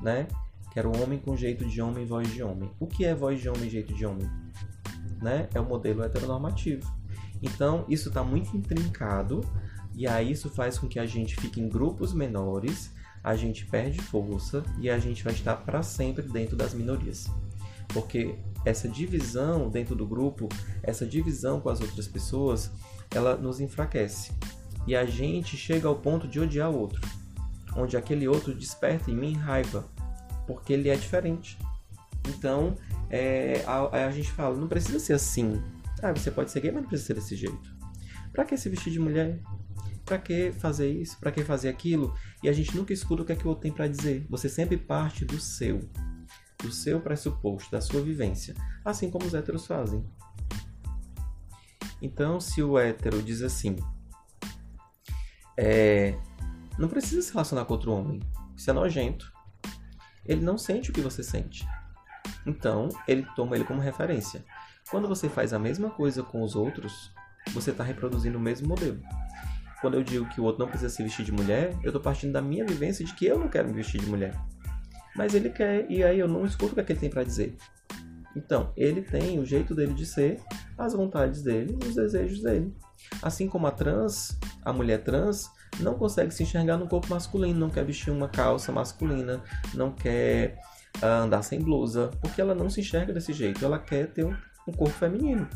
Né? 0.00 0.26
Quero 0.72 0.94
homem 1.02 1.18
com 1.18 1.36
jeito 1.36 1.64
de 1.64 1.80
homem 1.80 2.04
voz 2.04 2.30
de 2.32 2.42
homem. 2.42 2.70
O 2.78 2.86
que 2.86 3.04
é 3.04 3.14
voz 3.14 3.40
de 3.40 3.48
homem 3.48 3.70
jeito 3.70 3.94
de 3.94 4.04
homem? 4.04 4.28
Né? 5.20 5.48
É 5.54 5.60
o 5.60 5.64
modelo 5.64 6.02
heteronormativo. 6.02 6.90
Então, 7.42 7.84
isso 7.88 8.08
está 8.08 8.22
muito 8.22 8.56
intrincado 8.56 9.40
e 9.94 10.06
aí 10.06 10.30
isso 10.30 10.50
faz 10.50 10.78
com 10.78 10.86
que 10.86 10.98
a 10.98 11.06
gente 11.06 11.36
fique 11.36 11.60
em 11.60 11.68
grupos 11.68 12.12
menores, 12.12 12.92
a 13.24 13.34
gente 13.34 13.64
perde 13.64 13.98
força 14.00 14.62
e 14.78 14.90
a 14.90 14.98
gente 14.98 15.24
vai 15.24 15.32
estar 15.32 15.56
para 15.56 15.82
sempre 15.82 16.28
dentro 16.28 16.54
das 16.54 16.74
minorias. 16.74 17.26
Porque 17.88 18.34
essa 18.64 18.88
divisão 18.88 19.70
dentro 19.70 19.94
do 19.94 20.06
grupo, 20.06 20.48
essa 20.82 21.06
divisão 21.06 21.60
com 21.60 21.70
as 21.70 21.80
outras 21.80 22.06
pessoas, 22.06 22.70
ela 23.10 23.36
nos 23.36 23.58
enfraquece. 23.58 24.32
E 24.86 24.94
a 24.94 25.06
gente 25.06 25.56
chega 25.56 25.88
ao 25.88 25.96
ponto 25.96 26.28
de 26.28 26.38
odiar 26.38 26.70
o 26.70 26.78
outro, 26.78 27.00
onde 27.74 27.96
aquele 27.96 28.28
outro 28.28 28.54
desperta 28.54 29.10
em 29.10 29.16
mim 29.16 29.34
raiva, 29.34 29.88
porque 30.46 30.72
ele 30.72 30.90
é 30.90 30.96
diferente. 30.96 31.58
Então, 32.28 32.76
é, 33.10 33.62
a, 33.66 34.06
a, 34.06 34.10
gente 34.10 34.30
fala, 34.30 34.56
não 34.56 34.68
precisa 34.68 34.98
ser 34.98 35.14
assim. 35.14 35.62
Ah, 36.02 36.12
você 36.12 36.30
pode 36.30 36.50
ser 36.50 36.60
gay, 36.60 36.70
mas 36.70 36.82
não 36.82 36.88
precisa 36.88 37.08
ser 37.08 37.14
desse 37.14 37.36
jeito. 37.36 37.76
Pra 38.32 38.44
que 38.44 38.56
se 38.56 38.68
vestir 38.68 38.92
de 38.92 38.98
mulher? 38.98 39.40
Pra 40.04 40.18
que 40.18 40.52
fazer 40.52 40.90
isso? 40.90 41.18
Pra 41.18 41.32
que 41.32 41.42
fazer 41.42 41.68
aquilo? 41.68 42.14
E 42.42 42.48
a 42.48 42.52
gente 42.52 42.76
nunca 42.76 42.92
escuta 42.92 43.22
o 43.22 43.24
que 43.24 43.32
é 43.32 43.36
que 43.36 43.46
o 43.46 43.48
outro 43.48 43.62
tem 43.62 43.72
para 43.72 43.88
dizer. 43.88 44.26
Você 44.28 44.48
sempre 44.48 44.76
parte 44.76 45.24
do 45.24 45.40
seu 45.40 45.80
do 46.62 46.72
seu 46.72 47.00
pressuposto, 47.00 47.70
da 47.70 47.80
sua 47.80 48.00
vivência, 48.00 48.54
assim 48.84 49.10
como 49.10 49.26
os 49.26 49.34
héteros 49.34 49.66
fazem. 49.66 50.04
Então, 52.00 52.40
se 52.40 52.62
o 52.62 52.78
hétero 52.78 53.22
diz 53.22 53.42
assim, 53.42 53.76
é, 55.56 56.18
não 56.78 56.88
precisa 56.88 57.22
se 57.22 57.32
relacionar 57.32 57.64
com 57.64 57.74
outro 57.74 57.92
homem, 57.92 58.20
isso 58.56 58.70
é 58.70 58.72
nojento. 58.72 59.32
Ele 60.24 60.42
não 60.42 60.58
sente 60.58 60.90
o 60.90 60.92
que 60.92 61.00
você 61.00 61.22
sente. 61.22 61.66
Então, 62.46 62.88
ele 63.08 63.26
toma 63.34 63.56
ele 63.56 63.64
como 63.64 63.80
referência. 63.80 64.44
Quando 64.90 65.08
você 65.08 65.28
faz 65.28 65.52
a 65.52 65.58
mesma 65.58 65.90
coisa 65.90 66.22
com 66.22 66.42
os 66.42 66.54
outros, 66.54 67.10
você 67.52 67.70
está 67.70 67.82
reproduzindo 67.82 68.38
o 68.38 68.40
mesmo 68.40 68.68
modelo. 68.68 69.00
Quando 69.80 69.94
eu 69.94 70.02
digo 70.02 70.28
que 70.28 70.40
o 70.40 70.44
outro 70.44 70.60
não 70.60 70.68
precisa 70.68 70.94
se 70.94 71.02
vestir 71.02 71.24
de 71.24 71.32
mulher, 71.32 71.76
eu 71.82 71.88
estou 71.88 72.00
partindo 72.00 72.32
da 72.32 72.40
minha 72.40 72.64
vivência 72.64 73.04
de 73.04 73.12
que 73.14 73.26
eu 73.26 73.38
não 73.38 73.48
quero 73.48 73.68
me 73.68 73.74
vestir 73.74 74.00
de 74.00 74.06
mulher 74.06 74.34
mas 75.16 75.34
ele 75.34 75.48
quer, 75.48 75.90
e 75.90 76.04
aí 76.04 76.18
eu 76.18 76.28
não 76.28 76.44
escuto 76.44 76.72
o 76.72 76.74
que, 76.74 76.80
é 76.80 76.84
que 76.84 76.92
ele 76.92 77.00
tem 77.00 77.10
para 77.10 77.24
dizer. 77.24 77.56
Então, 78.36 78.70
ele 78.76 79.00
tem 79.00 79.38
o 79.38 79.46
jeito 79.46 79.74
dele 79.74 79.94
de 79.94 80.04
ser, 80.04 80.40
as 80.76 80.92
vontades 80.92 81.42
dele, 81.42 81.76
os 81.86 81.94
desejos 81.94 82.42
dele. 82.42 82.74
Assim 83.22 83.48
como 83.48 83.66
a 83.66 83.70
trans, 83.70 84.38
a 84.62 84.72
mulher 84.72 85.02
trans, 85.02 85.50
não 85.80 85.94
consegue 85.94 86.32
se 86.32 86.42
enxergar 86.42 86.76
no 86.76 86.86
corpo 86.86 87.08
masculino, 87.08 87.58
não 87.58 87.70
quer 87.70 87.84
vestir 87.84 88.10
uma 88.10 88.28
calça 88.28 88.70
masculina, 88.70 89.42
não 89.72 89.90
quer 89.90 90.58
uh, 91.02 91.24
andar 91.24 91.42
sem 91.42 91.60
blusa, 91.60 92.10
porque 92.20 92.40
ela 92.40 92.54
não 92.54 92.70
se 92.70 92.80
enxerga 92.80 93.12
desse 93.12 93.32
jeito, 93.32 93.64
ela 93.64 93.78
quer 93.78 94.08
ter 94.08 94.24
um, 94.24 94.34
um 94.66 94.72
corpo 94.72 94.94
feminino. 94.94 95.48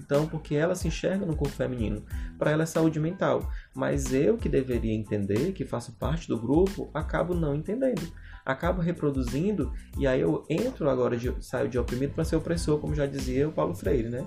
Então, 0.00 0.26
porque 0.26 0.56
ela 0.56 0.74
se 0.74 0.88
enxerga 0.88 1.24
no 1.24 1.36
corpo 1.36 1.54
feminino, 1.54 2.04
para 2.36 2.50
ela 2.50 2.64
é 2.64 2.66
saúde 2.66 2.98
mental. 2.98 3.48
Mas 3.72 4.12
eu 4.12 4.36
que 4.36 4.48
deveria 4.48 4.92
entender, 4.92 5.52
que 5.52 5.64
faço 5.64 5.92
parte 5.92 6.26
do 6.26 6.38
grupo, 6.38 6.90
acabo 6.92 7.32
não 7.32 7.54
entendendo 7.54 8.12
acabo 8.44 8.82
reproduzindo 8.82 9.72
e 9.96 10.06
aí 10.06 10.20
eu 10.20 10.44
entro 10.48 10.88
agora, 10.90 11.16
de, 11.16 11.32
saio 11.40 11.68
de 11.68 11.78
oprimido 11.78 12.12
para 12.12 12.24
ser 12.24 12.36
opressor, 12.36 12.78
como 12.78 12.94
já 12.94 13.06
dizia 13.06 13.48
o 13.48 13.52
Paulo 13.52 13.74
Freire, 13.74 14.08
né? 14.08 14.24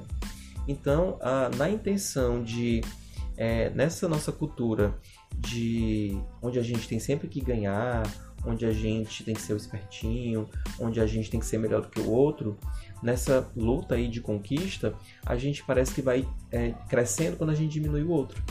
Então, 0.68 1.18
a, 1.22 1.50
na 1.56 1.70
intenção 1.70 2.44
de, 2.44 2.82
é, 3.38 3.70
nessa 3.70 4.08
nossa 4.08 4.32
cultura, 4.32 4.98
de 5.38 6.18
onde 6.42 6.58
a 6.58 6.64
gente 6.64 6.88
tem 6.88 7.00
sempre 7.00 7.28
que 7.28 7.40
ganhar, 7.40 8.04
onde 8.46 8.66
a 8.66 8.72
gente 8.72 9.24
tem 9.24 9.34
que 9.34 9.42
ser 9.42 9.54
o 9.54 9.58
espertinho, 9.58 10.50
onde 10.80 11.00
a 11.00 11.06
gente 11.06 11.30
tem 11.30 11.40
que 11.40 11.46
ser 11.46 11.58
melhor 11.58 11.82
do 11.82 11.90
que 11.90 12.00
o 12.00 12.10
outro, 12.10 12.58
nessa 13.02 13.50
luta 13.56 13.96
aí 13.96 14.08
de 14.08 14.22
conquista, 14.22 14.94
a 15.26 15.36
gente 15.36 15.64
parece 15.64 15.94
que 15.94 16.02
vai 16.02 16.28
é, 16.52 16.74
crescendo 16.90 17.38
quando 17.38 17.50
a 17.50 17.56
gente 17.56 17.72
diminui 17.72 18.04
o 18.04 18.12
outro. 18.12 18.42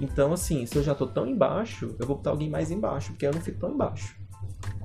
Então, 0.00 0.32
assim, 0.32 0.64
se 0.66 0.76
eu 0.76 0.82
já 0.82 0.94
tô 0.94 1.06
tão 1.06 1.26
embaixo, 1.26 1.94
eu 1.98 2.06
vou 2.06 2.16
botar 2.16 2.30
alguém 2.30 2.48
mais 2.48 2.70
embaixo, 2.70 3.10
porque 3.12 3.26
eu 3.26 3.32
não 3.32 3.40
fico 3.40 3.58
tão 3.58 3.70
embaixo 3.70 4.20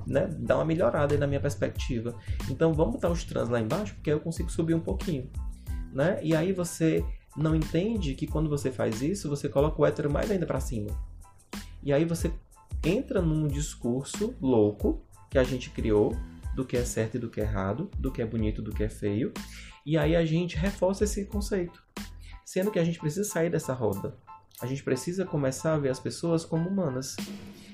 né, 0.06 0.28
dar 0.38 0.56
uma 0.56 0.64
melhorada 0.64 1.14
aí 1.14 1.18
na 1.18 1.26
minha 1.26 1.40
perspectiva. 1.40 2.14
Então 2.48 2.72
vamos 2.72 2.94
botar 2.94 3.10
os 3.10 3.24
trans 3.24 3.48
lá 3.48 3.60
embaixo, 3.60 3.94
porque 3.94 4.10
eu 4.10 4.20
consigo 4.20 4.50
subir 4.50 4.74
um 4.74 4.80
pouquinho. 4.80 5.28
Né? 5.92 6.18
E 6.22 6.34
aí 6.34 6.52
você 6.52 7.04
não 7.36 7.54
entende 7.54 8.14
que 8.14 8.26
quando 8.26 8.48
você 8.48 8.70
faz 8.70 9.02
isso, 9.02 9.28
você 9.28 9.48
coloca 9.48 9.80
o 9.80 9.84
hétero 9.84 10.10
mais 10.10 10.30
ainda 10.30 10.46
para 10.46 10.60
cima. 10.60 10.90
E 11.82 11.92
aí 11.92 12.04
você 12.04 12.32
entra 12.84 13.20
num 13.20 13.48
discurso 13.48 14.34
louco 14.40 15.02
que 15.30 15.38
a 15.38 15.44
gente 15.44 15.70
criou 15.70 16.16
do 16.54 16.64
que 16.64 16.76
é 16.76 16.84
certo 16.84 17.16
e 17.16 17.20
do 17.20 17.28
que 17.28 17.40
é 17.40 17.44
errado, 17.44 17.90
do 17.98 18.10
que 18.10 18.22
é 18.22 18.26
bonito, 18.26 18.62
do 18.62 18.72
que 18.72 18.82
é 18.82 18.88
feio. 18.88 19.32
E 19.84 19.98
aí 19.98 20.16
a 20.16 20.24
gente 20.24 20.56
reforça 20.56 21.04
esse 21.04 21.24
conceito. 21.26 21.82
Sendo 22.44 22.70
que 22.70 22.78
a 22.78 22.84
gente 22.84 22.98
precisa 22.98 23.28
sair 23.28 23.50
dessa 23.50 23.72
roda. 23.72 24.16
A 24.60 24.66
gente 24.66 24.82
precisa 24.82 25.26
começar 25.26 25.74
a 25.74 25.78
ver 25.78 25.90
as 25.90 26.00
pessoas 26.00 26.44
como 26.44 26.68
humanas 26.68 27.14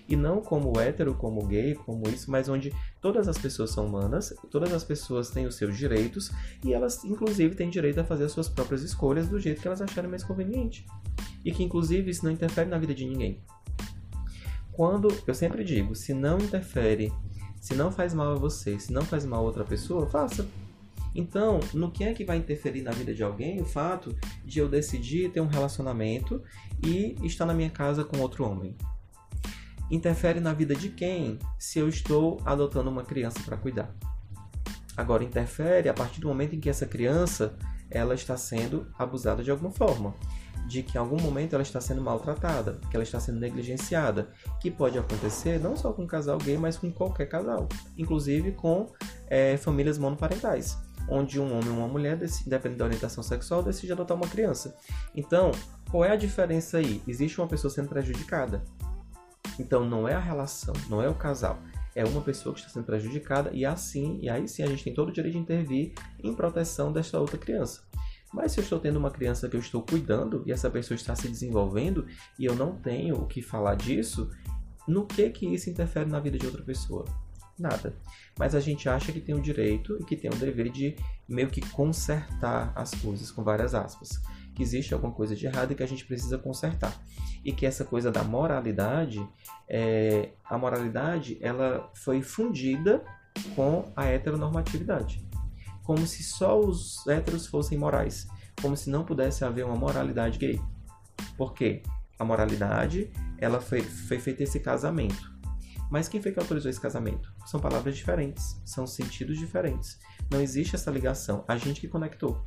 e 0.09 0.16
não 0.16 0.40
como 0.40 0.80
hétero, 0.80 1.14
como 1.14 1.47
gay, 1.47 1.74
como 1.74 2.09
isso, 2.09 2.30
mas 2.30 2.49
onde 2.49 2.72
todas 3.01 3.28
as 3.28 3.38
pessoas 3.38 3.70
são 3.70 3.86
humanas, 3.86 4.34
todas 4.51 4.72
as 4.72 4.82
pessoas 4.82 5.30
têm 5.30 5.47
os 5.47 5.55
seus 5.55 5.76
direitos 5.76 6.30
e 6.64 6.72
elas, 6.72 7.05
inclusive, 7.05 7.55
têm 7.55 7.70
direito 7.70 8.01
a 8.01 8.05
fazer 8.05 8.24
as 8.24 8.32
suas 8.32 8.49
próprias 8.49 8.82
escolhas 8.82 9.28
do 9.28 9.38
jeito 9.38 9.62
que 9.62 9.68
elas 9.68 9.80
acharem 9.80 10.11
mais 10.11 10.24
conveniente. 10.24 10.84
E 11.45 11.53
que, 11.53 11.62
inclusive, 11.62 12.11
isso 12.11 12.24
não 12.24 12.32
interfere 12.32 12.68
na 12.68 12.78
vida 12.78 12.95
de 12.95 13.07
ninguém. 13.07 13.40
Quando, 14.72 15.08
eu 15.26 15.34
sempre 15.34 15.62
digo, 15.62 15.94
se 15.94 16.12
não 16.14 16.38
interfere, 16.38 17.12
se 17.60 17.74
não 17.74 17.92
faz 17.92 18.12
mal 18.14 18.32
a 18.32 18.38
você, 18.38 18.78
se 18.78 18.92
não 18.92 19.02
faz 19.02 19.24
mal 19.24 19.40
a 19.40 19.46
outra 19.46 19.64
pessoa, 19.64 20.06
faça. 20.06 20.48
Então, 21.14 21.60
no 21.74 21.90
que 21.90 22.04
é 22.04 22.14
que 22.14 22.24
vai 22.24 22.38
interferir 22.38 22.82
na 22.82 22.90
vida 22.90 23.14
de 23.14 23.22
alguém 23.22 23.60
o 23.60 23.66
fato 23.66 24.16
de 24.44 24.58
eu 24.58 24.68
decidir 24.68 25.30
ter 25.30 25.40
um 25.40 25.46
relacionamento 25.46 26.42
e 26.82 27.14
estar 27.22 27.44
na 27.44 27.52
minha 27.52 27.70
casa 27.70 28.02
com 28.02 28.18
outro 28.18 28.44
homem? 28.44 28.74
interfere 29.92 30.40
na 30.40 30.54
vida 30.54 30.74
de 30.74 30.88
quem 30.88 31.38
se 31.58 31.78
eu 31.78 31.86
estou 31.86 32.40
adotando 32.46 32.88
uma 32.88 33.04
criança 33.04 33.40
para 33.44 33.58
cuidar. 33.58 33.94
Agora 34.96 35.22
interfere 35.22 35.88
a 35.88 35.94
partir 35.94 36.20
do 36.20 36.28
momento 36.28 36.54
em 36.56 36.60
que 36.60 36.70
essa 36.70 36.86
criança 36.86 37.54
ela 37.90 38.14
está 38.14 38.36
sendo 38.36 38.86
abusada 38.98 39.44
de 39.44 39.50
alguma 39.50 39.70
forma, 39.70 40.14
de 40.66 40.82
que 40.82 40.96
em 40.96 41.00
algum 41.00 41.20
momento 41.20 41.54
ela 41.54 41.62
está 41.62 41.80
sendo 41.80 42.00
maltratada, 42.00 42.80
que 42.90 42.96
ela 42.96 43.02
está 43.02 43.18
sendo 43.18 43.40
negligenciada, 43.40 44.28
que 44.60 44.70
pode 44.70 44.98
acontecer 44.98 45.58
não 45.60 45.76
só 45.76 45.92
com 45.92 46.02
um 46.02 46.06
casal 46.06 46.38
gay, 46.38 46.56
mas 46.56 46.76
com 46.76 46.90
qualquer 46.90 47.26
casal, 47.26 47.68
inclusive 47.96 48.52
com 48.52 48.86
é, 49.28 49.56
famílias 49.56 49.98
monoparentais, 49.98 50.78
onde 51.08 51.40
um 51.40 51.56
homem 51.56 51.70
ou 51.70 51.78
uma 51.78 51.88
mulher, 51.88 52.16
dependendo 52.46 52.78
da 52.78 52.84
orientação 52.84 53.22
sexual, 53.22 53.62
decide 53.62 53.92
adotar 53.92 54.16
uma 54.16 54.28
criança. 54.28 54.76
Então, 55.14 55.50
qual 55.90 56.04
é 56.04 56.10
a 56.10 56.16
diferença 56.16 56.78
aí? 56.78 57.02
Existe 57.06 57.40
uma 57.40 57.48
pessoa 57.48 57.70
sendo 57.70 57.88
prejudicada, 57.88 58.62
então 59.58 59.84
não 59.84 60.08
é 60.08 60.14
a 60.14 60.20
relação, 60.20 60.74
não 60.88 61.02
é 61.02 61.08
o 61.08 61.14
casal, 61.14 61.58
é 61.94 62.04
uma 62.04 62.22
pessoa 62.22 62.54
que 62.54 62.60
está 62.60 62.72
sendo 62.72 62.84
prejudicada 62.84 63.50
e 63.52 63.66
assim, 63.66 64.18
e 64.22 64.28
aí 64.28 64.48
sim 64.48 64.62
a 64.62 64.66
gente 64.66 64.84
tem 64.84 64.94
todo 64.94 65.10
o 65.10 65.12
direito 65.12 65.34
de 65.34 65.40
intervir 65.40 65.92
em 66.22 66.34
proteção 66.34 66.92
desta 66.92 67.20
outra 67.20 67.36
criança. 67.36 67.82
Mas 68.32 68.52
se 68.52 68.60
eu 68.60 68.62
estou 68.62 68.80
tendo 68.80 68.98
uma 68.98 69.10
criança 69.10 69.48
que 69.48 69.56
eu 69.56 69.60
estou 69.60 69.82
cuidando 69.82 70.42
e 70.46 70.52
essa 70.52 70.70
pessoa 70.70 70.96
está 70.96 71.14
se 71.14 71.28
desenvolvendo 71.28 72.06
e 72.38 72.44
eu 72.44 72.54
não 72.54 72.76
tenho 72.76 73.16
o 73.16 73.26
que 73.26 73.42
falar 73.42 73.74
disso, 73.74 74.30
no 74.88 75.06
que 75.06 75.28
que 75.30 75.46
isso 75.46 75.68
interfere 75.68 76.08
na 76.08 76.18
vida 76.18 76.38
de 76.38 76.46
outra 76.46 76.62
pessoa? 76.62 77.04
Nada. 77.58 77.94
Mas 78.38 78.54
a 78.54 78.60
gente 78.60 78.88
acha 78.88 79.12
que 79.12 79.20
tem 79.20 79.34
o 79.34 79.40
direito 79.40 79.98
e 80.00 80.04
que 80.04 80.16
tem 80.16 80.30
o 80.30 80.34
dever 80.34 80.70
de 80.70 80.96
meio 81.28 81.48
que 81.48 81.60
consertar 81.60 82.72
as 82.74 82.92
coisas, 82.94 83.30
com 83.30 83.44
várias 83.44 83.74
aspas. 83.74 84.20
Que 84.54 84.62
existe 84.62 84.92
alguma 84.92 85.12
coisa 85.12 85.36
de 85.36 85.46
errado 85.46 85.72
e 85.72 85.74
que 85.74 85.82
a 85.82 85.86
gente 85.86 86.04
precisa 86.04 86.38
consertar. 86.38 86.94
E 87.44 87.52
que 87.52 87.66
essa 87.66 87.84
coisa 87.84 88.10
da 88.10 88.24
moralidade, 88.24 89.26
é, 89.68 90.30
a 90.44 90.56
moralidade, 90.58 91.38
ela 91.40 91.90
foi 91.94 92.22
fundida 92.22 93.04
com 93.54 93.92
a 93.94 94.06
heteronormatividade. 94.06 95.31
Como 95.82 96.06
se 96.06 96.22
só 96.22 96.58
os 96.58 97.06
héteros 97.06 97.46
fossem 97.46 97.78
morais. 97.78 98.26
Como 98.60 98.76
se 98.76 98.90
não 98.90 99.04
pudesse 99.04 99.44
haver 99.44 99.64
uma 99.64 99.76
moralidade 99.76 100.38
gay. 100.38 100.60
Por 101.36 101.52
quê? 101.52 101.82
A 102.18 102.24
moralidade, 102.24 103.10
ela 103.38 103.60
foi, 103.60 103.82
foi 103.82 104.18
feita 104.18 104.44
esse 104.44 104.60
casamento 104.60 105.32
mas 105.92 106.08
quem 106.08 106.22
foi 106.22 106.32
que 106.32 106.38
autorizou 106.38 106.70
esse 106.70 106.80
casamento? 106.80 107.30
São 107.44 107.60
palavras 107.60 107.94
diferentes, 107.94 108.58
são 108.64 108.86
sentidos 108.86 109.38
diferentes. 109.38 109.98
Não 110.30 110.40
existe 110.40 110.74
essa 110.74 110.90
ligação. 110.90 111.44
A 111.46 111.58
gente 111.58 111.82
que 111.82 111.86
conectou. 111.86 112.42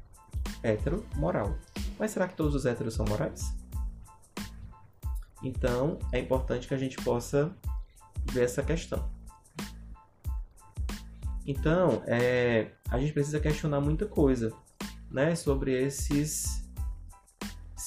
Hétero, 0.64 1.06
moral. 1.16 1.56
Mas 2.00 2.10
será 2.10 2.28
que 2.28 2.36
todos 2.36 2.56
os 2.56 2.66
héteros 2.66 2.96
são 2.96 3.06
morais? 3.06 3.56
Então, 5.44 6.00
é 6.12 6.18
importante 6.18 6.68
que 6.68 6.74
a 6.74 6.78
gente 6.78 6.98
possa 7.04 7.56
ver 8.32 8.46
essa 8.46 8.64
questão. 8.64 9.08
Então, 11.46 12.02
é, 12.08 12.72
a 12.90 12.98
gente 12.98 13.14
precisa 13.14 13.40
questionar 13.40 13.80
muita 13.80 14.06
coisa, 14.06 14.52
né, 15.12 15.36
sobre 15.36 15.72
esses 15.72 16.66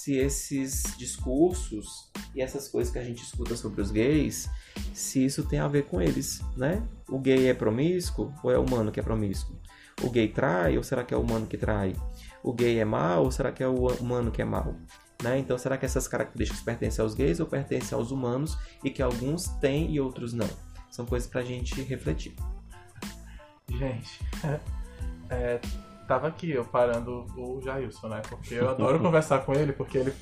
se 0.08 0.16
esses 0.16 0.96
discursos 0.96 2.10
e 2.34 2.40
essas 2.40 2.68
coisas 2.68 2.92
que 2.92 2.98
a 2.98 3.04
gente 3.04 3.22
escuta 3.22 3.56
sobre 3.56 3.82
os 3.82 3.90
gays, 3.90 4.48
se 4.94 5.24
isso 5.24 5.42
tem 5.46 5.58
a 5.58 5.68
ver 5.68 5.84
com 5.84 6.00
eles, 6.00 6.40
né? 6.56 6.86
O 7.08 7.18
gay 7.18 7.48
é 7.48 7.52
promíscuo 7.52 8.32
ou 8.42 8.50
é 8.50 8.56
o 8.56 8.64
humano 8.64 8.92
que 8.92 9.00
é 9.00 9.02
promíscuo? 9.02 9.56
O 10.02 10.08
gay 10.08 10.28
trai 10.28 10.76
ou 10.76 10.82
será 10.82 11.04
que 11.04 11.12
é 11.12 11.16
o 11.16 11.20
humano 11.20 11.46
que 11.46 11.58
trai? 11.58 11.94
O 12.42 12.52
gay 12.52 12.78
é 12.78 12.84
mau 12.84 13.24
ou 13.24 13.30
será 13.30 13.50
que 13.50 13.62
é 13.62 13.68
o 13.68 13.88
humano 13.88 14.30
que 14.30 14.40
é 14.40 14.44
mau? 14.44 14.76
Né? 15.22 15.38
Então, 15.40 15.58
será 15.58 15.76
que 15.76 15.84
essas 15.84 16.06
características 16.06 16.62
pertencem 16.62 17.02
aos 17.02 17.12
gays 17.12 17.40
ou 17.40 17.46
pertencem 17.46 17.98
aos 17.98 18.10
humanos 18.10 18.56
e 18.84 18.90
que 18.90 19.02
alguns 19.02 19.48
têm 19.60 19.90
e 19.90 20.00
outros 20.00 20.32
não? 20.32 20.48
São 20.90 21.04
coisas 21.04 21.28
para 21.28 21.40
a 21.40 21.44
gente 21.44 21.82
refletir. 21.82 22.34
Gente, 23.70 24.20
é, 25.30 25.60
tava 26.06 26.28
aqui 26.28 26.50
eu 26.50 26.64
parando 26.64 27.26
o 27.36 27.60
Jailson, 27.62 28.08
né? 28.08 28.22
Porque 28.28 28.54
eu 28.54 28.70
adoro 28.70 28.98
conversar 29.00 29.40
com 29.40 29.54
ele, 29.54 29.72
porque 29.72 29.98
ele 29.98 30.14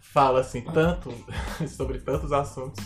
fala 0.00 0.40
assim 0.40 0.62
tanto 0.62 1.12
sobre 1.68 1.98
tantos 1.98 2.32
assuntos 2.32 2.84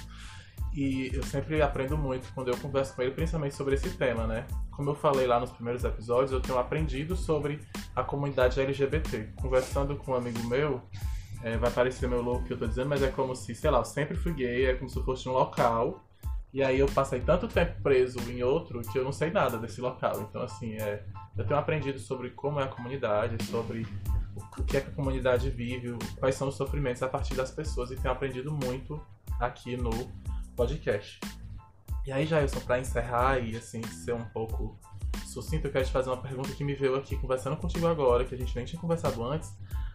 e 0.74 1.10
eu 1.14 1.22
sempre 1.22 1.62
aprendo 1.62 1.96
muito 1.96 2.32
quando 2.34 2.48
eu 2.48 2.56
converso 2.56 2.94
com 2.96 3.02
ele, 3.02 3.12
principalmente 3.12 3.54
sobre 3.54 3.76
esse 3.76 3.90
tema, 3.90 4.26
né? 4.26 4.44
Como 4.72 4.90
eu 4.90 4.94
falei 4.94 5.24
lá 5.24 5.38
nos 5.38 5.52
primeiros 5.52 5.84
episódios, 5.84 6.32
eu 6.32 6.40
tenho 6.40 6.58
aprendido 6.58 7.14
sobre 7.14 7.60
a 7.94 8.02
comunidade 8.02 8.60
LGBT. 8.60 9.34
Conversando 9.40 9.96
com 9.96 10.10
um 10.10 10.14
amigo 10.16 10.42
meu, 10.48 10.82
é, 11.44 11.56
vai 11.56 11.70
parecer 11.70 12.08
meu 12.08 12.20
louco 12.20 12.44
que 12.44 12.52
eu 12.52 12.58
tô 12.58 12.66
dizendo, 12.66 12.88
mas 12.88 13.02
é 13.04 13.08
como 13.08 13.36
se, 13.36 13.54
sei 13.54 13.70
lá, 13.70 13.78
eu 13.78 13.84
sempre 13.84 14.16
fui 14.16 14.32
gay, 14.32 14.66
é 14.66 14.74
como 14.74 14.90
se 14.90 14.96
eu 14.96 15.04
fosse 15.04 15.28
um 15.28 15.32
local. 15.32 16.04
E 16.54 16.62
aí 16.62 16.78
eu 16.78 16.86
passei 16.86 17.20
tanto 17.20 17.48
tempo 17.48 17.82
preso 17.82 18.20
em 18.30 18.44
outro 18.44 18.80
que 18.82 18.96
eu 18.96 19.02
não 19.02 19.10
sei 19.10 19.28
nada 19.28 19.58
desse 19.58 19.80
local. 19.80 20.20
Então, 20.20 20.40
assim, 20.40 20.74
é, 20.74 21.04
eu 21.36 21.44
tenho 21.44 21.58
aprendido 21.58 21.98
sobre 21.98 22.30
como 22.30 22.60
é 22.60 22.62
a 22.62 22.68
comunidade, 22.68 23.44
sobre 23.46 23.84
o 24.36 24.62
que 24.62 24.76
é 24.76 24.80
que 24.80 24.88
a 24.88 24.92
comunidade 24.92 25.50
vive, 25.50 25.98
quais 26.16 26.36
são 26.36 26.46
os 26.46 26.54
sofrimentos 26.54 27.02
a 27.02 27.08
partir 27.08 27.34
das 27.34 27.50
pessoas 27.50 27.90
e 27.90 27.96
tenho 27.96 28.14
aprendido 28.14 28.52
muito 28.52 29.04
aqui 29.40 29.76
no 29.76 29.90
podcast. 30.54 31.18
E 32.06 32.12
aí, 32.12 32.24
Jailson, 32.24 32.60
para 32.60 32.78
encerrar 32.78 33.40
e 33.40 33.56
assim 33.56 33.82
ser 33.82 34.14
um 34.14 34.24
pouco 34.26 34.78
sucinto, 35.26 35.66
eu 35.66 35.72
quero 35.72 35.84
te 35.84 35.90
fazer 35.90 36.10
uma 36.10 36.22
pergunta 36.22 36.52
que 36.52 36.62
me 36.62 36.76
veio 36.76 36.94
aqui 36.94 37.16
conversando 37.16 37.56
contigo 37.56 37.88
agora, 37.88 38.24
que 38.24 38.32
a 38.32 38.38
gente 38.38 38.54
nem 38.54 38.64
tinha 38.64 38.80
conversado 38.80 39.24
antes, 39.24 39.52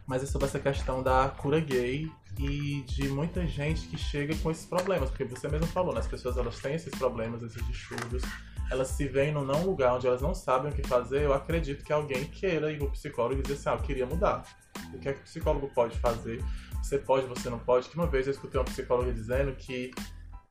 mas 0.10 0.24
é 0.24 0.26
sobre 0.26 0.48
essa 0.48 0.60
questão 0.60 1.04
da 1.04 1.30
cura 1.30 1.60
gay 1.60 2.12
e 2.40 2.82
de 2.82 3.08
muita 3.10 3.46
gente 3.46 3.86
que 3.88 3.96
chega 3.96 4.36
com 4.38 4.50
esses 4.50 4.66
problemas, 4.66 5.12
porque 5.12 5.24
você 5.24 5.48
mesmo 5.48 5.68
falou, 5.68 5.94
né? 5.94 6.00
As 6.00 6.08
pessoas 6.08 6.36
elas 6.36 6.58
têm 6.58 6.74
esses 6.74 6.94
problemas, 6.96 7.44
esses 7.44 7.64
distúrbios, 7.68 8.24
elas 8.72 8.88
se 8.88 9.08
veem 9.08 9.32
num 9.32 9.46
não 9.46 9.64
lugar 9.64 9.94
onde 9.94 10.08
elas 10.08 10.24
não 10.24 10.34
sabem 10.34 10.72
o 10.72 10.74
que 10.74 10.82
fazer, 10.82 11.22
eu 11.22 11.32
acredito 11.32 11.86
que 11.86 11.94
alguém 11.94 12.26
queira 12.26 12.72
ir 12.72 12.80
pro 12.80 12.90
psicólogo 12.90 13.40
e 13.40 13.44
dizer 13.44 13.54
assim, 13.54 13.70
ah, 13.70 13.74
eu 13.74 13.86
queria 13.86 14.06
mudar. 14.08 14.44
O 14.92 14.98
que 14.98 15.10
é 15.10 15.14
que 15.14 15.20
o 15.20 15.24
psicólogo 15.24 15.70
pode 15.76 15.96
fazer? 16.00 16.44
Você 16.82 16.98
pode, 16.98 17.28
você 17.28 17.48
não 17.48 17.60
pode? 17.60 17.88
Que 17.88 17.96
uma 17.96 18.08
vez 18.08 18.26
eu 18.26 18.34
escutei 18.34 18.60
uma 18.60 18.66
psicóloga 18.66 19.14
dizendo 19.14 19.56
que 19.56 19.92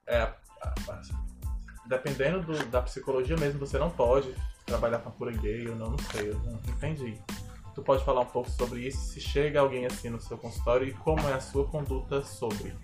é, 0.06 0.32
dependendo 1.88 2.42
do, 2.42 2.64
da 2.66 2.80
psicologia 2.82 3.36
mesmo, 3.36 3.58
você 3.58 3.76
não 3.76 3.90
pode 3.90 4.32
trabalhar 4.64 4.98
com 4.98 5.08
a 5.08 5.12
cura 5.12 5.32
gay, 5.32 5.66
eu 5.66 5.74
não, 5.74 5.90
não 5.90 5.98
sei, 6.12 6.30
eu 6.30 6.38
não 6.44 6.60
entendi. 6.68 7.20
Tu 7.78 7.82
pode 7.84 8.04
falar 8.04 8.22
um 8.22 8.26
pouco 8.26 8.50
sobre 8.50 8.88
isso, 8.88 8.98
se 8.98 9.20
chega 9.20 9.60
alguém 9.60 9.86
assim 9.86 10.10
no 10.10 10.20
seu 10.20 10.36
consultório 10.36 10.88
e 10.88 10.92
como 10.92 11.20
é 11.28 11.34
a 11.34 11.40
sua 11.40 11.64
conduta 11.64 12.24
sobre? 12.24 12.74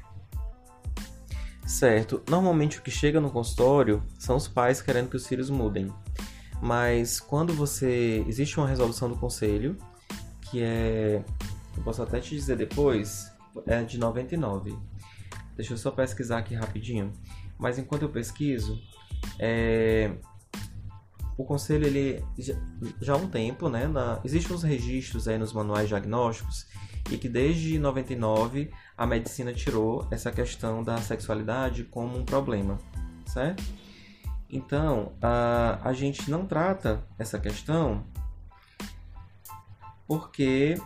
Certo. 1.66 2.22
Normalmente 2.30 2.78
o 2.78 2.82
que 2.82 2.92
chega 2.92 3.20
no 3.20 3.28
consultório 3.28 4.04
são 4.16 4.36
os 4.36 4.46
pais 4.46 4.80
querendo 4.80 5.10
que 5.10 5.16
os 5.16 5.26
filhos 5.26 5.50
mudem. 5.50 5.92
Mas 6.62 7.18
quando 7.18 7.52
você. 7.52 8.24
Existe 8.28 8.56
uma 8.56 8.68
resolução 8.68 9.08
do 9.08 9.16
conselho, 9.16 9.76
que 10.42 10.62
é. 10.62 11.24
Eu 11.76 11.82
posso 11.82 12.00
até 12.00 12.20
te 12.20 12.30
dizer 12.30 12.56
depois, 12.56 13.32
é 13.66 13.82
de 13.82 13.98
99. 13.98 14.78
Deixa 15.56 15.72
eu 15.72 15.76
só 15.76 15.90
pesquisar 15.90 16.38
aqui 16.38 16.54
rapidinho. 16.54 17.12
Mas 17.58 17.80
enquanto 17.80 18.02
eu 18.02 18.10
pesquiso, 18.10 18.80
é... 19.40 20.12
o 21.36 21.44
conselho 21.44 21.86
ele 21.86 22.24
já 23.00 23.14
há 23.14 23.16
um 23.16 23.28
tempo, 23.28 23.68
né? 23.68 23.86
Na... 23.86 24.20
Existem 24.24 24.54
uns 24.54 24.62
registros 24.62 25.26
aí 25.26 25.38
nos 25.38 25.52
manuais 25.52 25.88
diagnósticos 25.88 26.66
e 27.10 27.18
que 27.18 27.28
desde 27.28 27.78
99 27.78 28.70
a 28.96 29.06
medicina 29.06 29.52
tirou 29.52 30.06
essa 30.10 30.30
questão 30.30 30.82
da 30.82 30.98
sexualidade 30.98 31.84
como 31.84 32.16
um 32.18 32.24
problema, 32.24 32.78
certo? 33.26 33.62
Então, 34.48 35.12
a, 35.20 35.80
a 35.82 35.92
gente 35.92 36.30
não 36.30 36.46
trata 36.46 37.04
essa 37.18 37.38
questão 37.38 38.04
porque 40.06 40.80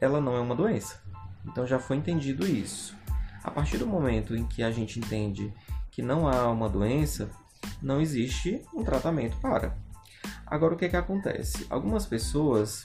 ela 0.00 0.20
não 0.20 0.36
é 0.36 0.40
uma 0.40 0.54
doença. 0.54 1.02
Então 1.44 1.66
já 1.66 1.78
foi 1.78 1.96
entendido 1.96 2.46
isso. 2.46 2.96
A 3.42 3.50
partir 3.50 3.78
do 3.78 3.86
momento 3.86 4.34
em 4.34 4.46
que 4.46 4.62
a 4.62 4.70
gente 4.70 4.98
entende 4.98 5.52
que 5.90 6.02
não 6.02 6.28
há 6.28 6.50
uma 6.50 6.68
doença, 6.68 7.30
não 7.82 8.00
existe 8.00 8.62
um 8.74 8.82
tratamento 8.82 9.36
para. 9.38 9.76
Agora 10.46 10.74
o 10.74 10.76
que, 10.76 10.88
que 10.88 10.96
acontece? 10.96 11.66
Algumas 11.68 12.06
pessoas, 12.06 12.82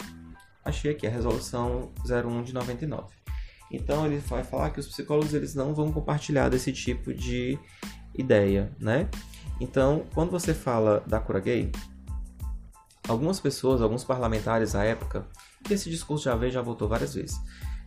achei 0.64 0.92
aqui 0.92 1.08
a 1.08 1.10
resolução 1.10 1.92
01 2.06 2.44
de 2.44 2.54
99. 2.54 3.08
Então 3.72 4.06
ele 4.06 4.18
vai 4.20 4.44
falar 4.44 4.72
que 4.72 4.80
os 4.80 4.88
psicólogos 4.88 5.34
eles 5.34 5.54
não 5.54 5.74
vão 5.74 5.92
compartilhar 5.92 6.50
desse 6.50 6.74
tipo 6.74 7.14
de 7.14 7.58
ideia, 8.18 8.72
né? 8.80 9.08
Então, 9.60 10.06
quando 10.14 10.32
você 10.32 10.54
fala 10.54 11.04
da 11.06 11.20
cura 11.20 11.40
gay, 11.40 11.72
algumas 13.08 13.40
pessoas, 13.40 13.82
alguns 13.82 14.04
parlamentares 14.04 14.74
à 14.74 14.84
época, 14.84 15.28
esse 15.70 15.90
discurso 15.90 16.26
já 16.26 16.36
veio, 16.36 16.52
já 16.52 16.62
voltou 16.62 16.88
várias 16.88 17.14
vezes, 17.14 17.40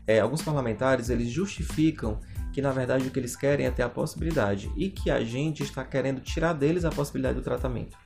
é, 0.06 0.20
alguns 0.20 0.42
parlamentares 0.42 1.08
eles 1.08 1.28
justificam 1.30 2.20
que 2.52 2.60
na 2.60 2.70
verdade 2.70 3.06
o 3.06 3.10
que 3.10 3.18
eles 3.18 3.34
querem 3.34 3.66
é 3.66 3.70
ter 3.70 3.82
a 3.82 3.88
possibilidade 3.88 4.70
e 4.76 4.90
que 4.90 5.10
a 5.10 5.24
gente 5.24 5.62
está 5.62 5.84
querendo 5.84 6.20
tirar 6.20 6.52
deles 6.52 6.84
a 6.84 6.90
possibilidade 6.90 7.36
do 7.36 7.42
tratamento. 7.42 7.96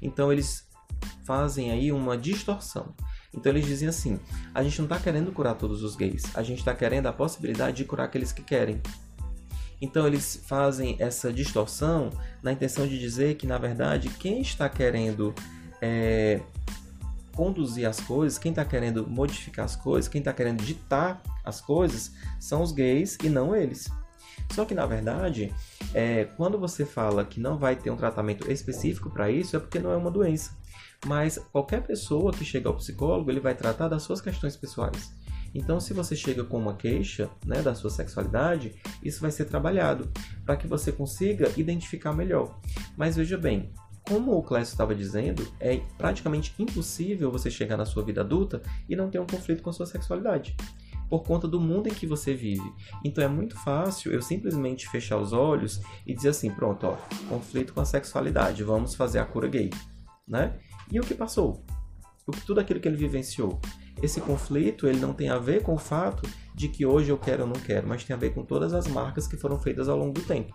Então 0.00 0.32
eles 0.32 0.68
fazem 1.24 1.70
aí 1.70 1.92
uma 1.92 2.16
distorção. 2.16 2.94
Então 3.32 3.52
eles 3.52 3.64
dizem 3.64 3.88
assim: 3.88 4.20
a 4.54 4.62
gente 4.62 4.78
não 4.78 4.86
está 4.86 4.98
querendo 4.98 5.32
curar 5.32 5.54
todos 5.54 5.82
os 5.82 5.96
gays, 5.96 6.24
a 6.34 6.42
gente 6.42 6.58
está 6.58 6.74
querendo 6.74 7.06
a 7.06 7.12
possibilidade 7.12 7.76
de 7.76 7.84
curar 7.84 8.04
aqueles 8.04 8.32
que 8.32 8.42
querem. 8.42 8.80
Então 9.80 10.06
eles 10.06 10.42
fazem 10.46 10.96
essa 10.98 11.32
distorção 11.32 12.10
na 12.42 12.52
intenção 12.52 12.86
de 12.86 12.98
dizer 12.98 13.34
que 13.34 13.46
na 13.46 13.58
verdade 13.58 14.08
quem 14.10 14.40
está 14.40 14.68
querendo 14.68 15.34
é, 15.80 16.40
conduzir 17.34 17.88
as 17.88 18.00
coisas, 18.00 18.38
quem 18.38 18.50
está 18.50 18.64
querendo 18.64 19.06
modificar 19.08 19.64
as 19.64 19.76
coisas, 19.76 20.08
quem 20.08 20.20
está 20.20 20.32
querendo 20.32 20.62
ditar 20.62 21.22
as 21.44 21.60
coisas, 21.60 22.12
são 22.38 22.62
os 22.62 22.72
gays 22.72 23.16
e 23.22 23.28
não 23.28 23.54
eles. 23.54 23.90
Só 24.52 24.64
que 24.64 24.74
na 24.74 24.86
verdade, 24.86 25.52
é, 25.94 26.24
quando 26.36 26.58
você 26.58 26.84
fala 26.84 27.24
que 27.24 27.40
não 27.40 27.58
vai 27.58 27.76
ter 27.76 27.90
um 27.90 27.96
tratamento 27.96 28.50
específico 28.50 29.10
para 29.10 29.30
isso, 29.30 29.56
é 29.56 29.58
porque 29.58 29.78
não 29.78 29.92
é 29.92 29.96
uma 29.96 30.10
doença. 30.10 30.56
Mas 31.06 31.38
qualquer 31.50 31.82
pessoa 31.82 32.32
que 32.32 32.44
chega 32.44 32.68
ao 32.68 32.76
psicólogo, 32.76 33.30
ele 33.30 33.40
vai 33.40 33.54
tratar 33.54 33.88
das 33.88 34.02
suas 34.02 34.20
questões 34.20 34.56
pessoais. 34.56 35.12
Então, 35.54 35.80
se 35.80 35.92
você 35.92 36.16
chega 36.16 36.44
com 36.44 36.58
uma 36.58 36.74
queixa 36.74 37.28
né, 37.44 37.60
da 37.60 37.74
sua 37.74 37.90
sexualidade, 37.90 38.74
isso 39.02 39.20
vai 39.20 39.30
ser 39.30 39.44
trabalhado 39.44 40.10
para 40.46 40.56
que 40.56 40.66
você 40.66 40.90
consiga 40.90 41.52
identificar 41.56 42.12
melhor. 42.12 42.58
Mas 42.96 43.16
veja 43.16 43.36
bem, 43.36 43.72
como 44.12 44.36
o 44.36 44.42
Clécio 44.42 44.72
estava 44.72 44.94
dizendo, 44.94 45.50
é 45.58 45.80
praticamente 45.96 46.54
impossível 46.58 47.32
você 47.32 47.50
chegar 47.50 47.78
na 47.78 47.86
sua 47.86 48.04
vida 48.04 48.20
adulta 48.20 48.60
e 48.86 48.94
não 48.94 49.08
ter 49.08 49.18
um 49.18 49.26
conflito 49.26 49.62
com 49.62 49.70
a 49.70 49.72
sua 49.72 49.86
sexualidade. 49.86 50.54
por 51.12 51.24
conta 51.24 51.46
do 51.46 51.60
mundo 51.60 51.88
em 51.88 51.92
que 51.92 52.06
você 52.06 52.32
vive. 52.32 52.72
Então 53.04 53.22
é 53.22 53.28
muito 53.28 53.54
fácil 53.54 54.10
eu 54.10 54.22
simplesmente 54.22 54.88
fechar 54.88 55.18
os 55.18 55.34
olhos 55.34 55.82
e 56.06 56.14
dizer 56.14 56.30
assim, 56.30 56.50
pronto, 56.50 56.86
ó, 56.86 56.96
conflito 57.28 57.74
com 57.74 57.82
a 57.82 57.84
sexualidade, 57.84 58.64
vamos 58.64 58.94
fazer 58.94 59.18
a 59.18 59.24
cura 59.26 59.46
gay, 59.46 59.68
né? 60.26 60.58
E 60.90 60.98
o 60.98 61.02
que 61.02 61.14
passou? 61.14 61.66
O 62.26 62.32
tudo 62.32 62.60
aquilo 62.60 62.80
que 62.80 62.88
ele 62.88 62.96
vivenciou. 62.96 63.60
Esse 64.02 64.22
conflito, 64.22 64.86
ele 64.86 65.00
não 65.00 65.12
tem 65.12 65.28
a 65.28 65.36
ver 65.36 65.62
com 65.62 65.74
o 65.74 65.78
fato 65.78 66.26
de 66.54 66.68
que 66.68 66.86
hoje 66.86 67.10
eu 67.10 67.18
quero 67.18 67.42
ou 67.42 67.48
não 67.48 67.60
quero, 67.60 67.86
mas 67.86 68.04
tem 68.04 68.16
a 68.16 68.18
ver 68.18 68.32
com 68.32 68.42
todas 68.42 68.72
as 68.72 68.86
marcas 68.86 69.26
que 69.26 69.36
foram 69.36 69.58
feitas 69.58 69.90
ao 69.90 69.98
longo 69.98 70.14
do 70.14 70.22
tempo. 70.22 70.54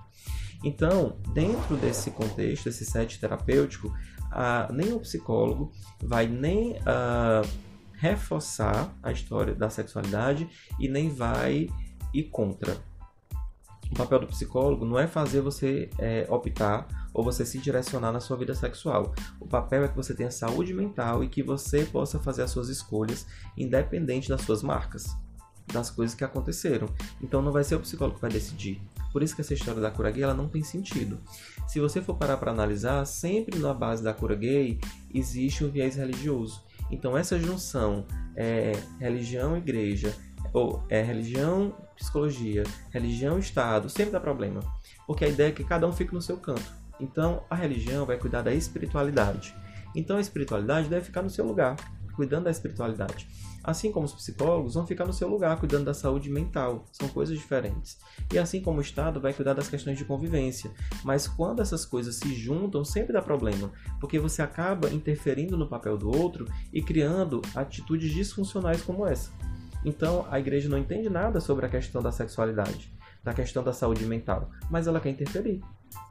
Então, 0.64 1.18
dentro 1.34 1.78
desse 1.78 2.12
contexto, 2.12 2.68
esse 2.68 2.86
set 2.86 3.20
terapêutico, 3.20 3.88
uh, 3.88 4.74
nem 4.74 4.94
o 4.94 5.00
psicólogo 5.00 5.72
vai 6.02 6.28
nem 6.28 6.74
uh, 6.74 7.48
reforçar 7.94 8.94
a 9.02 9.12
história 9.12 9.54
da 9.54 9.70
sexualidade 9.70 10.50
e 10.80 10.88
nem 10.88 11.10
vai 11.10 11.68
ir 12.14 12.24
contra. 12.26 12.78
O 13.92 13.96
papel 13.96 14.20
do 14.20 14.28
psicólogo 14.28 14.86
não 14.86 15.00
é 15.00 15.08
fazer 15.08 15.42
você 15.42 15.90
é, 15.98 16.26
optar 16.30 16.88
ou 17.14 17.24
você 17.24 17.46
se 17.46 17.58
direcionar 17.58 18.12
na 18.12 18.20
sua 18.20 18.36
vida 18.36 18.54
sexual. 18.54 19.14
O 19.40 19.48
papel 19.48 19.86
é 19.86 19.88
que 19.88 19.96
você 19.96 20.14
tenha 20.14 20.30
saúde 20.30 20.74
mental 20.74 21.24
e 21.24 21.30
que 21.30 21.42
você 21.42 21.86
possa 21.86 22.20
fazer 22.20 22.44
as 22.44 22.52
suas 22.52 22.68
escolhas 22.68 23.26
independente 23.58 24.28
das 24.28 24.42
suas 24.42 24.62
marcas, 24.62 25.16
das 25.72 25.90
coisas 25.90 26.14
que 26.14 26.24
aconteceram. 26.24 26.88
Então 27.22 27.42
não 27.42 27.52
vai 27.52 27.64
ser 27.64 27.76
o 27.76 27.80
psicólogo 27.80 28.16
que 28.16 28.22
vai 28.22 28.32
decidir. 28.32 28.82
Por 29.12 29.24
isso 29.24 29.36
que 29.36 29.42
essa 29.42 29.54
história 29.54 29.82
da 29.82 29.92
cura 29.92 30.12
gay 30.12 30.24
ela 30.24 30.34
não 30.34 30.48
tem 30.48 30.64
sentido. 30.64 31.20
Se 31.68 31.80
você 31.80 32.02
for 32.02 32.16
parar 32.16 32.38
para 32.38 32.52
analisar, 32.52 33.06
sempre 33.06 33.60
na 33.60 33.74
base 33.74 34.04
da 34.04 34.14
cura 34.14 34.36
gay 34.36 34.80
existe 35.14 35.64
um 35.64 35.70
viés 35.70 35.96
religioso. 35.96 36.64
Então 36.92 37.18
essa 37.18 37.40
junção 37.40 38.06
é, 38.36 38.74
religião 39.00 39.58
igreja 39.58 40.16
ou 40.54 40.84
é 40.90 41.02
religião 41.02 41.76
psicologia, 41.96 42.64
religião 42.92 43.40
estado 43.40 43.90
sempre 43.90 44.12
dá 44.12 44.20
problema, 44.20 44.62
porque 45.06 45.26
a 45.26 45.28
ideia 45.28 45.50
é 45.50 45.52
que 45.52 45.64
cada 45.64 45.88
um 45.88 45.92
fique 45.92 46.14
no 46.14 46.22
seu 46.22 46.38
canto. 46.38 46.72
Então 47.00 47.44
a 47.50 47.56
religião 47.56 48.06
vai 48.06 48.18
cuidar 48.18 48.42
da 48.42 48.54
espiritualidade. 48.54 49.54
Então 49.96 50.18
a 50.18 50.22
espiritualidade 50.22 50.88
deve 50.88 51.06
ficar 51.06 51.22
no 51.22 51.30
seu 51.30 51.46
lugar, 51.46 51.76
cuidando 52.16 52.46
da 52.46 52.52
espiritualidade. 52.52 53.28
Assim 53.68 53.92
como 53.92 54.06
os 54.06 54.14
psicólogos 54.14 54.76
vão 54.76 54.88
ficar 54.88 55.04
no 55.04 55.12
seu 55.12 55.28
lugar 55.28 55.60
cuidando 55.60 55.84
da 55.84 55.94
saúde 55.94 56.30
mental, 56.30 56.86
são 56.90 57.10
coisas 57.10 57.38
diferentes. 57.38 57.98
E 58.32 58.40
assim 58.40 58.62
como 58.62 58.78
o 58.78 58.82
Estado 58.82 59.20
vai 59.20 59.34
cuidar 59.34 59.54
das 59.54 59.68
questões 59.68 59.98
de 59.98 60.06
convivência. 60.06 60.72
Mas 61.04 61.28
quando 61.28 61.62
essas 61.62 61.86
coisas 61.86 62.16
se 62.16 62.34
juntam, 62.34 62.86
sempre 62.86 63.12
dá 63.12 63.22
problema, 63.22 63.70
porque 64.00 64.20
você 64.20 64.42
acaba 64.42 64.90
interferindo 64.90 65.58
no 65.58 65.68
papel 65.68 65.98
do 65.98 66.10
outro 66.10 66.48
e 66.72 66.82
criando 66.82 67.42
atitudes 67.54 68.14
disfuncionais 68.14 68.82
como 68.82 69.06
essa. 69.06 69.34
Então 69.84 70.26
a 70.32 70.40
igreja 70.40 70.70
não 70.70 70.78
entende 70.78 71.10
nada 71.10 71.42
sobre 71.42 71.66
a 71.66 71.70
questão 71.70 72.02
da 72.02 72.12
sexualidade, 72.12 72.90
da 73.22 73.34
questão 73.34 73.62
da 73.62 73.74
saúde 73.74 74.06
mental, 74.06 74.50
mas 74.72 74.88
ela 74.88 75.02
quer 75.02 75.10
interferir. 75.10 75.62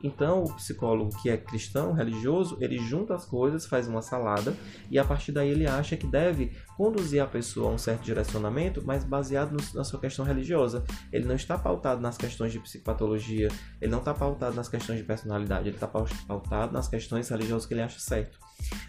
Então, 0.03 0.45
o 0.45 0.55
psicólogo 0.55 1.11
que 1.21 1.31
é 1.31 1.37
cristão, 1.37 1.93
religioso, 1.93 2.57
ele 2.61 2.79
junta 2.79 3.15
as 3.15 3.25
coisas, 3.25 3.67
faz 3.67 3.89
uma 3.89 4.03
salada 4.03 4.55
e 4.91 4.99
a 4.99 5.05
partir 5.05 5.33
daí 5.33 5.51
ele 5.51 5.67
acha 5.67 5.97
que 5.97 6.07
deve 6.07 6.53
conduzir 6.77 7.23
a 7.23 7.27
pessoa 7.27 7.71
a 7.71 7.75
um 7.75 7.79
certo 7.79 8.03
direcionamento, 8.03 8.83
mas 8.85 9.05
baseado 9.05 9.53
no, 9.53 9.59
na 9.75 9.85
sua 9.85 9.99
questão 9.99 10.25
religiosa. 10.25 10.85
Ele 11.13 11.25
não 11.25 11.35
está 11.35 11.57
pautado 11.57 12.01
nas 12.01 12.17
questões 12.17 12.53
de 12.53 12.59
psicopatologia, 12.59 13.49
ele 13.81 13.91
não 13.91 13.99
está 13.99 14.13
pautado 14.13 14.55
nas 14.55 14.69
questões 14.69 14.99
de 14.99 15.05
personalidade, 15.05 15.69
ele 15.69 15.77
está 15.77 15.89
pautado 15.89 16.73
nas 16.73 16.89
questões 16.89 17.29
religiosas 17.29 17.67
que 17.67 17.75
ele 17.75 17.83
acha 17.83 17.99
certo. 17.99 18.39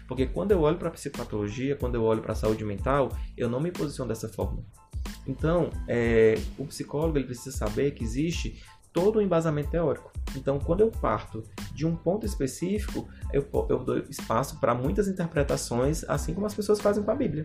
Porque 0.06 0.26
quando 0.26 0.52
eu 0.52 0.60
olho 0.60 0.78
para 0.78 0.88
a 0.88 0.92
psicopatologia, 0.92 1.76
quando 1.76 1.94
eu 1.94 2.02
olho 2.02 2.22
para 2.22 2.32
a 2.32 2.36
saúde 2.36 2.64
mental, 2.64 3.10
eu 3.36 3.48
não 3.48 3.60
me 3.60 3.70
posiciono 3.70 4.08
dessa 4.08 4.28
forma. 4.28 4.62
Então, 5.26 5.70
é, 5.86 6.38
o 6.58 6.64
psicólogo 6.66 7.18
ele 7.18 7.26
precisa 7.26 7.56
saber 7.56 7.92
que 7.92 8.04
existe 8.04 8.62
todo 8.92 9.16
o 9.16 9.22
embasamento 9.22 9.70
teórico. 9.70 10.10
Então, 10.36 10.58
quando 10.58 10.80
eu 10.80 10.90
parto 10.90 11.42
de 11.72 11.86
um 11.86 11.96
ponto 11.96 12.26
específico, 12.26 13.08
eu, 13.32 13.48
eu 13.68 13.78
dou 13.78 13.98
espaço 13.98 14.58
para 14.60 14.74
muitas 14.74 15.08
interpretações, 15.08 16.04
assim 16.04 16.34
como 16.34 16.46
as 16.46 16.54
pessoas 16.54 16.80
fazem 16.80 17.02
com 17.02 17.10
a 17.10 17.14
Bíblia. 17.14 17.44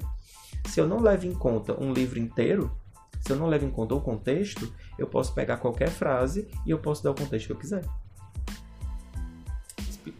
Se 0.67 0.79
eu 0.79 0.87
não 0.87 0.99
levo 0.99 1.25
em 1.25 1.33
conta 1.33 1.79
um 1.81 1.93
livro 1.93 2.19
inteiro, 2.19 2.71
se 3.19 3.31
eu 3.31 3.37
não 3.37 3.47
levo 3.47 3.65
em 3.65 3.71
conta 3.71 3.95
o 3.95 4.01
contexto, 4.01 4.73
eu 4.97 5.07
posso 5.07 5.33
pegar 5.33 5.57
qualquer 5.57 5.89
frase 5.89 6.47
e 6.65 6.71
eu 6.71 6.79
posso 6.79 7.03
dar 7.03 7.11
o 7.11 7.15
contexto 7.15 7.47
que 7.47 7.53
eu 7.53 7.57
quiser. 7.57 7.83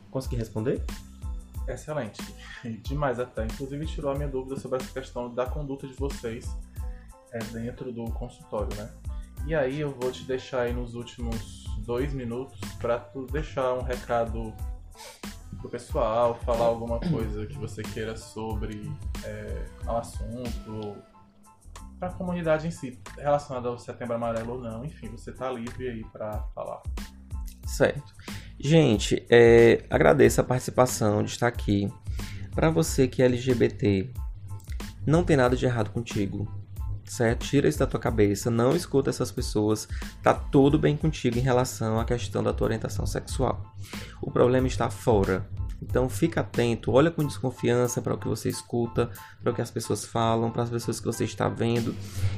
Consegui 0.09 0.36
responder? 0.36 0.82
Excelente. 1.68 2.22
Demais 2.84 3.20
até. 3.20 3.45
Inclusive 3.45 3.86
tirou 3.86 4.11
a 4.11 4.16
minha 4.16 4.28
dúvida 4.28 4.59
sobre 4.59 4.78
essa 4.78 4.91
questão 4.91 5.34
da 5.34 5.45
conduta 5.45 5.88
de 5.88 5.93
vocês 5.93 6.55
é, 7.32 7.39
dentro 7.45 7.91
do 7.91 8.05
consultório, 8.11 8.76
né? 8.78 8.89
E 9.45 9.53
aí 9.53 9.80
eu 9.80 9.91
vou 9.91 10.11
te 10.11 10.24
deixar 10.24 10.61
aí 10.61 10.74
nos 10.74 10.93
últimos 10.95 11.62
dois 11.86 12.14
minutos 12.14 12.60
para 12.80 13.00
tu 13.00 13.26
deixar 13.28 13.74
um 13.74 13.82
recado 13.82 14.54
pro 15.60 15.70
pessoal, 15.70 16.36
falar 16.44 16.66
alguma 16.66 17.00
coisa 17.00 17.46
que 17.46 17.58
você 17.58 17.82
queira 17.82 18.18
sobre 18.18 18.92
é, 19.24 19.66
o 19.86 19.92
assunto, 19.92 20.98
para 22.00 22.10
a 22.10 22.12
comunidade 22.12 22.68
em 22.68 22.72
si, 22.72 23.00
relacionada 23.18 23.70
ao 23.70 23.78
Setembro 23.78 24.16
Amarelo 24.16 24.54
ou 24.54 24.62
não, 24.62 24.84
enfim, 24.84 25.08
você 25.10 25.32
tá 25.32 25.50
livre 25.52 25.88
aí 25.88 26.04
para 26.12 26.44
falar. 26.54 26.82
Certo. 27.66 28.14
Gente, 28.60 29.26
é, 29.30 29.86
agradeço 29.90 30.42
a 30.42 30.44
participação 30.44 31.24
de 31.24 31.32
estar 31.32 31.48
aqui. 31.48 31.92
Para 32.54 32.70
você 32.70 33.08
que 33.08 33.22
é 33.22 33.26
LGBT, 33.26 34.14
não 35.06 35.24
tem 35.24 35.38
nada 35.38 35.56
de 35.56 35.66
errado 35.66 35.92
contigo 35.92 36.62
certo? 37.14 37.45
Tira 37.45 37.68
isso 37.68 37.80
da 37.80 37.88
tua 37.88 37.99
cabeça, 37.99 38.49
não 38.49 38.76
escuta 38.76 39.09
essas 39.09 39.32
pessoas, 39.32 39.88
tá 40.22 40.34
tudo 40.34 40.80
bem 40.80 40.97
contigo 40.97 41.38
em 41.38 41.41
relação 41.41 41.99
à 41.99 42.05
questão 42.05 42.43
da 42.43 42.53
tua 42.53 42.66
orientação 42.66 43.05
sexual. 43.05 43.74
O 44.22 44.32
problema 44.32 44.68
está 44.68 44.89
fora. 44.89 45.47
Então 45.82 46.07
fica 46.07 46.41
atento, 46.41 46.91
olha 46.91 47.11
com 47.11 47.26
desconfiança 47.26 48.01
para 48.01 48.14
o 48.14 48.18
que 48.18 48.28
você 48.28 48.47
escuta, 48.47 49.11
para 49.41 49.51
o 49.51 49.55
que 49.55 49.61
as 49.61 49.70
pessoas 49.70 50.05
falam, 50.05 50.49
para 50.49 50.64
as 50.64 50.70
pessoas 50.70 50.99
que 50.99 51.05
você 51.05 51.26
está 51.26 51.49
vendo. 51.49 51.93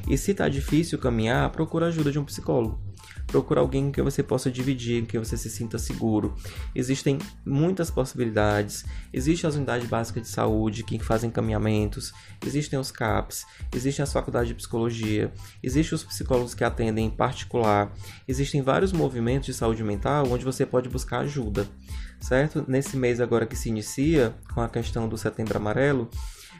E 0.09 0.17
se 0.17 0.31
está 0.31 0.49
difícil 0.49 0.97
caminhar, 0.97 1.51
procura 1.51 1.87
ajuda 1.87 2.11
de 2.11 2.17
um 2.17 2.25
psicólogo. 2.25 2.79
Procura 3.27 3.59
alguém 3.59 3.91
que 3.91 4.01
você 4.01 4.21
possa 4.23 4.49
dividir, 4.51 5.05
que 5.05 5.17
você 5.17 5.35
se 5.35 5.49
sinta 5.49 5.77
seguro. 5.77 6.35
Existem 6.73 7.17
muitas 7.45 7.89
possibilidades. 7.89 8.85
Existem 9.13 9.47
as 9.47 9.55
unidades 9.55 9.87
básicas 9.87 10.23
de 10.23 10.29
saúde 10.29 10.83
que 10.83 10.99
fazem 10.99 11.29
encaminhamentos, 11.29 12.13
existem 12.45 12.79
os 12.79 12.91
CAPs, 12.91 13.45
existem 13.73 14.03
as 14.03 14.13
faculdades 14.13 14.49
de 14.49 14.55
psicologia, 14.55 15.33
existem 15.61 15.95
os 15.95 16.03
psicólogos 16.03 16.53
que 16.53 16.63
atendem 16.63 17.07
em 17.07 17.09
particular. 17.09 17.91
Existem 18.27 18.61
vários 18.61 18.91
movimentos 18.91 19.47
de 19.47 19.53
saúde 19.53 19.83
mental 19.83 20.27
onde 20.29 20.45
você 20.45 20.65
pode 20.65 20.87
buscar 20.87 21.19
ajuda, 21.19 21.67
certo? 22.19 22.63
Nesse 22.67 22.95
mês 22.95 23.19
agora 23.19 23.45
que 23.45 23.55
se 23.55 23.69
inicia 23.69 24.35
com 24.53 24.61
a 24.61 24.69
questão 24.69 25.09
do 25.09 25.17
Setembro 25.17 25.57
Amarelo, 25.57 26.09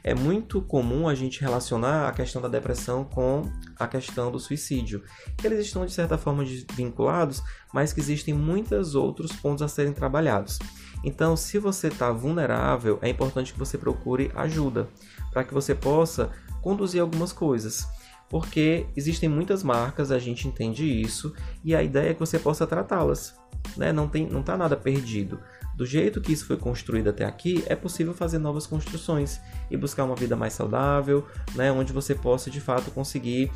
é 0.06 0.14
muito 0.14 0.62
comum 0.62 1.10
a 1.10 1.16
gente 1.16 1.42
relacionar 1.42 2.08
a 2.08 2.12
questão 2.12 2.40
da 2.40 2.48
depressão 2.48 3.04
com 3.04 3.42
a 3.76 3.88
questão 3.88 4.32
do 4.32 4.40
suicídio. 4.40 5.04
Eles 5.44 5.66
estão 5.66 5.84
de 5.84 5.92
certa 5.92 6.16
forma 6.16 6.44
vinculados, 6.76 7.42
mas 7.74 7.92
que 7.92 8.00
existem 8.00 8.32
muitos 8.32 8.94
outros 8.94 9.32
pontos 9.32 9.64
a 9.64 9.68
serem 9.68 9.94
trabalhados. 9.94 10.60
Então, 11.04 11.36
se 11.36 11.58
você 11.58 11.88
está 11.88 12.12
vulnerável, 12.12 13.00
é 13.02 13.10
importante 13.10 13.52
que 13.52 13.58
você 13.58 13.80
procure 13.80 14.32
ajuda 14.36 14.88
para 15.32 15.44
que 15.44 15.56
você 15.56 15.74
possa 15.74 16.30
conduzir 16.62 17.02
algumas 17.02 17.34
coisas. 17.34 17.88
Porque 18.30 18.86
existem 18.96 19.28
muitas 19.28 19.64
marcas, 19.64 20.12
a 20.12 20.20
gente 20.20 20.48
entende 20.48 20.86
isso, 20.86 21.34
e 21.64 21.76
a 21.76 21.82
ideia 21.82 22.12
é 22.12 22.14
que 22.14 22.20
você 22.20 22.38
possa 22.38 22.68
tratá-las. 22.68 23.36
Né? 23.76 23.92
Não 23.92 24.06
está 24.06 24.20
não 24.20 24.44
tá 24.44 24.56
nada 24.56 24.78
perdido. 24.78 25.40
Do 25.76 25.86
jeito 25.86 26.22
que 26.22 26.32
isso 26.32 26.46
foi 26.46 26.58
construído 26.58 27.10
até 27.10 27.26
aqui, 27.26 27.64
é 27.68 27.76
possível 27.76 28.14
fazer 28.14 28.38
novas 28.38 28.66
construções 28.66 29.42
e 29.70 29.76
buscar 29.76 30.06
uma 30.06 30.16
vida 30.16 30.36
mais 30.36 30.54
saudável, 30.54 31.28
né, 31.54 31.72
onde 31.72 31.92
você 31.92 32.16
possa 32.16 32.50
de 32.50 32.62
fato 32.62 32.92
conseguir 32.92 33.52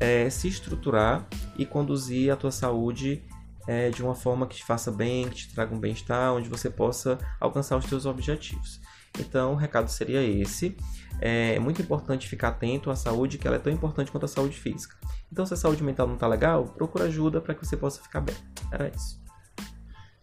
é, 0.00 0.30
se 0.30 0.48
estruturar 0.48 1.26
e 1.58 1.66
conduzir 1.66 2.32
a 2.32 2.36
tua 2.36 2.50
saúde 2.50 3.22
é, 3.66 3.90
de 3.90 4.02
uma 4.02 4.14
forma 4.14 4.46
que 4.46 4.56
te 4.56 4.64
faça 4.64 4.90
bem, 4.90 5.28
que 5.28 5.36
te 5.36 5.54
traga 5.54 5.74
um 5.74 5.78
bem-estar, 5.78 6.32
onde 6.32 6.48
você 6.48 6.70
possa 6.70 7.18
alcançar 7.38 7.76
os 7.76 7.84
teus 7.84 8.06
objetivos. 8.06 8.80
Então, 9.20 9.52
o 9.52 9.56
recado 9.56 9.90
seria 9.90 10.22
esse. 10.22 10.74
É 11.20 11.58
muito 11.58 11.82
importante 11.82 12.28
ficar 12.28 12.48
atento 12.48 12.90
à 12.90 12.96
saúde, 12.96 13.36
que 13.36 13.46
ela 13.46 13.56
é 13.56 13.58
tão 13.58 13.72
importante 13.72 14.10
quanto 14.10 14.24
a 14.24 14.28
saúde 14.28 14.58
física. 14.58 14.96
Então, 15.30 15.44
se 15.44 15.52
a 15.52 15.56
saúde 15.56 15.82
mental 15.82 16.06
não 16.06 16.14
está 16.14 16.26
legal, 16.26 16.64
procura 16.64 17.04
ajuda 17.04 17.40
para 17.40 17.54
que 17.54 17.66
você 17.66 17.76
possa 17.76 18.00
ficar 18.00 18.20
bem. 18.20 18.36
Era 18.72 18.88
isso. 18.88 19.27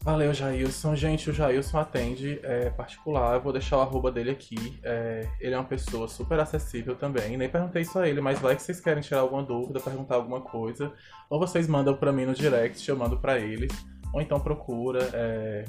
Valeu, 0.06 0.32
Jailson. 0.36 0.95
Gente, 0.95 1.32
o 1.32 1.34
Jailson 1.34 1.80
atende 1.80 2.39
é, 2.43 2.70
particular. 2.70 3.34
Eu 3.34 3.41
vou 3.41 3.51
deixar 3.51 3.80
o 3.80 3.82
arroba 3.82 4.12
dele 4.12 4.30
aqui. 4.30 4.80
É, 4.84 5.28
ele 5.39 5.56
é 5.56 5.58
uma 5.58 5.64
pessoa 5.64 6.08
super 6.08 6.39
acessível 6.39 6.95
também. 6.95 7.36
Nem 7.36 7.49
perguntei 7.49 7.82
isso 7.82 7.97
a 7.97 8.08
ele, 8.08 8.22
mas 8.22 8.38
vai 8.38 8.56
que 8.56 8.62
vocês 8.62 8.80
querem 8.80 9.01
tirar 9.01 9.22
alguma 9.22 9.41
dúvida, 9.41 9.80
perguntar 9.80 10.14
alguma 10.14 10.41
coisa. 10.41 10.93
Ou 11.28 11.39
vocês 11.39 11.68
mandam 11.68 11.97
para 11.97 12.12
mim 12.12 12.26
no 12.26 12.36
direct, 12.36 12.88
eu 12.88 12.95
mando 12.95 13.18
para 13.18 13.39
eles. 13.39 13.72
Ou 14.14 14.22
então 14.22 14.39
procura, 14.39 15.10
é, 15.12 15.66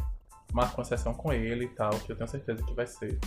marca 0.52 0.76
uma 0.76 0.84
sessão 0.84 1.14
com 1.14 1.32
ele 1.32 1.64
e 1.64 1.68
tal, 1.68 1.92
que 1.92 2.12
eu 2.12 2.14
tenho 2.14 2.28
certeza 2.28 2.62
que 2.62 2.74
vai 2.74 2.86
ser 2.86 3.18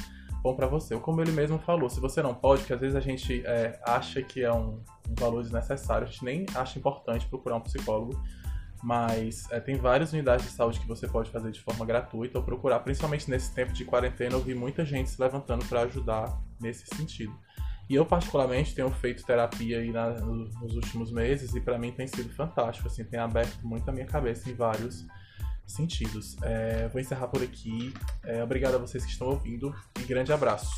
bom 0.43 0.55
para 0.55 0.67
você. 0.67 0.93
Ou 0.93 1.01
como 1.01 1.21
ele 1.21 1.31
mesmo 1.31 1.57
falou, 1.57 1.89
se 1.89 1.99
você 1.99 2.21
não 2.21 2.35
pode, 2.35 2.65
que 2.65 2.71
às 2.71 2.79
vezes 2.79 2.95
a 2.95 3.01
gente 3.01 3.43
é, 3.47 3.79
acha 3.83 4.21
que 4.21 4.43
é 4.43 4.53
um 4.53 4.79
um 5.09 5.15
valor 5.15 5.41
desnecessário. 5.41 6.07
A 6.07 6.09
gente 6.09 6.23
nem 6.23 6.45
acha 6.53 6.77
importante 6.77 7.27
procurar 7.27 7.55
um 7.55 7.61
psicólogo, 7.61 8.21
mas 8.81 9.49
é, 9.51 9.59
tem 9.59 9.75
várias 9.75 10.13
unidades 10.13 10.45
de 10.45 10.51
saúde 10.51 10.79
que 10.79 10.87
você 10.87 11.07
pode 11.07 11.29
fazer 11.29 11.51
de 11.51 11.61
forma 11.61 11.85
gratuita 11.85 12.37
ou 12.37 12.43
procurar, 12.43 12.79
principalmente 12.79 13.29
nesse 13.29 13.53
tempo 13.53 13.73
de 13.73 13.85
quarentena, 13.85 14.35
eu 14.35 14.41
vi 14.41 14.55
muita 14.55 14.85
gente 14.85 15.09
se 15.09 15.21
levantando 15.21 15.65
para 15.65 15.81
ajudar 15.81 16.41
nesse 16.59 16.85
sentido. 16.95 17.33
E 17.89 17.95
eu, 17.95 18.05
particularmente, 18.05 18.75
tenho 18.75 18.89
feito 18.91 19.25
terapia 19.25 19.79
aí 19.79 19.91
na, 19.91 20.11
nos 20.11 20.75
últimos 20.75 21.11
meses 21.11 21.55
e 21.55 21.59
para 21.59 21.77
mim 21.77 21.91
tem 21.91 22.07
sido 22.07 22.29
fantástico, 22.29 22.87
assim, 22.87 23.03
tem 23.03 23.19
aberto 23.19 23.65
muito 23.65 23.89
a 23.89 23.91
minha 23.91 24.05
cabeça 24.05 24.49
em 24.49 24.53
vários 24.53 25.07
sentidos. 25.65 26.37
É, 26.43 26.87
vou 26.89 27.01
encerrar 27.01 27.27
por 27.27 27.41
aqui. 27.41 27.91
É, 28.23 28.43
obrigado 28.43 28.75
a 28.75 28.77
vocês 28.77 29.03
que 29.03 29.11
estão 29.11 29.27
ouvindo 29.27 29.75
e 29.99 30.03
grande 30.03 30.31
abraço. 30.31 30.69